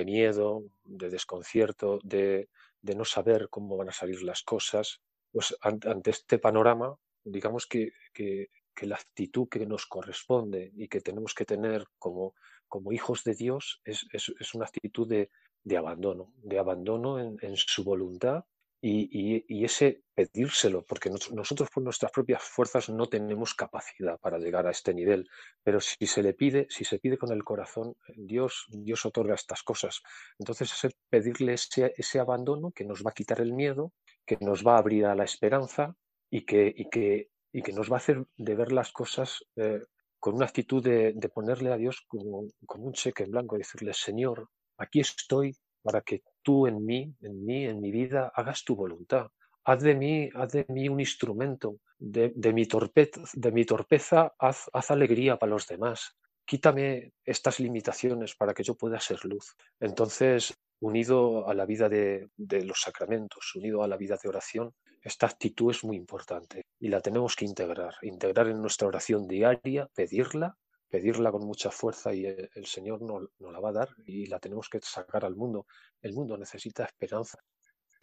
[0.05, 2.49] miedo, de desconcierto, de,
[2.81, 4.99] no saber cómo van a salir las cosas,
[5.31, 8.49] pues ante, este panorama, digamos que, que,
[8.81, 12.35] la actitud que nos corresponde y que tenemos que tener como,
[12.67, 15.29] como hijos de Dios es, es, una actitud de,
[15.63, 18.43] de, abandono, de abandono en, en su voluntad
[18.87, 24.71] y, ese pedírselo, porque nosotros por nuestras propias fuerzas no tenemos capacidad para llegar a
[24.71, 25.27] este nivel,
[25.63, 29.63] pero si se le pide, si se pide con el corazón, Dios, Dios otorga estas
[29.63, 30.03] cosas.
[30.37, 33.91] Entonces es pedirle ese, ese abandono que nos va a quitar el miedo,
[34.23, 35.95] que nos va a abrir a la esperanza
[36.29, 39.81] y que, y que, y que nos va a hacer de ver las cosas eh,
[40.19, 43.93] con una actitud de, de, ponerle a Dios como, como un cheque en blanco, decirle,
[43.93, 45.55] Señor, aquí estoy
[45.85, 49.27] para que tú en mí, en mí, en mi vida, hagas tu voluntad.
[49.71, 54.69] haz de mí, haz de mí un instrumento, de, mi, torpeza, de mi torpeza haz,
[54.73, 59.55] haz alegría para los demás, quítame estas limitaciones para que yo pueda ser luz.
[59.79, 65.27] Entonces, unido a la vida de, los sacramentos, unido a la vida de oración, esta
[65.27, 70.57] actitud es muy importante y la tenemos que integrar, integrar en nuestra oración diaria, pedirla,
[70.95, 74.39] pedirla con mucha fuerza y el, Señor nos, nos la va a dar y la
[74.39, 75.67] tenemos que sacar al mundo.
[76.01, 77.37] El mundo necesita esperanza.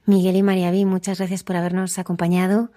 [0.04, 2.70] Miguel y María Vi, muchas gracias por habernos acompañado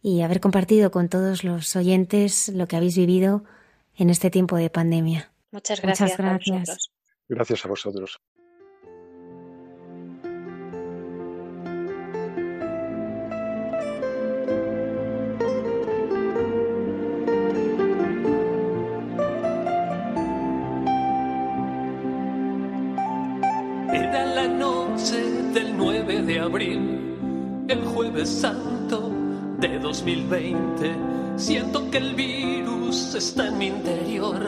[0.00, 3.44] y haber compartido con todos los oyentes lo que habéis vivido
[3.96, 5.30] en este tiempo de pandemia.
[5.50, 6.18] Muchas gracias.
[6.18, 6.90] Muchas gracias.
[7.28, 8.18] gracias a vosotros.
[28.26, 29.10] Santo
[29.58, 30.90] de 2020.
[31.36, 34.38] Siento que el virus está en mi interior.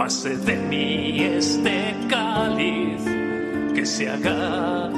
[0.08, 3.02] pase de mí este cáliz,
[3.74, 4.90] que se haga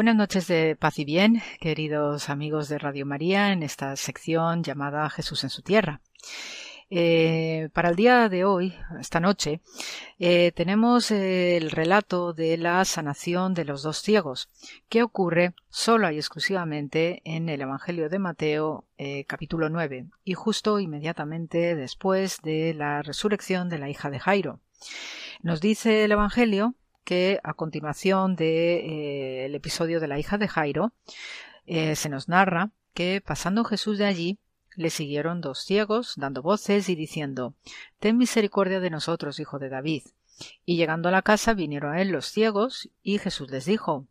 [0.00, 5.10] Buenas noches de paz y bien, queridos amigos de Radio María, en esta sección llamada
[5.10, 6.00] Jesús en su tierra.
[6.88, 9.60] Eh, para el día de hoy, esta noche,
[10.18, 14.48] eh, tenemos el relato de la sanación de los dos ciegos,
[14.88, 20.80] que ocurre solo y exclusivamente en el Evangelio de Mateo, eh, capítulo 9, y justo
[20.80, 24.60] inmediatamente después de la resurrección de la hija de Jairo.
[25.42, 26.74] Nos dice el Evangelio
[27.04, 30.92] que a continuación del de, eh, episodio de la hija de Jairo,
[31.66, 34.38] eh, se nos narra que pasando Jesús de allí,
[34.76, 37.54] le siguieron dos ciegos, dando voces y diciendo
[37.98, 40.02] Ten misericordia de nosotros, hijo de David.
[40.64, 44.06] Y llegando a la casa vinieron a él los ciegos, y Jesús les dijo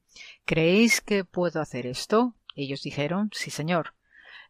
[0.46, 2.36] ¿Creéis que puedo hacer esto?
[2.56, 3.94] Ellos dijeron, Sí, señor.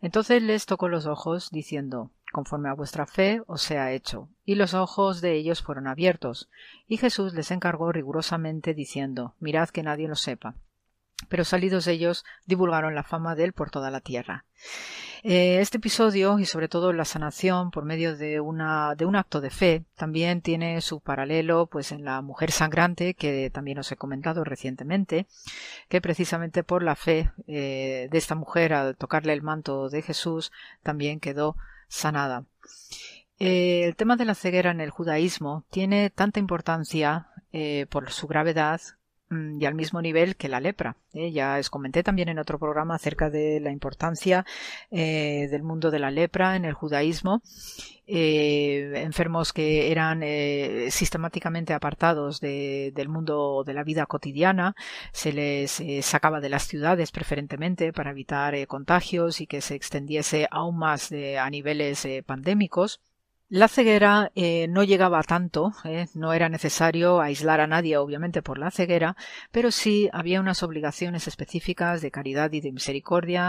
[0.01, 4.29] Entonces les tocó los ojos, diciendo, Conforme a vuestra fe os sea hecho.
[4.45, 6.49] Y los ojos de ellos fueron abiertos.
[6.87, 10.55] Y Jesús les encargó rigurosamente, diciendo, Mirad que nadie lo sepa.
[11.27, 14.45] Pero salidos ellos, divulgaron la fama de él por toda la tierra.
[15.21, 19.41] Eh, este episodio y sobre todo la sanación por medio de, una, de un acto
[19.41, 23.97] de fe también tiene su paralelo pues en la mujer sangrante que también os he
[23.97, 25.27] comentado recientemente
[25.89, 30.53] que precisamente por la fe eh, de esta mujer al tocarle el manto de Jesús
[30.83, 31.57] también quedó
[31.89, 32.45] sanada.
[33.39, 37.27] Eh, el tema de la ceguera en el judaísmo tiene tanta importancia
[37.89, 38.79] por su gravedad
[39.31, 40.97] y al mismo nivel que la lepra.
[41.13, 41.31] ¿eh?
[41.31, 44.45] Ya os comenté también en otro programa acerca de la importancia
[44.91, 47.41] eh, del mundo de la lepra en el judaísmo.
[48.11, 50.23] Eh, enfermos que eran
[50.89, 54.75] sistemáticamente apartados del mundo de la vida cotidiana,
[55.11, 60.79] se les sacaba de las ciudades preferentemente para evitar contagios y que se extendiese aún
[60.79, 62.99] más a niveles pandémicos.
[63.51, 68.59] La ceguera eh, no llegaba tanto, eh, no era necesario aislar a nadie, obviamente, por
[68.59, 69.15] la ceguera,
[69.51, 73.43] pero sí había unas obligaciones específicas de caridad y de misericordia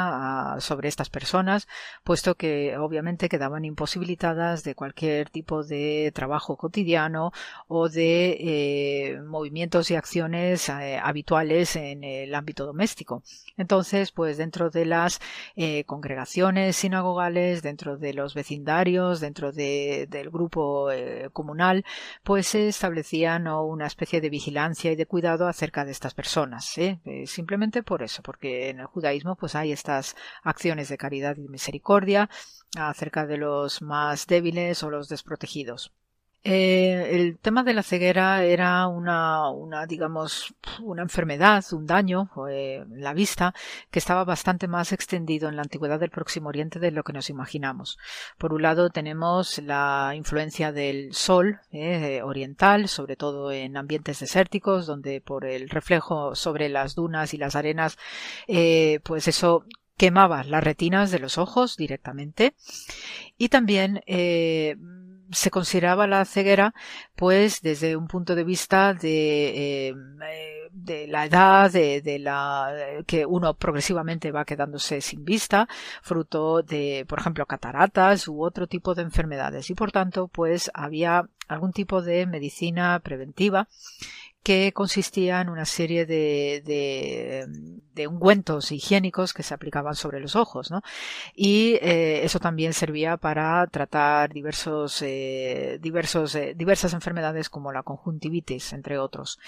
[0.55, 1.69] ah, sobre estas personas,
[2.03, 7.33] puesto que obviamente quedaban imposibilitadas de cualquier tipo de trabajo cotidiano
[7.69, 13.23] o de eh, movimientos y acciones habituales en el ámbito doméstico.
[13.59, 15.21] Entonces, pues dentro de las
[15.85, 21.85] congregaciones sinagogales, dentro de los vecindarios, dentro de del grupo eh, comunal,
[22.23, 26.77] pues se establecía una especie de vigilancia y de cuidado acerca de estas personas.
[26.79, 27.01] ¿eh?
[27.05, 31.49] Eh, simplemente por eso, porque en el judaísmo pues hay estas acciones de caridad y
[31.49, 32.29] misericordia
[32.77, 35.93] acerca de los más débiles o los desprotegidos.
[36.43, 42.83] Eh, el tema de la ceguera era una, una, digamos, una enfermedad, un daño eh,
[42.89, 43.53] la vista
[43.91, 47.29] que estaba bastante más extendido en la antigüedad del Próximo Oriente de lo que nos
[47.29, 47.99] imaginamos.
[48.39, 54.87] Por un lado tenemos la influencia del sol eh, oriental, sobre todo en ambientes desérticos,
[54.87, 57.99] donde por el reflejo sobre las dunas y las arenas,
[58.47, 59.67] pues eso
[59.99, 62.55] quemaba las retinas de los ojos directamente.
[63.37, 64.01] Y también
[65.31, 66.75] se consideraba la ceguera
[67.15, 69.95] pues desde un punto de vista de, eh,
[70.73, 72.73] de la edad, de, de, la
[73.07, 75.69] que uno progresivamente va quedándose sin vista,
[76.03, 79.71] fruto de, por ejemplo, cataratas u otro tipo de enfermedades.
[79.71, 83.69] Y por tanto, pues había algún tipo de medicina preventiva
[84.43, 86.63] que consistía en una serie de,
[87.95, 90.81] de, ungüentos higiénicos que se aplicaban sobre los ojos, ¿no?
[91.35, 97.83] Y eh, eso también servía para tratar diversos, eh, diversos, eh, diversas enfermedades como la
[97.83, 99.39] conjuntivitis, entre otros.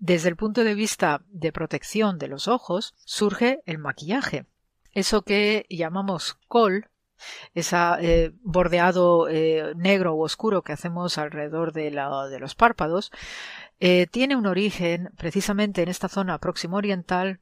[0.00, 4.46] desde el punto de vista de protección de los ojos, surge el maquillaje.
[4.92, 6.88] Eso que llamamos col
[7.54, 13.10] ese eh, bordeado eh, negro o oscuro que hacemos alrededor de, de los párpados,
[13.80, 17.40] eh, tiene un origen precisamente en esta zona próximo oriental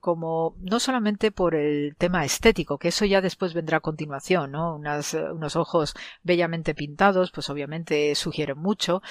[0.00, 4.74] como no solamente por el tema estético, que eso ya después vendrá a continuación, ¿no?
[4.74, 5.94] unos ojos
[6.24, 9.02] bellamente pintados, pues obviamente sugieren mucho,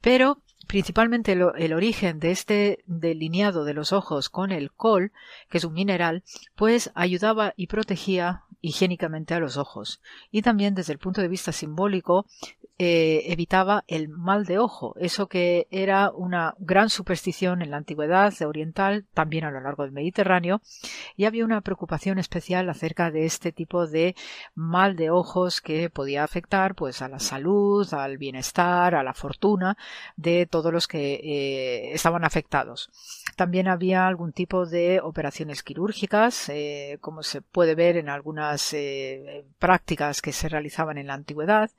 [0.00, 5.12] pero principalmente el, origen de este delineado de los ojos con el col,
[5.48, 6.22] que es un mineral,
[6.54, 10.00] pues ayudaba y protegía higiénicamente a los ojos.
[10.30, 12.26] Y también desde el punto de vista simbólico
[12.78, 18.32] eh, evitaba el mal de ojo, eso que era una gran superstición en la antigüedad
[18.42, 20.62] oriental, también a lo largo del Mediterráneo,
[21.14, 24.16] y había una preocupación especial acerca de este tipo de
[24.54, 29.76] mal de ojos que podía afectar pues a la salud, al bienestar, a la fortuna
[30.16, 32.90] de todos los que eh, estaban afectados.
[33.36, 38.74] También había algún tipo de operaciones quirúrgicas, eh, como se puede ver en algunas
[39.58, 41.70] prácticas que se realizaban en la antigüedad.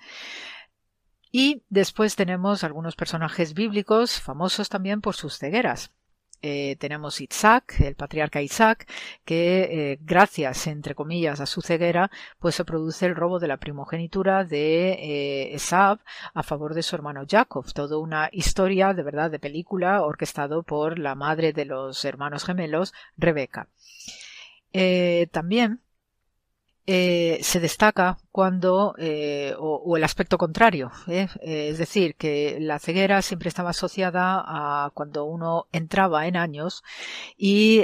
[1.35, 5.91] Y después tenemos algunos personajes bíblicos famosos también por sus cegueras.
[6.43, 8.87] Eh, tenemos Isaac, el patriarca Isaac,
[9.25, 13.57] que eh, gracias, entre comillas, a su ceguera, pues se produce el robo de la
[13.57, 16.01] primogenitura de eh, Esab
[16.35, 17.65] a favor de su hermano Jacob.
[17.73, 22.93] Toda una historia de verdad de película orquestado por la madre de los hermanos gemelos,
[23.17, 23.69] Rebeca.
[25.31, 25.82] también
[26.85, 31.27] eh, se destaca cuando, eh, o, el aspecto contrario, ¿eh?
[31.41, 36.83] es decir, que la ceguera siempre estaba asociada a cuando uno entraba en años
[37.37, 37.83] y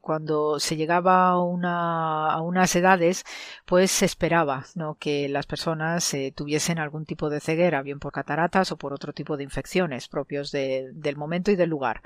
[0.00, 3.24] cuando se llegaba a, una, a unas edades,
[3.66, 4.94] pues se esperaba ¿no?
[4.94, 9.36] que las personas tuviesen algún tipo de ceguera, bien por cataratas o por otro tipo
[9.36, 12.02] de infecciones propios del momento y del lugar.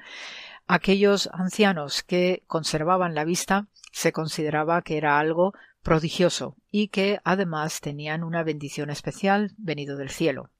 [0.67, 5.53] Aquellos ancianos que conservaban la vista se consideraba que era algo
[5.83, 10.51] prodigioso y que además tenían una bendición especial venido del cielo.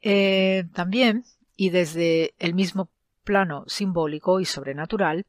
[0.00, 1.24] Eh, también,
[1.56, 2.90] y desde el mismo
[3.24, 5.26] plano simbólico y sobrenatural,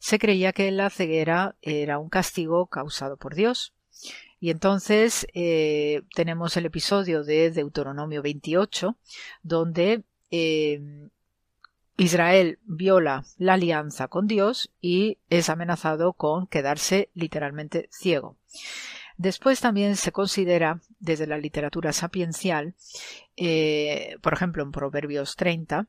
[0.00, 3.72] se creía que la ceguera era un castigo causado por Dios.
[4.38, 8.96] Y entonces eh, tenemos el episodio de Deuteronomio 28,
[9.42, 11.08] donde eh,
[11.96, 18.36] Israel viola la alianza con Dios y es amenazado con quedarse literalmente ciego.
[19.16, 22.74] Después también se considera desde la literatura sapiencial,
[23.36, 25.86] eh, por ejemplo en Proverbios 30,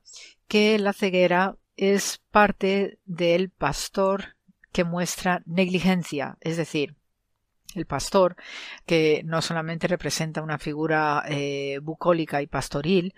[0.48, 4.38] que la ceguera es parte del pastor
[4.72, 6.96] que muestra negligencia, es decir,
[7.76, 8.36] el pastor,
[8.86, 13.14] que no solamente representa una figura eh, bucólica y pastoril,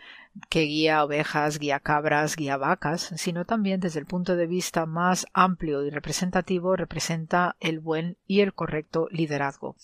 [0.50, 5.26] que guía ovejas, guía cabras, guía vacas, sino también desde el punto de vista más
[5.34, 9.76] amplio y representativo representa el buen y el correcto liderazgo.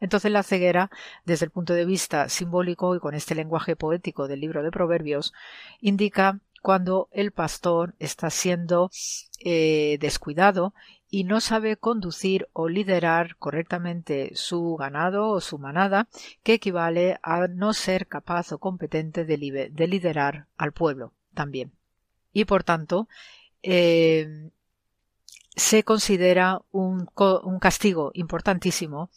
[0.00, 0.90] Entonces la ceguera,
[1.24, 5.32] desde el punto de vista simbólico y con este lenguaje poético del libro de Proverbios,
[5.80, 8.90] indica cuando el pastor está siendo
[9.40, 10.74] eh, descuidado
[11.10, 16.08] y no sabe conducir o liderar correctamente su ganado o su manada,
[16.42, 21.72] que equivale a no ser capaz o competente de, liderar al pueblo también.
[22.32, 23.08] Y por tanto,
[23.62, 24.50] eh,
[25.56, 27.08] se considera un,
[27.42, 29.10] un castigo importantísimo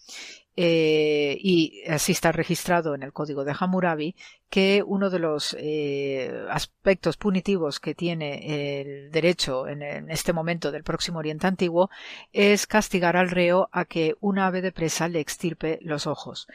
[0.56, 4.16] eh, y así está registrado en el código de Hammurabi
[4.54, 9.82] que uno de los eh, aspectos punitivos que tiene el derecho en,
[10.12, 11.90] este momento del próximo Oriente Antiguo
[12.34, 16.46] es castigar al reo a que una ave de presa le extirpe los ojos.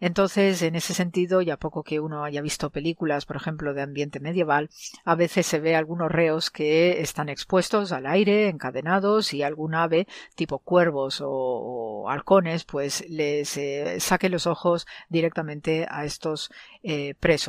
[0.00, 4.20] Entonces, en ese sentido, ya poco que uno haya visto películas, por ejemplo, de ambiente
[4.20, 4.68] medieval,
[5.06, 10.06] a veces se ve algunos reos que están expuestos al aire, encadenados, y algún ave,
[10.34, 16.50] tipo cuervos o, halcones, pues les eh, saque los ojos directamente a estos
[16.82, 17.45] eh, presos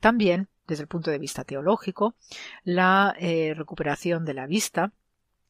[0.00, 2.14] también, desde el punto de vista teológico,
[2.64, 4.92] la eh, recuperación de la vista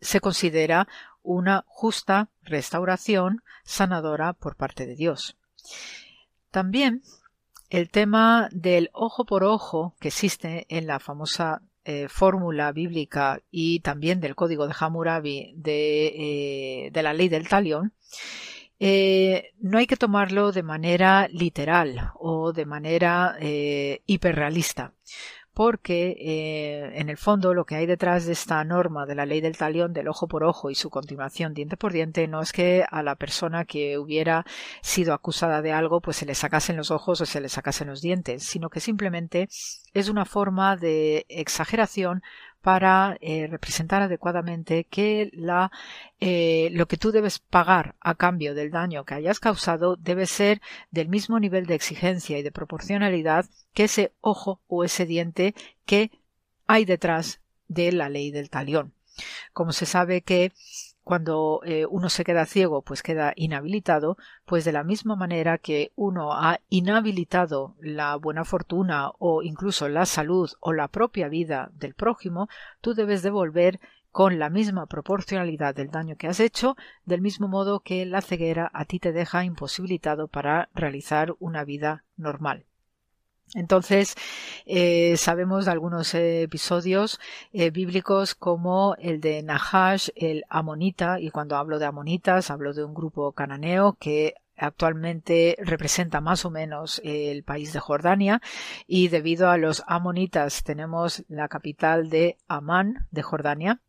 [0.01, 0.87] se considera
[1.23, 5.37] una justa restauración sanadora por parte de Dios.
[6.51, 7.03] También
[7.69, 13.81] el tema del ojo por ojo que existe en la famosa eh, fórmula bíblica y
[13.81, 17.93] también del código de Hammurabi de, eh, de la ley del talión
[18.81, 24.95] eh, no hay que tomarlo de manera literal o de manera eh, hiperrealista,
[25.53, 29.41] porque eh, en el fondo lo que hay detrás de esta norma de la ley
[29.41, 32.85] del talión del ojo por ojo y su continuación diente por diente no es que
[32.89, 34.47] a la persona que hubiera
[34.81, 38.01] sido acusada de algo pues se le sacasen los ojos o se le sacasen los
[38.01, 39.49] dientes, sino que simplemente
[39.93, 42.23] es una forma de exageración
[42.63, 45.71] para eh, representar adecuadamente que la,
[46.21, 50.61] eh, lo que tú debes pagar a cambio del daño que hayas causado debe ser
[50.91, 55.55] del mismo nivel de exigencia y de proporcionalidad que ese ojo o ese diente
[55.87, 56.11] que
[56.67, 58.93] hay detrás de la ley del talión.
[59.53, 60.53] Como se sabe que
[61.09, 65.91] cuando eh, uno se queda ciego, pues queda inhabilitado, pues de la misma manera que
[65.97, 71.95] uno ha inhabilitado la buena fortuna o incluso la salud o la propia vida del
[71.95, 72.51] prójimo,
[72.83, 73.81] tú debes devolver
[74.11, 76.77] con la misma proporcionalidad del daño que has hecho,
[77.07, 82.05] del mismo modo que la ceguera a ti te deja imposibilitado para realizar una vida
[82.19, 82.68] normal.
[83.55, 84.15] Entonces,
[84.67, 87.19] eh, sabemos de algunos episodios
[87.53, 92.85] eh, bíblicos como el de Nahash, el amonita, y cuando hablo de amonitas hablo de
[92.85, 98.43] un grupo cananeo que actualmente representa más o menos el país de Jordania
[98.87, 103.81] y debido a los amonitas tenemos la capital de Amán de Jordania.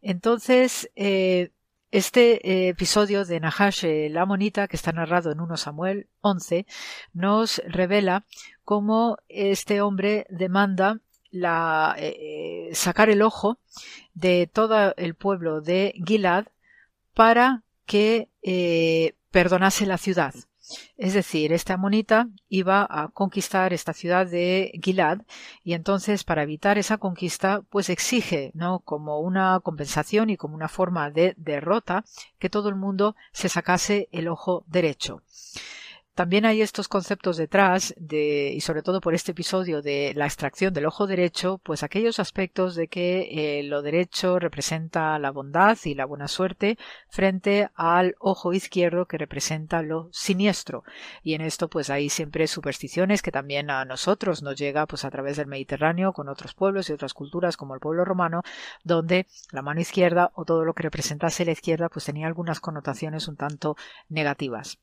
[0.00, 1.50] Entonces, eh,
[1.92, 6.66] este eh, episodio de Nahash la Monita, que está narrado en 1 Samuel 11,
[7.12, 8.24] nos revela
[8.64, 11.00] cómo este hombre demanda
[11.30, 13.58] la, eh, eh, sacar el ojo
[14.14, 16.46] de todo el pueblo de Gilad
[17.14, 18.30] para que
[19.30, 20.34] perdonase la ciudad.
[20.96, 25.22] Es decir, esta amonita iba a conquistar esta ciudad de Gilad
[25.64, 28.80] y entonces para evitar esa conquista pues exige, ¿no?
[28.80, 32.04] como una compensación y como una forma de derrota
[32.38, 35.22] que todo el mundo se sacase el ojo derecho.
[36.14, 40.74] También hay estos conceptos detrás de, y sobre todo por este episodio de la extracción
[40.74, 45.94] del ojo derecho, pues aquellos aspectos de que eh, lo derecho representa la bondad y
[45.94, 46.76] la buena suerte
[47.08, 50.84] frente al ojo izquierdo que representa lo siniestro.
[51.22, 55.10] Y en esto pues hay siempre supersticiones que también a nosotros nos llega pues a
[55.10, 58.42] través del Mediterráneo con otros pueblos y otras culturas como el pueblo romano,
[58.84, 63.28] donde la mano izquierda o todo lo que representase la izquierda pues tenía algunas connotaciones
[63.28, 63.76] un tanto
[64.10, 64.78] negativas.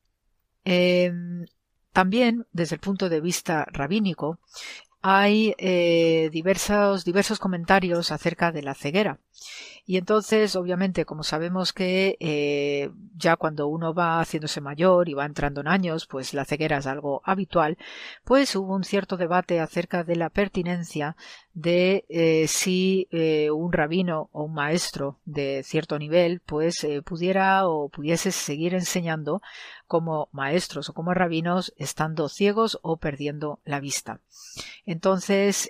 [0.64, 1.46] Em,
[1.92, 4.38] también, desde el punto de vista rabínico,
[5.02, 9.18] hay eh, diversos, diversos comentarios acerca de la ceguera.
[9.90, 15.26] Y entonces, obviamente, como sabemos que eh, ya cuando uno va haciéndose mayor y va
[15.26, 17.76] entrando en años, pues la ceguera es algo habitual,
[18.24, 21.16] pues hubo un cierto debate acerca de la pertinencia
[21.54, 27.88] de eh, si eh, un rabino o un maestro de cierto nivel, pues pudiera o
[27.88, 29.42] pudiese seguir enseñando
[29.88, 34.20] como maestros o como rabinos estando ciegos o perdiendo la vista.
[34.86, 35.68] Entonces,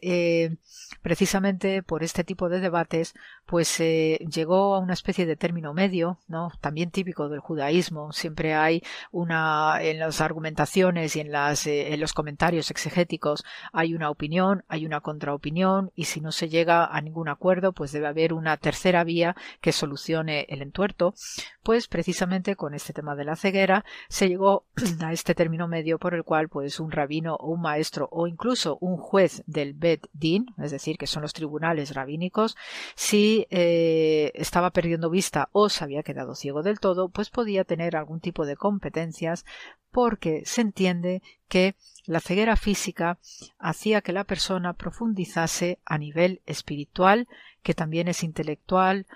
[1.02, 3.14] precisamente por este tipo de debates,
[3.46, 6.52] pues llegó a una especie de término medio, ¿no?
[6.60, 8.12] También típico del judaísmo.
[8.12, 8.82] Siempre hay
[9.12, 14.64] una, en las argumentaciones y en las, eh, en los comentarios exegéticos hay una opinión,
[14.68, 18.56] hay una contraopinión y si no se llega a ningún acuerdo, pues debe haber una
[18.56, 21.14] tercera vía que solucione el entuerto.
[21.62, 24.64] Pues precisamente con este tema de la ceguera se llegó
[25.04, 28.78] a este término medio por el cual pues un rabino o un maestro o incluso
[28.80, 32.56] un juez del Bet Din, es decir, que son los tribunales rabínicos,
[32.94, 37.96] si eh, estaba perdiendo vista o se había quedado ciego del todo, pues podía tener
[37.96, 39.44] algún tipo de competencias
[39.90, 41.74] porque se entiende que
[42.06, 43.18] la ceguera física
[43.58, 47.26] hacía que la persona profundizase a nivel espiritual,
[47.62, 49.06] que también es intelectual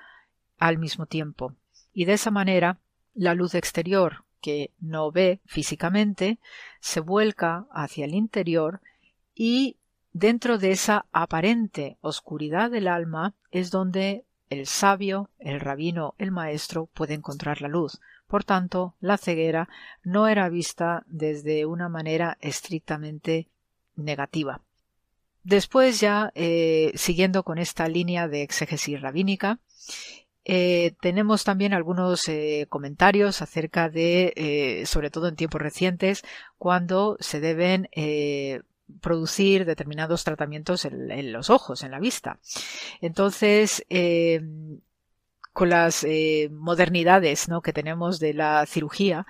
[0.58, 1.54] al mismo tiempo.
[1.92, 2.78] Y de esa manera,
[3.14, 6.38] la luz exterior, que no ve físicamente,
[6.80, 8.80] se vuelca hacia el interior
[9.34, 9.76] y
[10.14, 16.86] dentro de esa aparente oscuridad del alma es donde el sabio, el rabino, el maestro
[16.86, 18.00] puede encontrar la luz.
[18.28, 19.68] Por tanto, la ceguera
[20.02, 23.48] no era vista desde una manera estrictamente
[23.96, 24.60] negativa.
[25.42, 29.58] Después ya, eh, siguiendo con esta línea de exégesis rabínica,
[30.44, 36.22] eh, tenemos también algunos eh, comentarios acerca de, sobre todo en tiempos recientes,
[36.56, 37.88] cuando se deben
[39.00, 42.38] producir determinados tratamientos en, los ojos, en la vista.
[43.00, 44.40] Entonces, eh,
[45.54, 47.62] con las eh, modernidades ¿no?
[47.62, 49.24] que tenemos de la cirugía,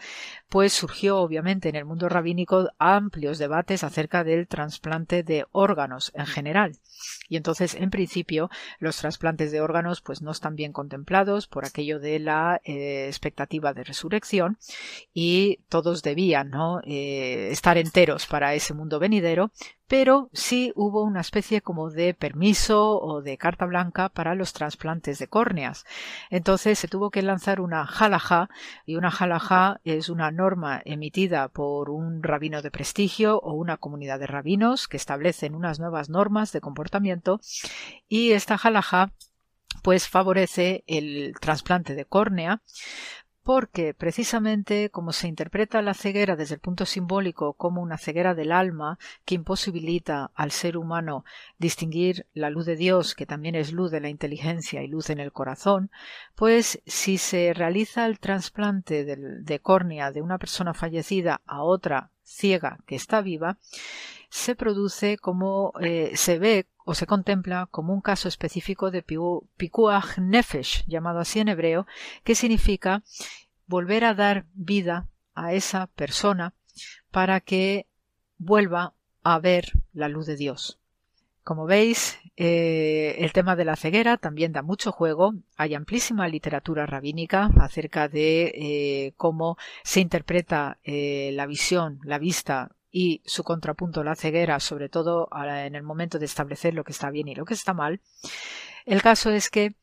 [0.48, 6.26] pues surgió obviamente en el mundo rabínico amplios debates acerca del trasplante de órganos en
[6.26, 6.78] general.
[7.28, 11.98] Y entonces, en principio, los trasplantes de órganos pues no están bien contemplados por aquello
[11.98, 14.58] de la eh, expectativa de resurrección
[15.12, 16.80] y todos debían ¿no?
[16.84, 19.50] Eh, estar enteros para ese mundo venidero,
[19.86, 25.18] pero sí hubo una especie como de permiso o de carta blanca para los trasplantes
[25.18, 25.84] de córneas.
[26.30, 28.48] Entonces se tuvo que lanzar una halajá
[28.86, 34.18] y una halajá es una norma emitida por un rabino de prestigio o una comunidad
[34.18, 37.40] de rabinos que establecen unas nuevas normas de comportamiento
[38.08, 39.12] y esta halajá
[39.82, 42.62] pues favorece el trasplante de córnea
[43.44, 48.50] porque precisamente como se interpreta la ceguera desde el punto simbólico como una ceguera del
[48.50, 51.24] alma que imposibilita al ser humano
[51.58, 55.20] distinguir la luz de Dios, que también es luz de la inteligencia y luz en
[55.20, 55.90] el corazón,
[56.34, 62.78] pues si se realiza el trasplante de, córnea de una persona fallecida a otra ciega
[62.86, 63.58] que está viva,
[64.30, 70.18] se produce como eh, se ve o se contempla como un caso específico de pikuach
[70.18, 71.86] nefesh, llamado así en hebreo,
[72.22, 73.02] que significa
[73.66, 76.54] volver a dar vida a esa persona
[77.10, 77.86] para que
[78.38, 80.78] vuelva a ver la luz de Dios.
[81.42, 85.34] Como veis, eh, el tema de la ceguera también da mucho juego.
[85.56, 92.74] Hay amplísima literatura rabínica acerca de eh, cómo se interpreta eh, la visión, la vista
[92.96, 97.10] y su contrapunto, la ceguera, sobre todo en el momento de establecer lo que está
[97.10, 98.00] bien y lo que está mal.
[98.86, 99.74] El caso es que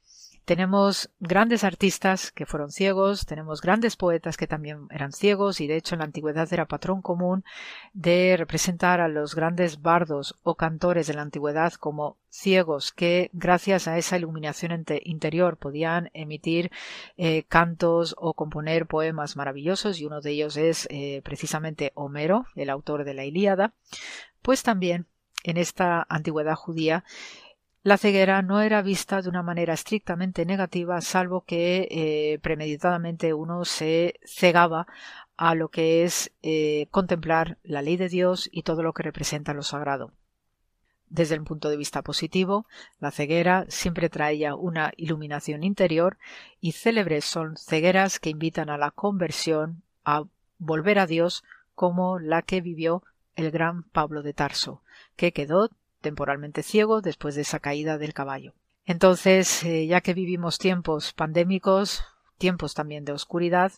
[0.51, 5.77] tenemos grandes artistas que fueron ciegos, tenemos grandes poetas que también eran ciegos y de
[5.77, 7.45] hecho en la antigüedad era patrón común
[7.93, 13.87] de representar a los grandes bardos o cantores de la antigüedad como ciegos que gracias
[13.87, 16.69] a esa iluminación interior podían emitir
[17.15, 22.69] eh, cantos o componer poemas maravillosos y uno de ellos es eh, precisamente Homero, el
[22.69, 23.73] autor de la Ilíada,
[24.41, 25.05] pues también
[25.45, 27.05] en esta antigüedad judía
[27.83, 33.65] la ceguera no era vista de una manera estrictamente negativa, salvo que eh, premeditadamente uno
[33.65, 34.85] se cegaba
[35.35, 39.55] a lo que es eh, contemplar la ley de Dios y todo lo que representa
[39.55, 40.11] lo sagrado.
[41.09, 42.67] Desde el punto de vista positivo,
[42.99, 46.17] la ceguera siempre traía una iluminación interior
[46.61, 50.23] y célebres son cegueras que invitan a la conversión, a
[50.59, 51.43] volver a Dios,
[51.73, 53.03] como la que vivió
[53.35, 54.83] el gran Pablo de Tarso,
[55.15, 55.69] que quedó
[56.01, 58.53] temporalmente ciego después de esa caída del caballo.
[58.85, 62.03] Entonces, eh, ya que vivimos tiempos pandémicos,
[62.37, 63.71] tiempos también de oscuridad,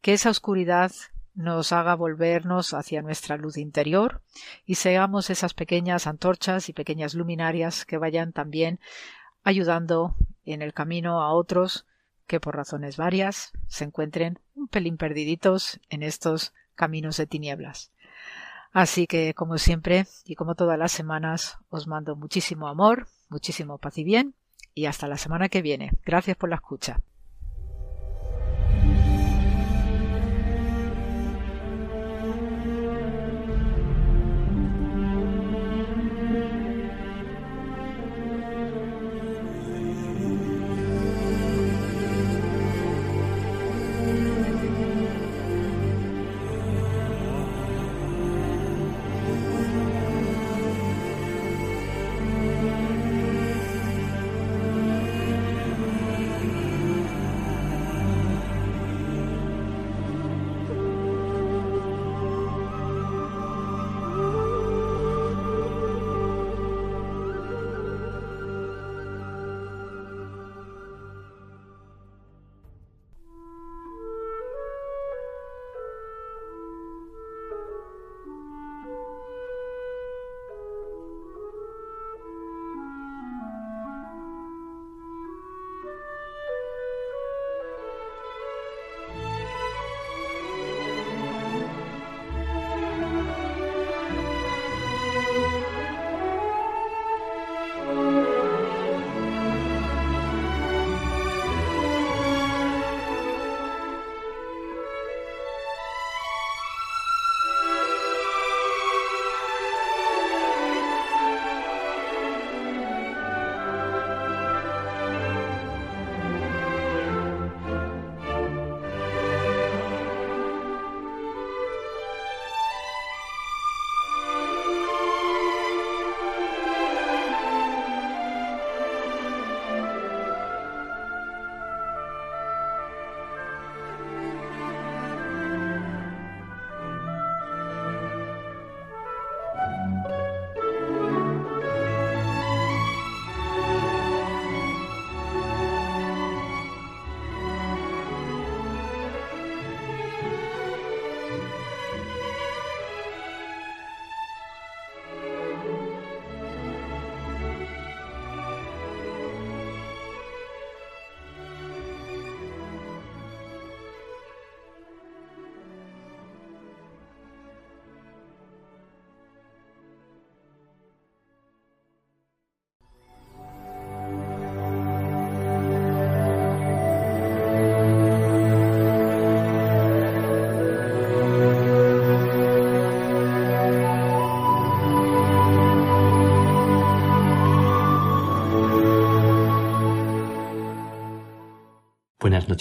[0.00, 0.90] que esa oscuridad
[1.34, 4.22] nos haga volvernos hacia nuestra luz interior
[4.64, 8.80] y seamos esas pequeñas antorchas y pequeñas luminarias que vayan también
[9.42, 11.86] ayudando en el camino a otros
[12.26, 17.90] que por razones varias se encuentren un pelín perdiditos en estos caminos de tinieblas.
[18.72, 23.98] Así que, como siempre, y como todas las semanas, os mando muchísimo amor, muchísimo paz
[23.98, 24.34] y bien,
[24.74, 25.92] y hasta la semana que viene.
[26.04, 27.00] Gracias por la escucha.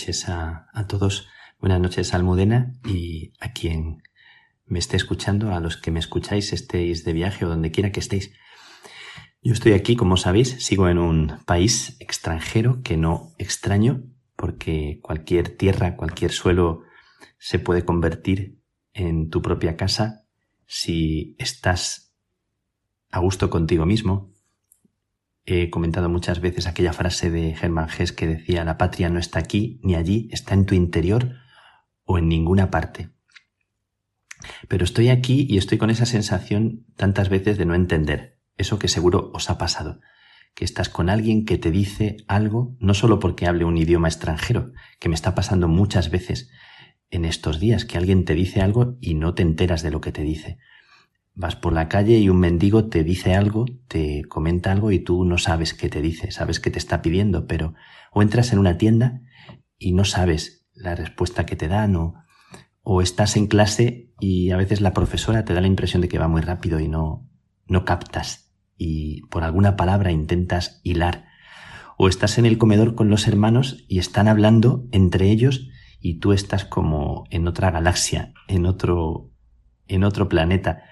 [0.09, 1.27] Noches a, todos,
[1.59, 4.01] buenas noches Almudena y a quien
[4.65, 7.99] me esté escuchando, a los que me escucháis, estéis de viaje o donde quiera que
[7.99, 8.31] estéis.
[9.43, 14.01] Yo estoy aquí, como sabéis, sigo en un país extranjero que no extraño,
[14.35, 16.81] porque cualquier tierra, cualquier suelo
[17.37, 18.57] se puede convertir
[18.93, 20.23] en tu propia casa
[20.65, 22.15] si estás
[23.11, 24.28] a gusto contigo mismo,
[25.51, 29.39] He comentado muchas veces aquella frase de Germán Hess que decía la patria no está
[29.39, 31.37] aquí ni allí, está en tu interior
[32.03, 33.09] o en ninguna parte.
[34.67, 38.87] Pero estoy aquí y estoy con esa sensación tantas veces de no entender, eso que
[38.87, 40.01] seguro os ha pasado,
[40.53, 44.71] que estás con alguien que te dice algo, no solo porque hable un idioma extranjero,
[44.99, 46.51] que me está pasando muchas veces
[47.09, 50.11] en estos días, que alguien te dice algo y no te enteras de lo que
[50.11, 50.59] te dice.
[51.39, 55.23] Vas por la calle y un mendigo te dice algo, te comenta algo y tú
[55.23, 57.75] no sabes qué te dice, sabes qué te está pidiendo, pero
[58.11, 59.21] o entras en una tienda
[59.77, 62.15] y no sabes la respuesta que te dan o,
[62.81, 66.19] o estás en clase y a veces la profesora te da la impresión de que
[66.19, 67.25] va muy rápido y no,
[67.67, 71.23] no captas y por alguna palabra intentas hilar.
[71.97, 75.69] O estás en el comedor con los hermanos y están hablando entre ellos
[76.01, 79.31] y tú estás como en otra galaxia, en otro,
[79.87, 80.83] en otro planeta.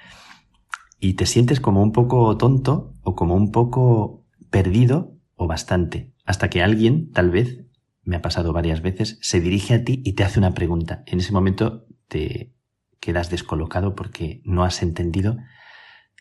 [1.00, 6.14] Y te sientes como un poco tonto o como un poco perdido o bastante.
[6.26, 7.66] Hasta que alguien, tal vez,
[8.04, 11.04] me ha pasado varias veces, se dirige a ti y te hace una pregunta.
[11.06, 12.54] En ese momento te
[13.00, 15.38] quedas descolocado porque no has entendido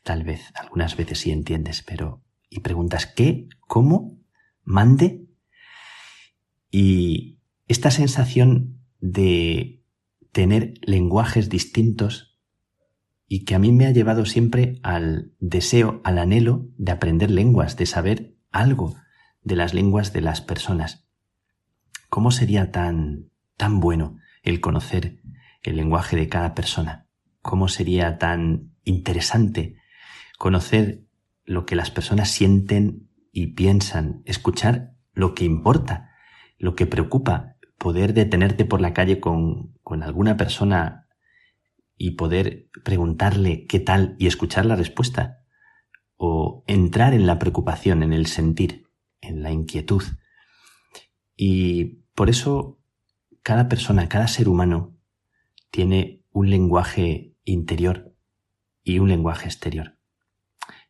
[0.07, 2.23] Tal vez, algunas veces sí entiendes, pero...
[2.49, 3.49] Y preguntas, ¿qué?
[3.67, 4.21] ¿Cómo?
[4.63, 5.27] ¿Mande?
[6.71, 9.83] Y esta sensación de
[10.31, 12.36] tener lenguajes distintos
[13.29, 17.77] y que a mí me ha llevado siempre al deseo, al anhelo de aprender lenguas,
[17.77, 18.95] de saber algo
[19.43, 21.07] de las lenguas de las personas.
[22.09, 25.21] ¿Cómo sería tan, tan bueno el conocer
[25.63, 27.07] el lenguaje de cada persona?
[27.43, 29.77] ¿Cómo sería tan interesante
[30.39, 31.03] conocer
[31.45, 36.11] lo que las personas sienten y piensan, escuchar lo que importa,
[36.59, 41.06] lo que preocupa, poder detenerte por la calle con, con alguna persona
[41.97, 45.43] y poder preguntarle qué tal y escuchar la respuesta,
[46.17, 48.87] o entrar en la preocupación, en el sentir,
[49.21, 50.03] en la inquietud.
[51.37, 52.79] Y por eso
[53.43, 54.97] cada persona, cada ser humano
[55.71, 58.15] tiene un lenguaje interior
[58.83, 59.99] y un lenguaje exterior.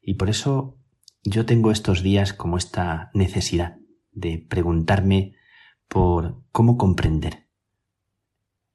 [0.01, 0.79] Y por eso
[1.23, 3.79] yo tengo estos días como esta necesidad
[4.13, 5.35] de preguntarme
[5.89, 7.49] por cómo comprender,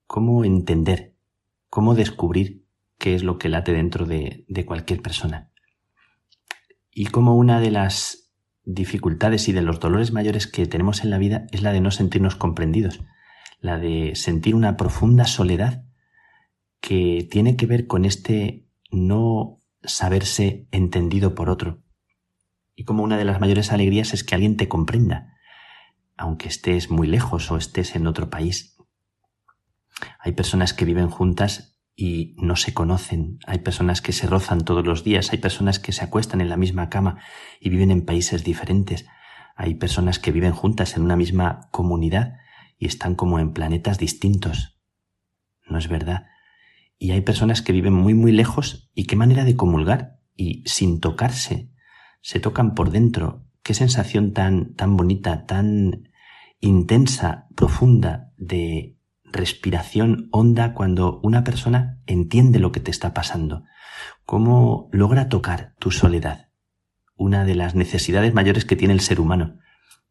[0.06, 1.11] cómo entender,
[1.72, 2.68] cómo descubrir
[3.00, 5.50] qué es lo que late dentro de, de cualquier persona.
[6.92, 8.32] Y como una de las
[8.64, 11.90] dificultades y de los dolores mayores que tenemos en la vida es la de no
[11.90, 13.00] sentirnos comprendidos,
[13.62, 15.86] la de sentir una profunda soledad
[16.82, 21.82] que tiene que ver con este no saberse entendido por otro.
[22.76, 25.38] Y como una de las mayores alegrías es que alguien te comprenda,
[26.18, 28.71] aunque estés muy lejos o estés en otro país.
[30.20, 34.86] Hay personas que viven juntas y no se conocen, hay personas que se rozan todos
[34.86, 37.20] los días, hay personas que se acuestan en la misma cama
[37.60, 39.06] y viven en países diferentes,
[39.56, 42.38] hay personas que viven juntas en una misma comunidad
[42.78, 44.80] y están como en planetas distintos.
[45.70, 46.26] No es verdad
[47.02, 51.00] y hay personas que viven muy muy lejos y qué manera de comulgar y sin
[51.00, 51.72] tocarse,
[52.22, 56.10] se tocan por dentro, qué sensación tan tan bonita, tan
[56.60, 59.00] intensa, profunda de
[59.32, 63.64] respiración honda cuando una persona entiende lo que te está pasando,
[64.26, 66.50] cómo logra tocar tu soledad,
[67.16, 69.60] una de las necesidades mayores que tiene el ser humano,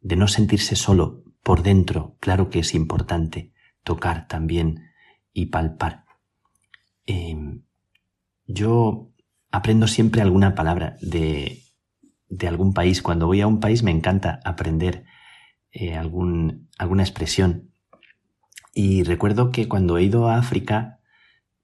[0.01, 3.53] de no sentirse solo por dentro, claro que es importante
[3.83, 4.91] tocar también
[5.33, 6.05] y palpar.
[7.07, 7.63] Em,
[8.47, 9.11] yo
[9.51, 11.63] aprendo siempre alguna palabra de,
[12.29, 13.03] de, algún país.
[13.03, 15.05] Cuando voy a un país me encanta aprender
[15.73, 17.70] eh, algún, alguna expresión.
[18.73, 21.01] Y recuerdo que cuando he ido a África,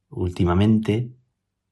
[0.09, 1.13] últimamente,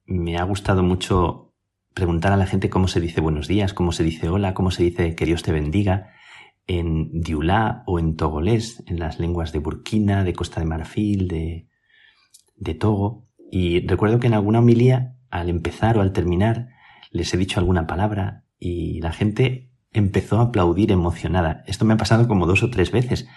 [0.05, 1.53] me ha gustado mucho
[1.93, 4.83] preguntar a la gente cómo se dice buenos días, cómo se dice hola, cómo se
[4.83, 6.11] dice que Dios te bendiga
[6.67, 11.67] en Diulá o en togolés, en las lenguas de Burkina, de Costa de Marfil, de,
[12.55, 13.27] de Togo.
[13.51, 16.69] Y recuerdo que en alguna homilía, al empezar o al terminar,
[17.11, 21.63] les he dicho alguna palabra y la gente empezó a aplaudir emocionada.
[21.67, 23.27] Esto me ha pasado como dos o tres veces,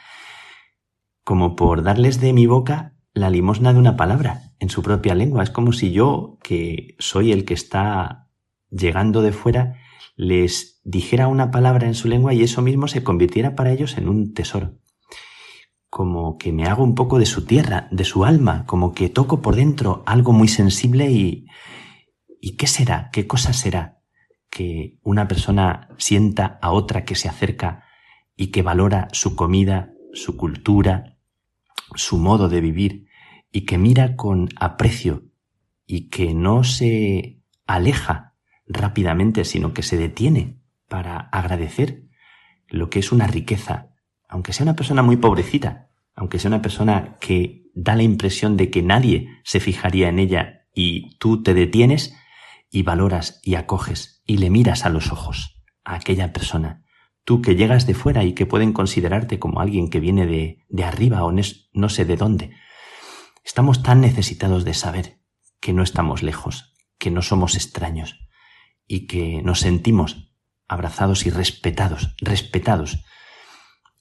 [1.28, 5.42] como por darles de mi boca la limosna de una palabra en su propia lengua.
[5.42, 8.30] Es como si yo, que soy el que está
[8.70, 9.76] llegando de fuera,
[10.16, 14.08] les dijera una palabra en su lengua y eso mismo se convirtiera para ellos en
[14.08, 14.78] un tesoro
[15.90, 19.42] como que me hago un poco de su tierra, de su alma, como que toco
[19.42, 21.46] por dentro algo muy sensible y...
[22.40, 23.10] ¿Y qué será?
[23.10, 23.98] ¿Qué cosa será?
[24.48, 27.84] Que una persona sienta a otra que se acerca
[28.36, 31.17] y que valora su comida, su cultura,
[31.94, 33.06] su modo de vivir
[33.50, 35.24] y que mira con aprecio
[35.86, 38.34] y que no se aleja
[38.66, 42.04] rápidamente, sino que se detiene para agradecer
[42.68, 43.88] lo que es una riqueza
[44.28, 48.70] aunque sea una persona muy pobrecita, aunque sea una persona que da la impresión de
[48.70, 52.14] que nadie se fijaría en ella y tú te detienes
[52.70, 56.84] y valoras y acoges y le miras a los ojos a aquella persona.
[57.28, 60.84] Tú que llegas de fuera y que pueden considerarte como alguien que viene de, de
[60.84, 61.30] arriba o
[61.74, 62.52] no sé de dónde.
[63.44, 65.20] Estamos tan necesitados de saber
[65.60, 68.18] que no estamos lejos, que no somos extraños
[68.86, 70.32] y que nos sentimos
[70.68, 73.04] abrazados y respetados, respetados.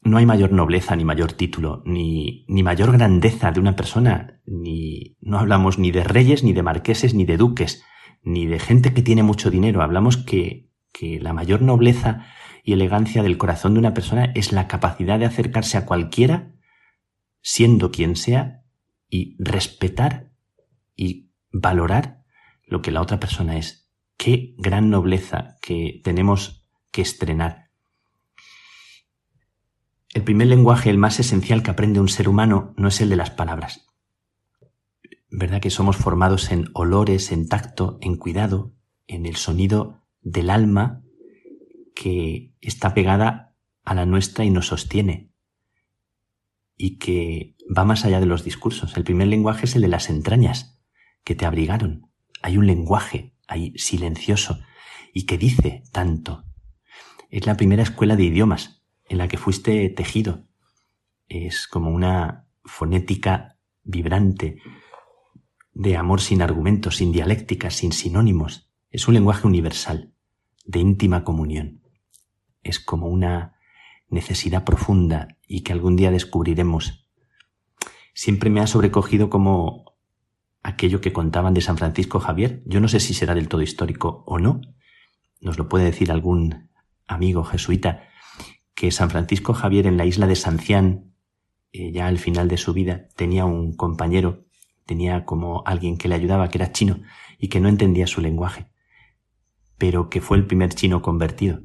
[0.01, 5.17] No hay mayor nobleza, ni mayor título, ni, ni mayor grandeza de una persona, ni
[5.19, 7.83] no hablamos ni de reyes, ni de marqueses, ni de duques,
[8.23, 9.81] ni de gente que tiene mucho dinero.
[9.81, 12.25] Hablamos que, que la mayor nobleza
[12.67, 16.51] y elegancia del corazón de una persona es la capacidad de acercarse a cualquiera,
[17.41, 18.65] siendo quien sea,
[19.09, 20.33] y respetar
[20.93, 22.25] y valorar
[22.65, 23.89] lo que la otra persona es.
[24.17, 27.69] Qué gran nobleza que tenemos que estrenar.
[30.13, 33.15] El primer lenguaje, el más esencial que aprende un ser humano, no es el de
[33.15, 33.87] las palabras.
[35.29, 38.73] ¿Verdad que somos formados en olores, en tacto, en cuidado,
[39.07, 41.05] en el sonido del alma
[41.99, 45.31] que está pegada a la nuestra y nos sostiene?
[46.75, 48.95] Y que va más allá de los discursos.
[48.97, 50.79] El primer lenguaje es el de las entrañas,
[51.23, 52.11] que te abrigaron.
[52.43, 54.59] Hay un lenguaje ahí silencioso
[55.11, 56.45] y que dice tanto.
[57.31, 60.45] Es la primera escuela de idiomas en la que fuiste tejido.
[61.27, 64.61] Es como una fonética vibrante
[65.73, 68.71] de amor sin argumentos, sin dialéctica, sin sinónimos.
[68.91, 70.13] Es un lenguaje universal,
[70.65, 71.86] de íntima comunión.
[72.67, 73.55] Es como una
[74.09, 77.07] necesidad profunda y que algún día descubriremos.
[78.13, 79.95] Siempre me ha sobrecogido como
[80.63, 82.61] aquello que contaban de San Francisco Javier.
[82.65, 84.61] Yo no sé si será del todo histórico o no.
[85.39, 86.69] Nos lo puede decir algún
[87.07, 88.03] amigo jesuita
[88.73, 91.13] que San Francisco Javier en la isla de Sancián,
[91.71, 94.45] eh, ya al final de su vida, tenía un compañero,
[94.85, 96.99] tenía como alguien que le ayudaba, que era chino,
[97.39, 98.67] y que no entendía su lenguaje,
[99.77, 101.61] pero que fue el primer chino convertido,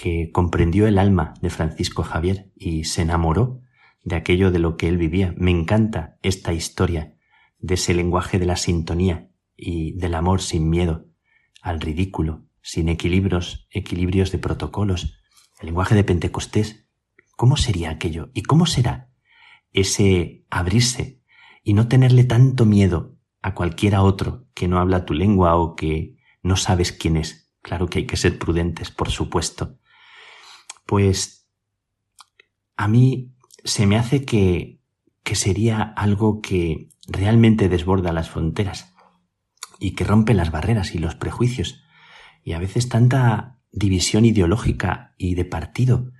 [0.00, 3.62] que comprendió el alma de Francisco Javier y se enamoró
[4.04, 5.34] de aquello de lo que él vivía.
[5.36, 7.16] Me encanta esta historia
[7.58, 11.08] de ese lenguaje de la sintonía y del amor sin miedo
[11.62, 15.18] al ridículo, sin equilibrios, equilibrios de protocolos,
[15.58, 16.86] el lenguaje de Pentecostés,
[17.36, 18.30] ¿cómo sería aquello?
[18.34, 19.10] ¿Y cómo será
[19.72, 21.20] ese abrirse
[21.64, 26.14] y no tenerle tanto miedo a cualquiera otro que no habla tu lengua o que
[26.40, 27.52] no sabes quién es?
[27.62, 29.76] Claro que hay que ser prudentes, por supuesto.
[30.88, 31.46] Pues
[32.78, 34.80] a mí se me hace que,
[35.22, 38.94] que sería algo que realmente desborda las fronteras
[39.78, 41.82] y que rompe las barreras y los prejuicios.
[42.42, 46.10] Y a veces tanta división ideológica y de partido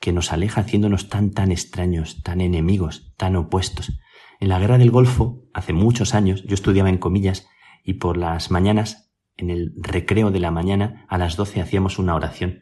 [0.00, 3.90] que nos aleja haciéndonos tan tan extraños, tan enemigos, tan opuestos.
[4.38, 7.48] En la guerra del Golfo, hace muchos años, yo estudiaba en comillas
[7.84, 12.14] y por las mañanas, en el recreo de la mañana, a las doce hacíamos una
[12.14, 12.60] oración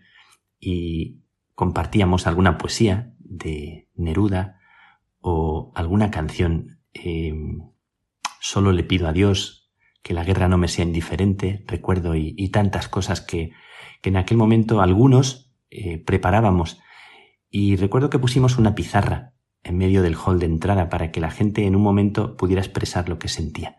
[0.61, 1.25] y
[1.59, 4.61] compartíamos alguna poesía de Neruda
[5.21, 6.79] o alguna canción.
[6.95, 7.35] Eh,
[8.41, 9.69] solo le pido a Dios
[10.03, 13.51] que la guerra no me sea indiferente, recuerdo, y tantas cosas que
[14.01, 16.79] que en aquel momento algunos eh, preparábamos.
[17.51, 21.31] Y recuerdo que pusimos una pizarra en medio del hall de entrada para que la
[21.31, 23.77] gente en un momento pudiera expresar lo que sentía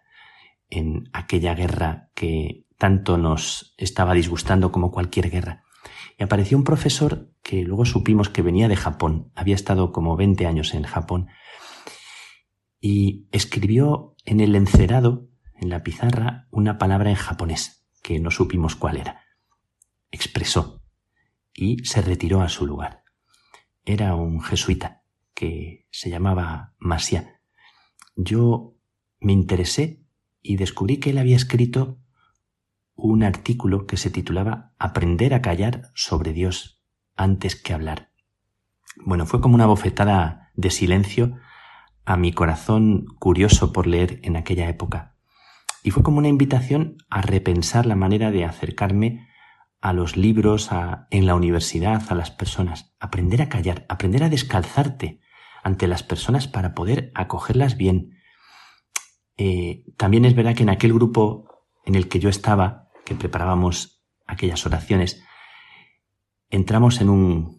[0.69, 5.63] en aquella guerra que tanto nos estaba disgustando como cualquier guerra.
[6.17, 10.45] Y apareció un profesor que luego supimos que venía de Japón, había estado como 20
[10.45, 11.29] años en Japón,
[12.79, 18.75] y escribió en el encerado, en la pizarra, una palabra en japonés, que no supimos
[18.75, 19.23] cuál era
[20.11, 20.83] expresó
[21.51, 23.03] y se retiró a su lugar.
[23.83, 25.03] Era un jesuita
[25.33, 27.41] que se llamaba Masia.
[28.15, 28.75] Yo
[29.19, 30.03] me interesé
[30.39, 31.99] y descubrí que él había escrito
[32.93, 36.78] un artículo que se titulaba Aprender a callar sobre Dios
[37.19, 38.11] antes que hablar.
[39.03, 41.37] Bueno, fue como una bofetada de silencio
[42.05, 45.17] a mi corazón curioso por leer en aquella época.
[45.83, 49.27] Y fue como una invitación a repensar la manera de acercarme
[49.81, 52.95] a los libros, a, en la universidad, a las personas.
[52.99, 55.19] Aprender a callar, aprender a descalzarte
[55.61, 58.17] ante las personas para poder acogerlas bien.
[59.35, 64.03] Eh, también es verdad que en aquel grupo en el que yo estaba, que preparábamos
[64.25, 65.21] aquellas oraciones,
[66.49, 67.57] entramos en un,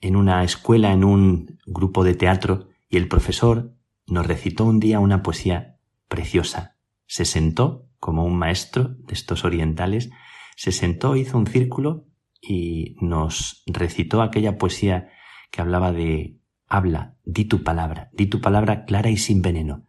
[0.00, 3.74] en una escuela, en un grupo de teatro, y el profesor
[4.06, 5.78] nos recitó un día una poesía
[6.08, 6.76] preciosa.
[7.06, 10.10] Se sentó como un maestro de estos orientales
[10.56, 12.06] se sentó, hizo un círculo
[12.40, 15.08] y nos recitó aquella poesía
[15.50, 16.38] que hablaba de
[16.68, 19.86] habla, di tu palabra, di tu palabra clara y sin veneno,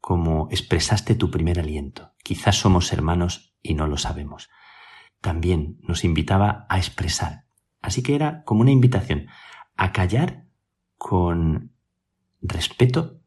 [0.00, 2.12] como expresaste tu primer aliento.
[2.22, 4.50] Quizás somos hermanos y no lo sabemos.
[5.20, 7.43] también nos invitaba a expresar.
[7.84, 9.26] Así que era como una invitación
[9.76, 10.46] a callar
[10.96, 11.74] con
[12.40, 13.20] respeto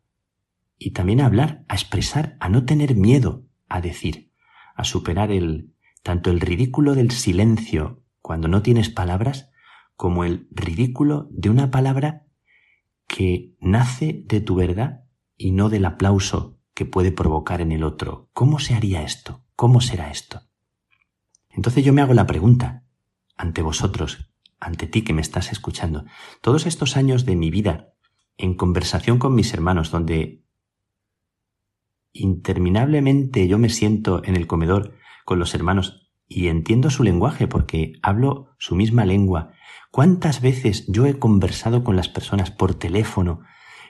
[0.79, 4.31] y también a hablar, a expresar, a no tener miedo a decir,
[4.73, 9.51] a superar el tanto el ridículo del silencio cuando no tienes palabras
[9.95, 12.25] como el ridículo de una palabra
[13.05, 15.03] que nace de tu verdad
[15.37, 18.31] y no del aplauso que puede provocar en el otro.
[18.33, 19.43] ¿Cómo se haría esto?
[19.55, 20.41] ¿Cómo será esto?
[21.51, 22.85] Entonces yo me hago la pregunta
[23.35, 26.05] ante vosotros, ante ti que me estás escuchando.
[26.41, 27.93] Todos estos años de mi vida
[28.37, 30.43] en conversación con mis hermanos, donde
[32.13, 37.93] interminablemente yo me siento en el comedor con los hermanos y entiendo su lenguaje porque
[38.01, 39.53] hablo su misma lengua.
[39.91, 43.41] ¿Cuántas veces yo he conversado con las personas por teléfono,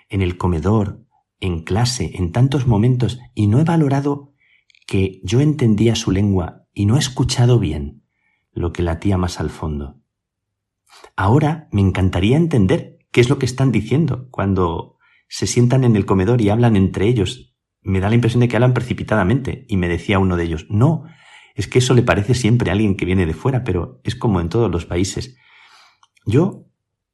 [0.09, 1.05] en el comedor,
[1.39, 4.33] en clase, en tantos momentos, y no he valorado
[4.85, 8.03] que yo entendía su lengua y no he escuchado bien
[8.51, 10.01] lo que latía más al fondo.
[11.15, 14.97] Ahora me encantaría entender qué es lo que están diciendo cuando
[15.27, 17.55] se sientan en el comedor y hablan entre ellos.
[17.81, 21.05] Me da la impresión de que hablan precipitadamente y me decía uno de ellos, no,
[21.55, 24.39] es que eso le parece siempre a alguien que viene de fuera, pero es como
[24.39, 25.37] en todos los países.
[26.25, 26.65] Yo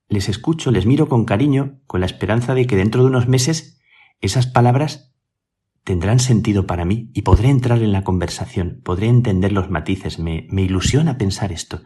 [0.09, 3.81] les escucho, les miro con cariño, con la esperanza de que dentro de unos meses
[4.19, 5.15] esas palabras
[5.83, 10.47] tendrán sentido para mí y podré entrar en la conversación, podré entender los matices, me,
[10.49, 11.81] me ilusiona pensar esto.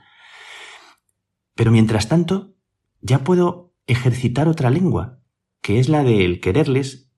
[1.58, 2.56] Pero mientras tanto,
[3.02, 5.20] ya puedo ejercitar otra lengua,
[5.62, 7.12] que es la del quererles,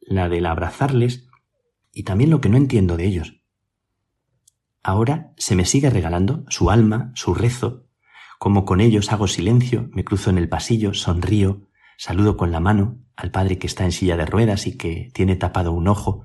[0.00, 1.28] la del abrazarles
[1.92, 3.42] y también lo que no entiendo de ellos.
[4.82, 7.86] Ahora se me sigue regalando su alma, su rezo,
[8.38, 11.68] como con ellos hago silencio, me cruzo en el pasillo, sonrío,
[12.04, 15.36] Saludo con la mano al padre que está en silla de ruedas y que tiene
[15.36, 16.24] tapado un ojo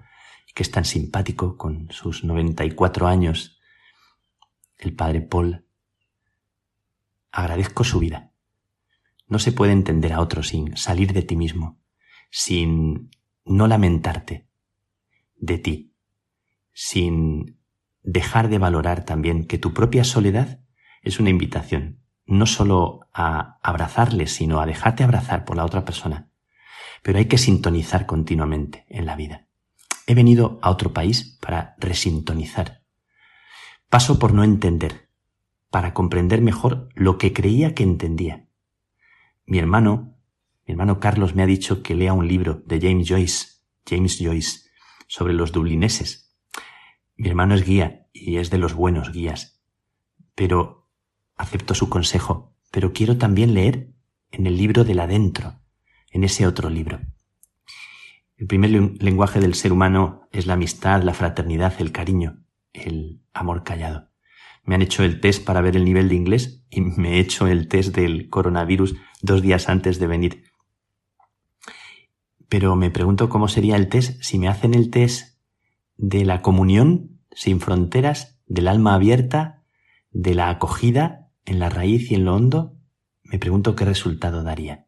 [0.55, 3.59] que es tan simpático con sus 94 años.
[4.79, 5.66] El padre Paul.
[7.31, 8.31] Agradezco su vida.
[9.27, 11.79] No se puede entender a otro sin salir de ti mismo,
[12.31, 13.09] sin
[13.45, 14.47] no lamentarte
[15.35, 15.93] de ti,
[16.73, 17.59] sin
[18.03, 20.61] dejar de valorar también que tu propia soledad
[21.01, 26.29] es una invitación no solo a abrazarle, sino a dejarte abrazar por la otra persona.
[27.01, 29.47] Pero hay que sintonizar continuamente en la vida.
[30.05, 32.83] He venido a otro país para resintonizar.
[33.89, 35.06] Paso por no entender,
[35.69, 38.47] para comprender mejor lo que creía que entendía.
[39.45, 40.17] Mi hermano,
[40.65, 43.47] mi hermano Carlos me ha dicho que lea un libro de James Joyce,
[43.85, 44.69] James Joyce,
[45.07, 46.35] sobre los dublineses.
[47.15, 49.63] Mi hermano es guía y es de los buenos guías.
[50.35, 50.89] Pero
[51.35, 53.93] acepto su consejo, pero quiero también leer
[54.31, 55.61] en el libro del adentro,
[56.11, 56.99] en ese otro libro.
[58.37, 58.69] El primer
[59.01, 64.06] lenguaje del ser humano es la amistad, la fraternidad, el cariño, el amor callado.
[64.67, 67.47] Me han hecho el test para ver el nivel de inglés y me he hecho
[67.47, 70.43] el test del coronavirus dos días antes de venir.
[72.49, 75.39] Pero me pregunto cómo sería el test si me hacen el test
[75.95, 79.63] de la comunión sin fronteras, del alma abierta,
[80.11, 82.77] de la acogida en la raíz y en lo hondo,
[83.23, 84.87] me pregunto qué resultado daría.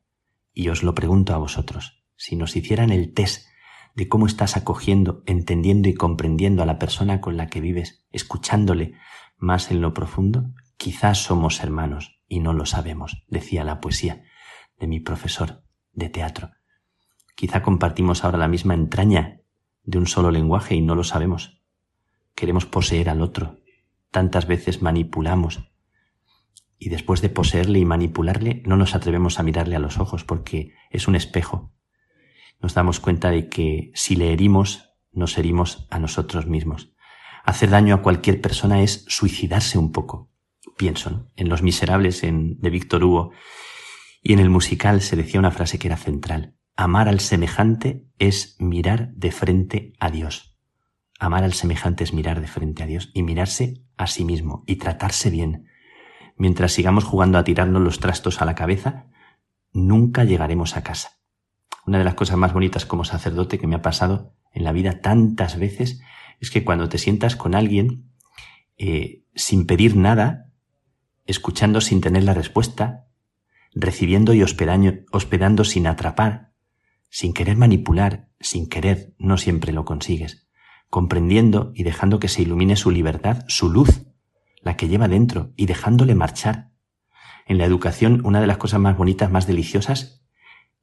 [0.53, 2.03] Y os lo pregunto a vosotros.
[2.17, 3.47] Si nos hicieran el test
[3.95, 8.93] de cómo estás acogiendo, entendiendo y comprendiendo a la persona con la que vives, escuchándole
[9.39, 14.23] más en lo profundo, quizás somos hermanos y no lo sabemos, decía la poesía
[14.77, 15.63] de mi profesor
[15.93, 16.51] de teatro.
[17.35, 19.41] Quizá compartimos ahora la misma entraña
[19.83, 21.61] de un solo lenguaje y no lo sabemos.
[22.35, 23.59] Queremos poseer al otro.
[24.11, 25.71] Tantas veces manipulamos
[26.77, 30.73] y después de poseerle y manipularle no nos atrevemos a mirarle a los ojos porque
[30.89, 31.73] es un espejo.
[32.61, 36.93] Nos damos cuenta de que si le herimos, nos herimos a nosotros mismos.
[37.49, 40.29] Hacer daño a cualquier persona es suicidarse un poco.
[40.77, 43.31] Pienso en Los Miserables en, de Víctor Hugo
[44.21, 46.53] y en el musical se decía una frase que era central.
[46.75, 50.59] Amar al semejante es mirar de frente a Dios.
[51.19, 54.75] Amar al semejante es mirar de frente a Dios y mirarse a sí mismo y
[54.75, 55.65] tratarse bien
[56.37, 59.07] mientras sigamos jugando a tirarnos los trastos a la cabeza,
[59.73, 61.17] nunca llegaremos a casa.
[61.87, 65.01] Una de las cosas más bonitas como sacerdote que me ha pasado en la vida
[65.01, 65.99] tantas veces
[66.39, 68.11] es que cuando te sientas con alguien
[68.77, 70.51] eh, sin pedir nada,
[71.25, 73.07] escuchando sin tener la respuesta,
[73.73, 76.53] recibiendo y hospedando, hospedando sin atrapar,
[77.09, 80.47] sin querer manipular, sin querer, no siempre lo consigues,
[80.89, 84.05] comprendiendo y dejando que se ilumine su libertad, su luz,
[84.61, 86.71] la que lleva dentro, y dejándole marchar.
[87.45, 90.23] En la educación, una de las cosas más bonitas, más deliciosas,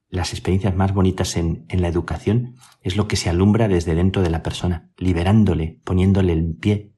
[0.08, 4.22] las experiencias más bonitas en, en la educación, es lo que se alumbra desde dentro
[4.22, 6.94] de la persona, liberándole, poniéndole el pie,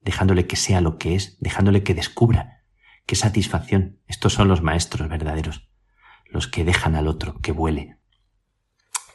[0.00, 2.62] dejándole que sea lo que es, dejándole que descubra.
[3.06, 4.00] Qué satisfacción.
[4.06, 5.68] Estos son los maestros verdaderos,
[6.26, 7.98] los que dejan al otro que vuele.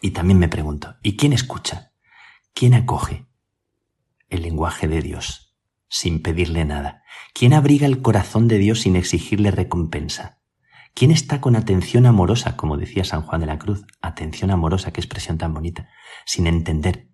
[0.02, 1.94] Y también me pregunto, ¿y quién escucha?
[2.54, 3.28] ¿Quién acoge
[4.30, 5.58] el lenguaje de Dios
[5.88, 7.04] sin pedirle nada?
[7.34, 10.39] ¿Quién abriga el corazón de Dios sin exigirle recompensa?
[10.94, 15.00] ¿Quién está con atención amorosa, como decía San Juan de la Cruz, atención amorosa, qué
[15.00, 15.90] expresión tan bonita,
[16.26, 17.10] sin entender,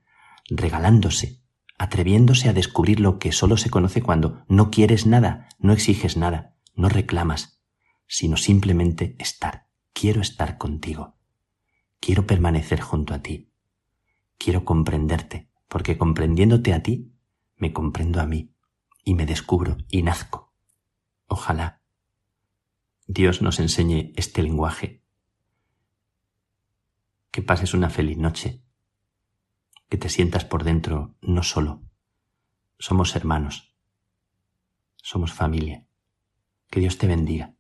[0.49, 1.43] regalándose,
[1.77, 6.56] atreviéndose a descubrir lo que solo se conoce cuando no quieres nada, no exiges nada,
[6.73, 7.61] no reclamas,
[8.07, 9.68] sino simplemente estar.
[9.93, 11.15] Quiero estar contigo.
[11.99, 13.52] Quiero permanecer junto a ti.
[14.38, 17.14] Quiero comprenderte, porque comprendiéndote a ti,
[17.56, 18.53] me comprendo a mí,
[19.03, 20.53] y me descubro y nazco.
[21.27, 21.85] Ojalá
[23.07, 25.03] Dios nos enseñe este lenguaje.
[27.32, 28.64] Que pases una feliz noche,
[29.90, 31.84] que te sientas por dentro no solo.
[32.80, 33.76] Somos hermanos,
[34.98, 35.86] somos familia.
[36.69, 37.55] Que Dios te bendiga.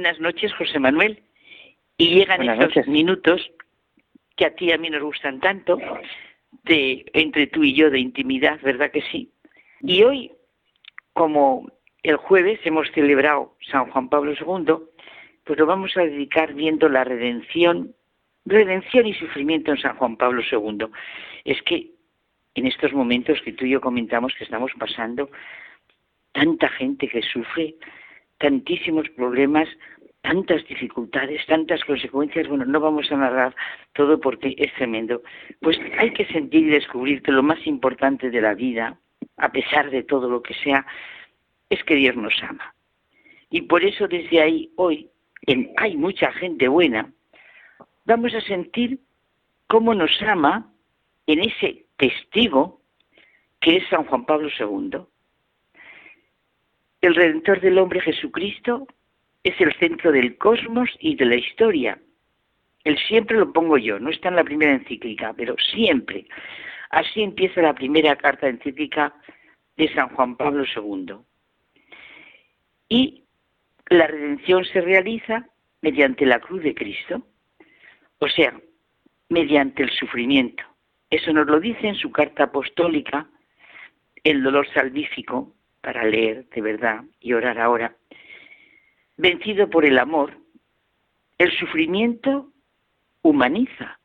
[0.00, 1.22] Buenas noches, José Manuel.
[1.98, 3.50] Y llegan esos minutos
[4.34, 5.76] que a ti y a mí nos gustan tanto,
[6.64, 9.30] de entre tú y yo de intimidad, ¿verdad que sí?
[9.82, 10.32] Y hoy,
[11.12, 11.70] como
[12.02, 14.76] el jueves hemos celebrado San Juan Pablo II,
[15.44, 17.94] pues lo vamos a dedicar viendo la redención,
[18.46, 20.86] redención y sufrimiento en San Juan Pablo II.
[21.44, 21.90] Es que
[22.54, 25.28] en estos momentos que tú y yo comentamos que estamos pasando,
[26.32, 27.74] tanta gente que sufre,
[28.40, 29.68] tantísimos problemas,
[30.22, 32.48] tantas dificultades, tantas consecuencias.
[32.48, 33.54] Bueno, no vamos a narrar
[33.92, 35.22] todo porque es tremendo.
[35.60, 38.98] Pues hay que sentir y descubrir que lo más importante de la vida,
[39.36, 40.86] a pesar de todo lo que sea,
[41.68, 42.74] es que Dios nos ama.
[43.50, 45.08] Y por eso desde ahí, hoy,
[45.46, 47.10] en Hay mucha gente buena,
[48.04, 48.98] vamos a sentir
[49.68, 50.70] cómo nos ama
[51.26, 52.80] en ese testigo
[53.60, 55.00] que es San Juan Pablo II
[57.00, 58.86] el Redentor del hombre Jesucristo
[59.42, 61.98] es el centro del cosmos y de la historia.
[62.84, 66.26] El siempre lo pongo yo, no está en la primera encíclica, pero siempre.
[66.90, 69.14] Así empieza la primera carta encíclica
[69.76, 71.16] de San Juan Pablo II.
[72.88, 73.24] Y
[73.88, 75.46] la redención se realiza
[75.82, 77.26] mediante la cruz de Cristo,
[78.18, 78.60] o sea,
[79.28, 80.62] mediante el sufrimiento.
[81.08, 83.28] Eso nos lo dice en su carta apostólica,
[84.22, 87.96] el dolor salvífico, para leer de verdad y orar ahora,
[89.16, 90.36] vencido por el amor,
[91.38, 92.52] el sufrimiento
[93.22, 93.98] humaniza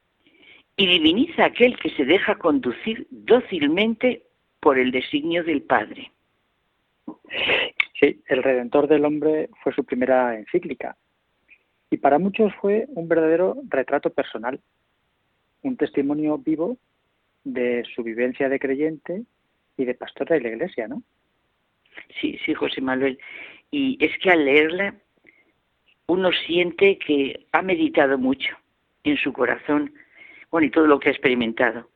[0.78, 4.24] y diviniza a aquel que se deja conducir dócilmente
[4.60, 6.12] por el designio del Padre.
[8.00, 10.98] Sí, el Redentor del Hombre fue su primera encíclica
[11.90, 14.60] y para muchos fue un verdadero retrato personal,
[15.62, 16.78] un testimonio vivo
[17.44, 19.24] de su vivencia de creyente
[19.78, 21.04] y de pastor de la Iglesia, ¿no?
[22.20, 23.18] Sí, sí, José Manuel.
[23.72, 24.96] Y es que al leerla
[26.08, 28.56] uno siente que ha meditado mucho
[29.04, 29.94] en su corazón,
[30.52, 31.90] bueno, y todo lo que ha experimentado.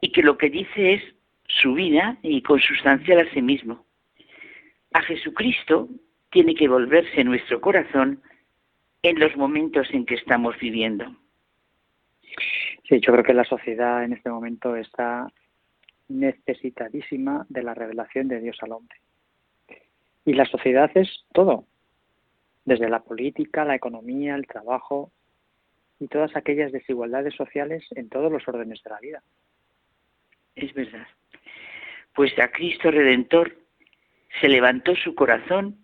[0.00, 1.02] y que lo que dice es
[1.48, 3.84] su vida y consustancial a sí mismo.
[4.92, 5.88] A Jesucristo
[6.30, 8.20] tiene que volverse nuestro corazón
[9.02, 11.04] en los momentos en que estamos viviendo.
[12.88, 15.26] Sí, yo creo que la sociedad en este momento está
[16.08, 18.96] necesitadísima de la revelación de Dios al hombre.
[20.24, 21.64] Y la sociedad es todo,
[22.64, 25.10] desde la política, la economía, el trabajo
[25.98, 29.22] y todas aquellas desigualdades sociales en todos los órdenes de la vida.
[30.56, 31.06] Es verdad.
[32.14, 33.56] Pues a Cristo Redentor
[34.40, 35.78] se levantó su corazón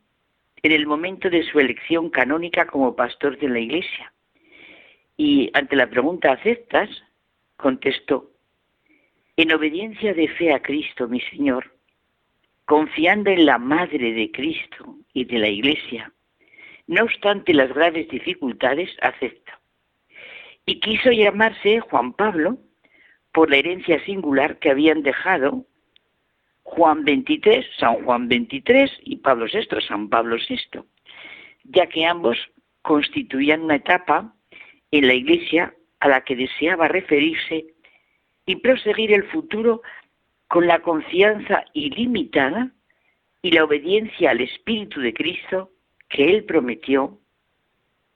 [0.63, 4.13] en el momento de su elección canónica como pastor de la Iglesia.
[5.17, 6.89] Y ante la pregunta ¿aceptas?
[7.57, 8.32] contestó,
[9.37, 11.73] en obediencia de fe a Cristo, mi Señor,
[12.65, 16.13] confiando en la Madre de Cristo y de la Iglesia,
[16.87, 19.61] no obstante las graves dificultades, acepta.
[20.67, 22.59] Y quiso llamarse Juan Pablo
[23.33, 25.65] por la herencia singular que habían dejado
[26.63, 30.83] Juan 23, San Juan 23 y Pablo VI, San Pablo VI,
[31.65, 32.39] ya que ambos
[32.83, 34.35] constituían una etapa
[34.91, 37.72] en la Iglesia a la que deseaba referirse
[38.47, 39.83] y proseguir el futuro
[40.49, 42.71] con la confianza ilimitada
[43.41, 45.71] y la obediencia al Espíritu de Cristo
[46.09, 47.19] que Él prometió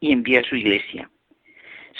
[0.00, 1.10] y envió a su Iglesia.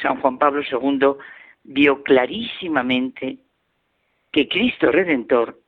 [0.03, 1.17] San Juan Pablo II
[1.65, 3.39] vio clarísimamente
[4.31, 5.61] que Cristo Redentor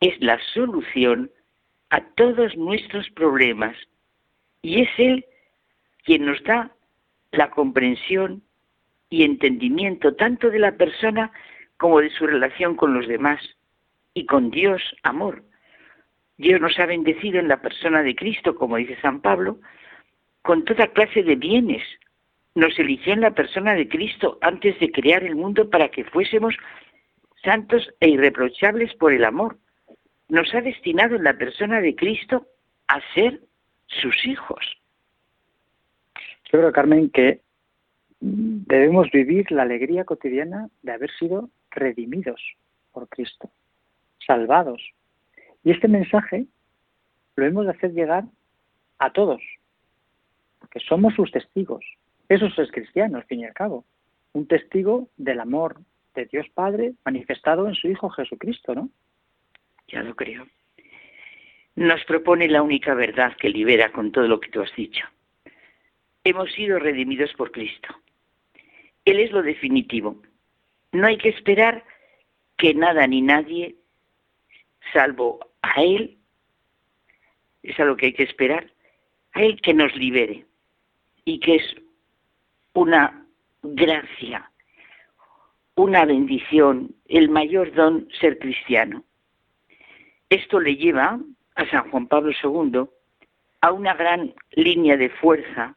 [0.00, 1.30] es la solución
[1.90, 3.76] a todos nuestros problemas
[4.62, 5.24] y es Él
[6.04, 6.72] quien nos da
[7.32, 8.42] la comprensión
[9.08, 11.32] y entendimiento tanto de la persona
[11.78, 13.40] como de su relación con los demás
[14.14, 15.42] y con Dios, amor.
[16.38, 19.58] Dios nos ha bendecido en la persona de Cristo, como dice San Pablo,
[20.42, 21.82] con toda clase de bienes.
[22.54, 26.54] Nos eligió en la persona de Cristo antes de crear el mundo para que fuésemos
[27.42, 29.58] santos e irreprochables por el amor
[30.28, 32.46] nos ha destinado en la persona de Cristo
[32.88, 33.40] a ser
[33.86, 34.64] sus hijos.
[36.52, 37.40] Yo creo, Carmen, que
[38.20, 42.42] debemos vivir la alegría cotidiana de haber sido redimidos
[42.92, 43.50] por Cristo,
[44.26, 44.82] salvados.
[45.62, 46.46] Y este mensaje
[47.36, 48.24] lo hemos de hacer llegar
[48.98, 49.42] a todos,
[50.58, 51.84] porque somos sus testigos.
[52.28, 53.84] Eso es cristiano, al fin y al cabo.
[54.32, 55.80] Un testigo del amor
[56.14, 58.90] de Dios Padre manifestado en su Hijo Jesucristo, ¿no?
[59.88, 60.46] ya lo creo.
[61.76, 65.04] Nos propone la única verdad que libera con todo lo que tú has dicho.
[66.24, 67.88] Hemos sido redimidos por Cristo.
[69.04, 70.20] Él es lo definitivo.
[70.92, 71.84] No hay que esperar
[72.56, 73.76] que nada ni nadie,
[74.92, 76.18] salvo a Él,
[77.62, 78.70] es a lo que hay que esperar,
[79.32, 80.46] a Él que nos libere
[81.24, 81.76] y que es
[82.72, 83.26] una
[83.62, 84.50] gracia,
[85.74, 89.04] una bendición, el mayor don ser cristiano.
[90.30, 91.20] Esto le lleva
[91.54, 92.86] a San Juan Pablo II
[93.60, 95.76] a una gran línea de fuerza,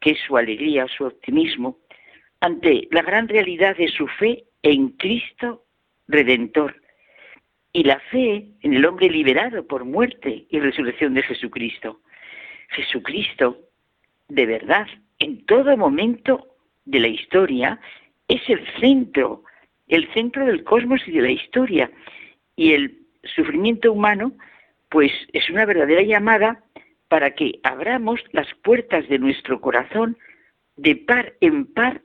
[0.00, 1.78] que es su alegría, su optimismo,
[2.42, 5.64] ante la gran realidad de su fe en Cristo
[6.08, 6.74] Redentor
[7.72, 12.00] y la fe en el hombre liberado por muerte y resurrección de Jesucristo.
[12.70, 13.58] Jesucristo,
[14.28, 14.88] de verdad,
[15.20, 16.48] en todo momento
[16.84, 17.80] de la historia,
[18.26, 19.44] es el centro,
[19.86, 21.92] el centro del cosmos y de la historia.
[22.56, 24.32] Y el sufrimiento humano,
[24.88, 26.64] pues es una verdadera llamada
[27.06, 30.18] para que abramos las puertas de nuestro corazón
[30.74, 32.02] de par en par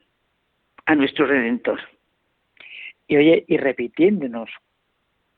[0.87, 1.79] a nuestro Redentor.
[3.07, 4.49] Y oye, y repitiéndonos,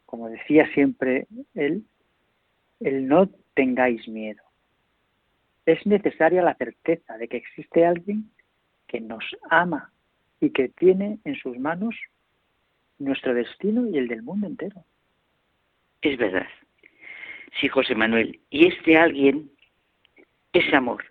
[0.05, 1.83] como decía siempre él,
[2.79, 4.41] el no tengáis miedo.
[5.65, 8.29] Es necesaria la certeza de que existe alguien
[8.87, 9.91] que nos ama
[10.39, 11.95] y que tiene en sus manos
[12.99, 14.83] nuestro destino y el del mundo entero.
[16.01, 16.47] Es verdad.
[17.59, 18.39] Sí, José Manuel.
[18.51, 19.49] Y este alguien
[20.53, 21.03] es amor.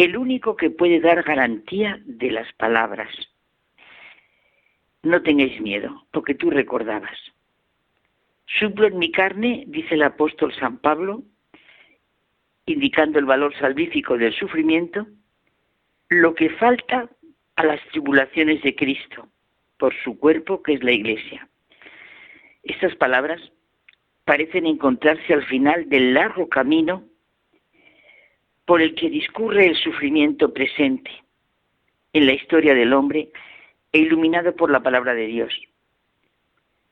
[0.00, 3.10] El único que puede dar garantía de las palabras.
[5.02, 7.18] No tengáis miedo, lo que tú recordabas.
[8.46, 11.22] Suplo en mi carne, dice el apóstol San Pablo,
[12.64, 15.06] indicando el valor salvífico del sufrimiento,
[16.08, 17.10] lo que falta
[17.56, 19.28] a las tribulaciones de Cristo
[19.76, 21.46] por su cuerpo que es la Iglesia.
[22.62, 23.52] Estas palabras
[24.24, 27.04] parecen encontrarse al final del largo camino
[28.70, 31.10] por el que discurre el sufrimiento presente
[32.12, 33.30] en la historia del hombre
[33.90, 35.52] e iluminado por la palabra de Dios.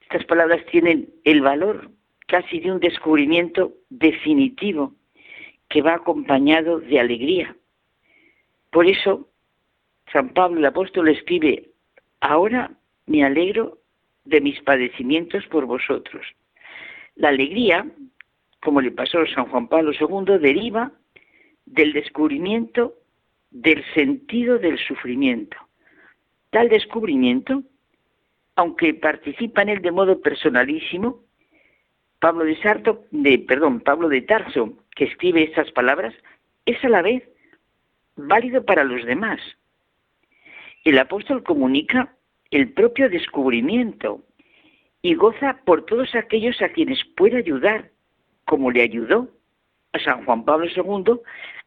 [0.01, 1.89] Estas palabras tienen el valor
[2.27, 4.93] casi de un descubrimiento definitivo
[5.69, 7.55] que va acompañado de alegría.
[8.71, 9.29] Por eso,
[10.13, 11.71] San Pablo el apóstol escribe,
[12.19, 12.73] ahora
[13.07, 13.79] me alegro
[14.25, 16.27] de mis padecimientos por vosotros.
[17.15, 17.87] La alegría,
[18.65, 20.91] como le pasó a San Juan Pablo II, deriva
[21.73, 22.95] del descubrimiento
[23.51, 25.57] del sentido del sufrimiento.
[26.51, 27.63] Tal descubrimiento,
[28.57, 31.23] aunque participa en él de modo personalísimo,
[32.21, 36.15] Pablo de Sarto, de, perdón, Pablo de Tarso, que escribe estas palabras,
[36.67, 37.23] es a la vez
[38.17, 39.41] válido para los demás.
[40.85, 42.17] El apóstol comunica
[42.51, 44.25] el propio descubrimiento
[45.03, 47.91] y goza por todos aquellos a quienes puede ayudar,
[48.45, 49.29] como le ayudó
[49.93, 51.21] a San Juan Pablo II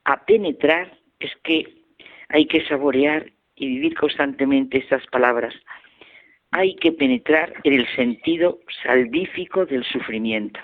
[0.06, 1.84] a penetrar, es que
[2.30, 5.54] hay que saborear y vivir constantemente estas palabras.
[6.52, 10.60] Hay que penetrar en el sentido salvífico del sufrimiento.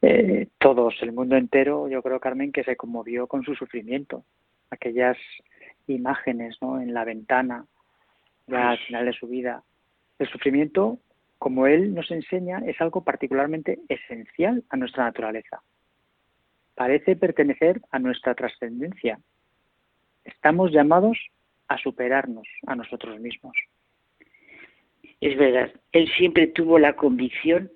[0.00, 4.24] Eh, todos, el mundo entero, yo creo, Carmen, que se conmovió con su sufrimiento.
[4.70, 5.18] Aquellas
[5.86, 6.80] imágenes ¿no?
[6.80, 7.66] en la ventana,
[8.46, 9.62] ya al final de su vida.
[10.18, 10.98] El sufrimiento,
[11.38, 15.62] como él nos enseña, es algo particularmente esencial a nuestra naturaleza.
[16.78, 19.18] Parece pertenecer a nuestra trascendencia.
[20.22, 21.18] Estamos llamados
[21.66, 23.56] a superarnos a nosotros mismos.
[25.20, 27.68] Es verdad, él siempre tuvo la convicción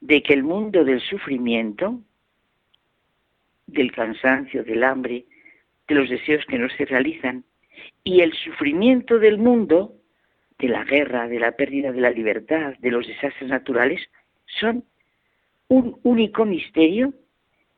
[0.00, 1.98] de que el mundo del sufrimiento,
[3.66, 5.24] del cansancio, del hambre,
[5.88, 7.42] de los deseos que no se realizan,
[8.04, 9.96] y el sufrimiento del mundo,
[10.60, 14.00] de la guerra, de la pérdida de la libertad, de los desastres naturales,
[14.60, 14.84] son
[15.66, 17.14] un único misterio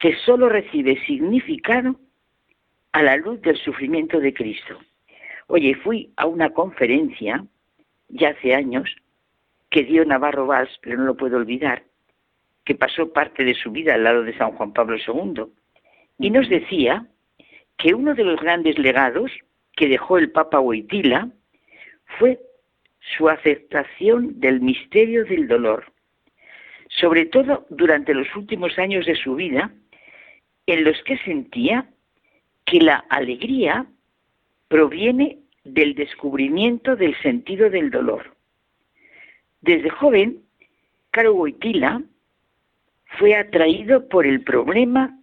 [0.05, 1.99] que sólo recibe significado
[2.93, 4.79] a la luz del sufrimiento de Cristo.
[5.47, 7.43] Oye, fui a una conferencia
[8.11, 8.95] ya hace años
[9.71, 11.85] que dio Navarro Valls, pero no lo puedo olvidar,
[12.67, 15.47] que pasó parte de su vida al lado de San Juan Pablo II,
[16.19, 17.07] y nos decía
[17.79, 19.33] que uno de los grandes legados
[19.75, 21.31] que dejó el Papa Wojtyla
[22.19, 22.41] fue
[23.17, 25.87] su aceptación del misterio del dolor,
[26.91, 29.73] sobre todo durante los últimos años de su vida,
[30.67, 31.89] en los que sentía
[32.65, 33.87] que la alegría
[34.69, 38.35] proviene del descubrimiento del sentido del dolor.
[39.61, 40.43] Desde joven,
[41.11, 42.03] Caro Wojtyla
[43.19, 45.19] fue atraído por el problema,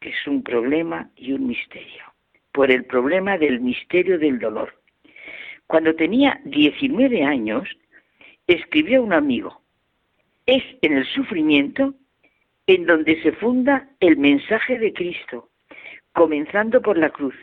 [0.00, 2.04] que es un problema y un misterio,
[2.52, 4.80] por el problema del misterio del dolor.
[5.66, 7.68] Cuando tenía 19 años,
[8.46, 9.60] escribió a un amigo,
[10.46, 11.94] es en el sufrimiento
[12.66, 15.50] en donde se funda el mensaje de Cristo,
[16.12, 17.34] comenzando por la cruz,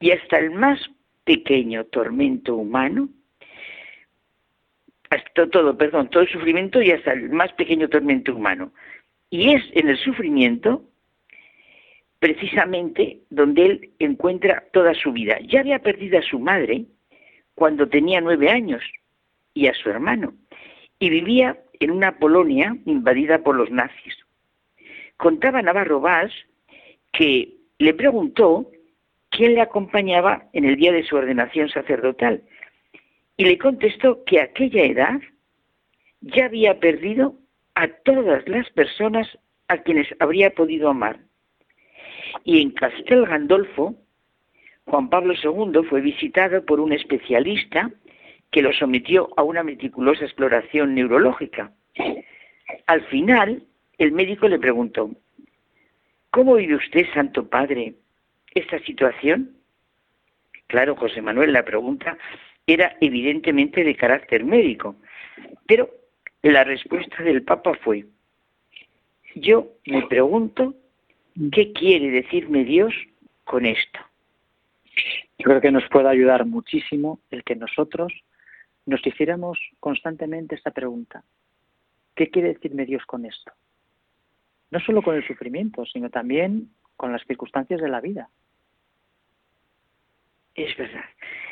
[0.00, 0.80] y hasta el más
[1.24, 3.08] pequeño tormento humano,
[5.10, 8.72] hasta todo, perdón, todo el sufrimiento y hasta el más pequeño tormento humano.
[9.30, 10.84] Y es en el sufrimiento
[12.18, 15.38] precisamente donde él encuentra toda su vida.
[15.40, 16.86] Ya había perdido a su madre
[17.54, 18.82] cuando tenía nueve años
[19.54, 20.34] y a su hermano,
[20.98, 24.14] y vivía en una Polonia invadida por los nazis.
[25.18, 26.32] Contaba Navarro Valls
[27.12, 28.70] que le preguntó
[29.30, 32.42] quién le acompañaba en el día de su ordenación sacerdotal
[33.36, 35.20] y le contestó que a aquella edad
[36.20, 37.34] ya había perdido
[37.74, 39.26] a todas las personas
[39.68, 41.20] a quienes habría podido amar.
[42.44, 43.94] Y en Castel Gandolfo,
[44.86, 47.90] Juan Pablo II fue visitado por un especialista
[48.50, 51.72] que lo sometió a una meticulosa exploración neurológica.
[52.86, 53.62] Al final,
[53.98, 55.10] el médico le preguntó,
[56.30, 57.94] ¿Cómo vive usted, Santo Padre,
[58.54, 59.56] esta situación?
[60.66, 62.18] Claro, José Manuel, la pregunta
[62.66, 64.96] era evidentemente de carácter médico,
[65.66, 65.90] pero
[66.42, 68.04] la respuesta del Papa fue,
[69.34, 70.74] yo me pregunto
[71.50, 72.94] qué quiere decirme Dios
[73.44, 73.98] con esto.
[75.38, 78.12] Yo creo que nos puede ayudar muchísimo el que nosotros
[78.84, 81.24] nos hiciéramos constantemente esta pregunta.
[82.14, 83.52] ¿Qué quiere decirme Dios con esto?
[84.70, 88.28] No solo con el sufrimiento, sino también con las circunstancias de la vida.
[90.54, 91.04] Es verdad.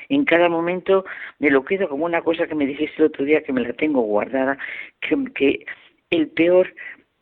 [0.09, 1.05] En cada momento
[1.39, 3.73] me lo quedo como una cosa que me dijiste el otro día que me la
[3.73, 4.59] tengo guardada,
[5.01, 5.67] que, que
[6.11, 6.75] el peor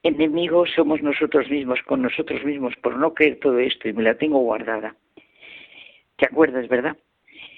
[0.02, 4.16] enemigo somos nosotros mismos, con nosotros mismos, por no creer todo esto, y me la
[4.16, 4.96] tengo guardada.
[6.16, 6.96] ¿Te acuerdas, verdad?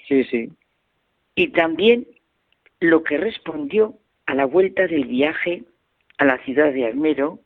[0.07, 0.49] Sí, sí.
[1.35, 2.07] Y también
[2.79, 5.63] lo que respondió a la vuelta del viaje
[6.17, 7.39] a la ciudad de Almero,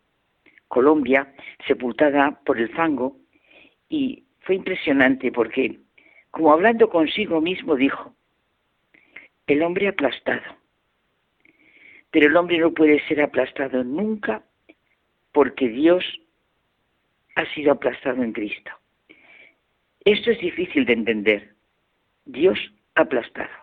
[0.72, 1.27] Colombia,
[1.68, 3.18] sepultada por el fango,
[3.89, 5.77] y fue impresionante porque,
[6.31, 8.15] como hablando consigo mismo, dijo,
[9.48, 10.56] el hombre aplastado,
[12.10, 14.43] pero el hombre no puede ser aplastado nunca
[15.34, 16.06] porque Dios
[17.35, 18.72] ha sido aplastado en Cristo.
[20.06, 21.53] Esto es difícil de entender.
[22.23, 22.57] Dios
[22.95, 23.57] aplastado.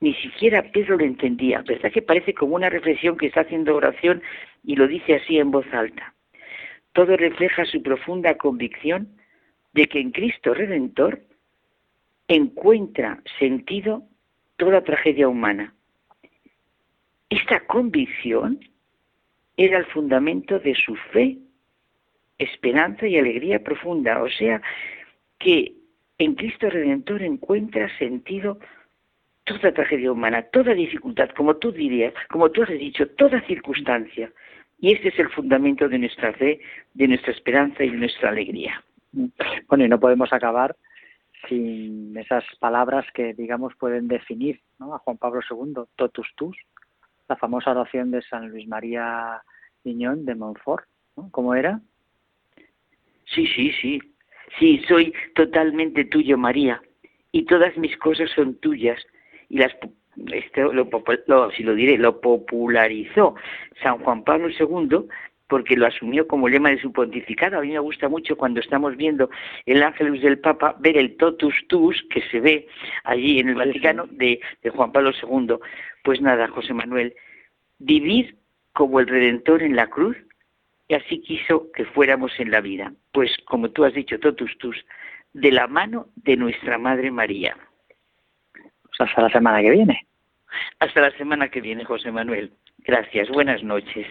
[0.00, 1.62] ni siquiera Pedro lo entendía.
[1.62, 4.20] ¿Verdad que parece como una reflexión que está haciendo oración
[4.64, 6.14] y lo dice así en voz alta?
[6.92, 9.08] Todo refleja su profunda convicción
[9.72, 11.22] de que en Cristo Redentor
[12.28, 14.04] encuentra sentido
[14.56, 15.74] toda tragedia humana.
[17.30, 18.60] Esta convicción
[19.56, 21.38] era el fundamento de su fe,
[22.38, 24.22] esperanza y alegría profunda.
[24.22, 24.60] O sea,
[25.38, 25.74] que
[26.18, 28.58] en Cristo Redentor encuentra sentido
[29.44, 34.30] toda tragedia humana, toda dificultad, como tú dirías, como tú has dicho, toda circunstancia.
[34.82, 36.60] Y este es el fundamento de nuestra fe,
[36.92, 38.82] de nuestra esperanza y de nuestra alegría.
[39.68, 40.74] Bueno, y no podemos acabar
[41.48, 46.56] sin esas palabras que, digamos, pueden definir a Juan Pablo II, totus tus,
[47.28, 49.40] la famosa oración de San Luis María
[49.84, 50.84] Niñón de Montfort.
[51.16, 51.28] ¿no?
[51.30, 51.80] ¿Cómo era?
[53.26, 54.00] Sí, sí, sí.
[54.58, 56.82] Sí, soy totalmente tuyo, María,
[57.30, 59.00] y todas mis cosas son tuyas
[59.48, 59.72] y las
[60.32, 63.34] esto lo, si lo diré, lo popularizó
[63.82, 65.08] San Juan Pablo II
[65.52, 67.58] porque lo asumió como lema de su pontificado.
[67.58, 69.28] A mí me gusta mucho cuando estamos viendo
[69.66, 72.66] el Ángelus del Papa ver el totus tus que se ve
[73.04, 75.56] allí en el Vaticano de, de Juan Pablo II.
[76.04, 77.14] Pues nada, José Manuel,
[77.78, 78.36] vivir
[78.72, 80.16] como el Redentor en la cruz
[80.88, 82.92] y así quiso que fuéramos en la vida.
[83.12, 84.86] Pues como tú has dicho, totus tus,
[85.34, 87.56] de la mano de nuestra Madre María.
[88.96, 90.06] Pues hasta la semana que viene.
[90.78, 92.52] Hasta la semana que viene, José Manuel.
[92.78, 93.28] Gracias.
[93.28, 94.06] Buenas noches.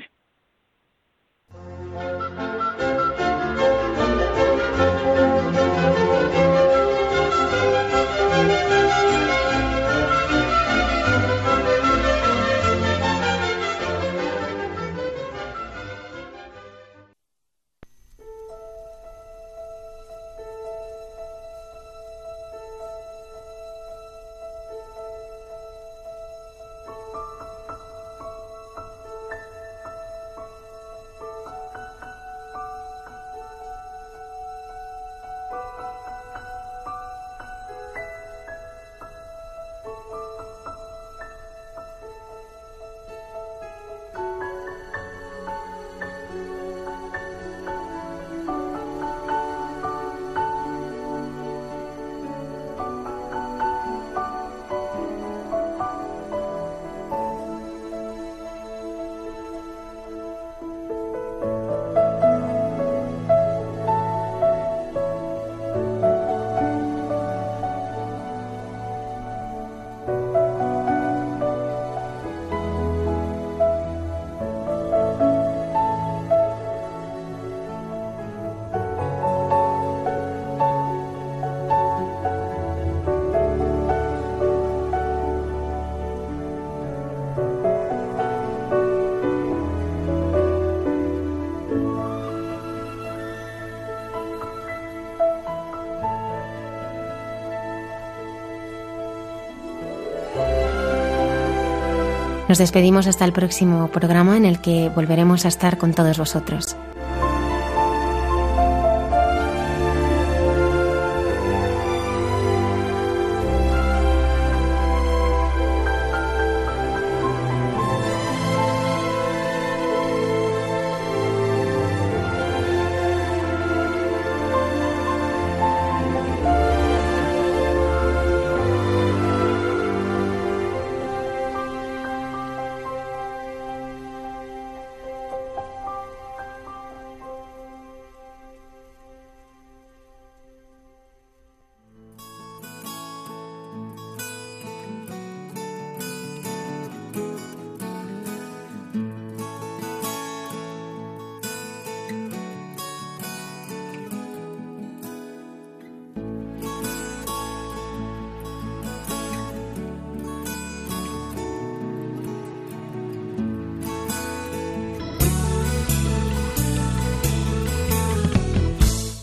[102.51, 106.75] Nos despedimos hasta el próximo programa en el que volveremos a estar con todos vosotros.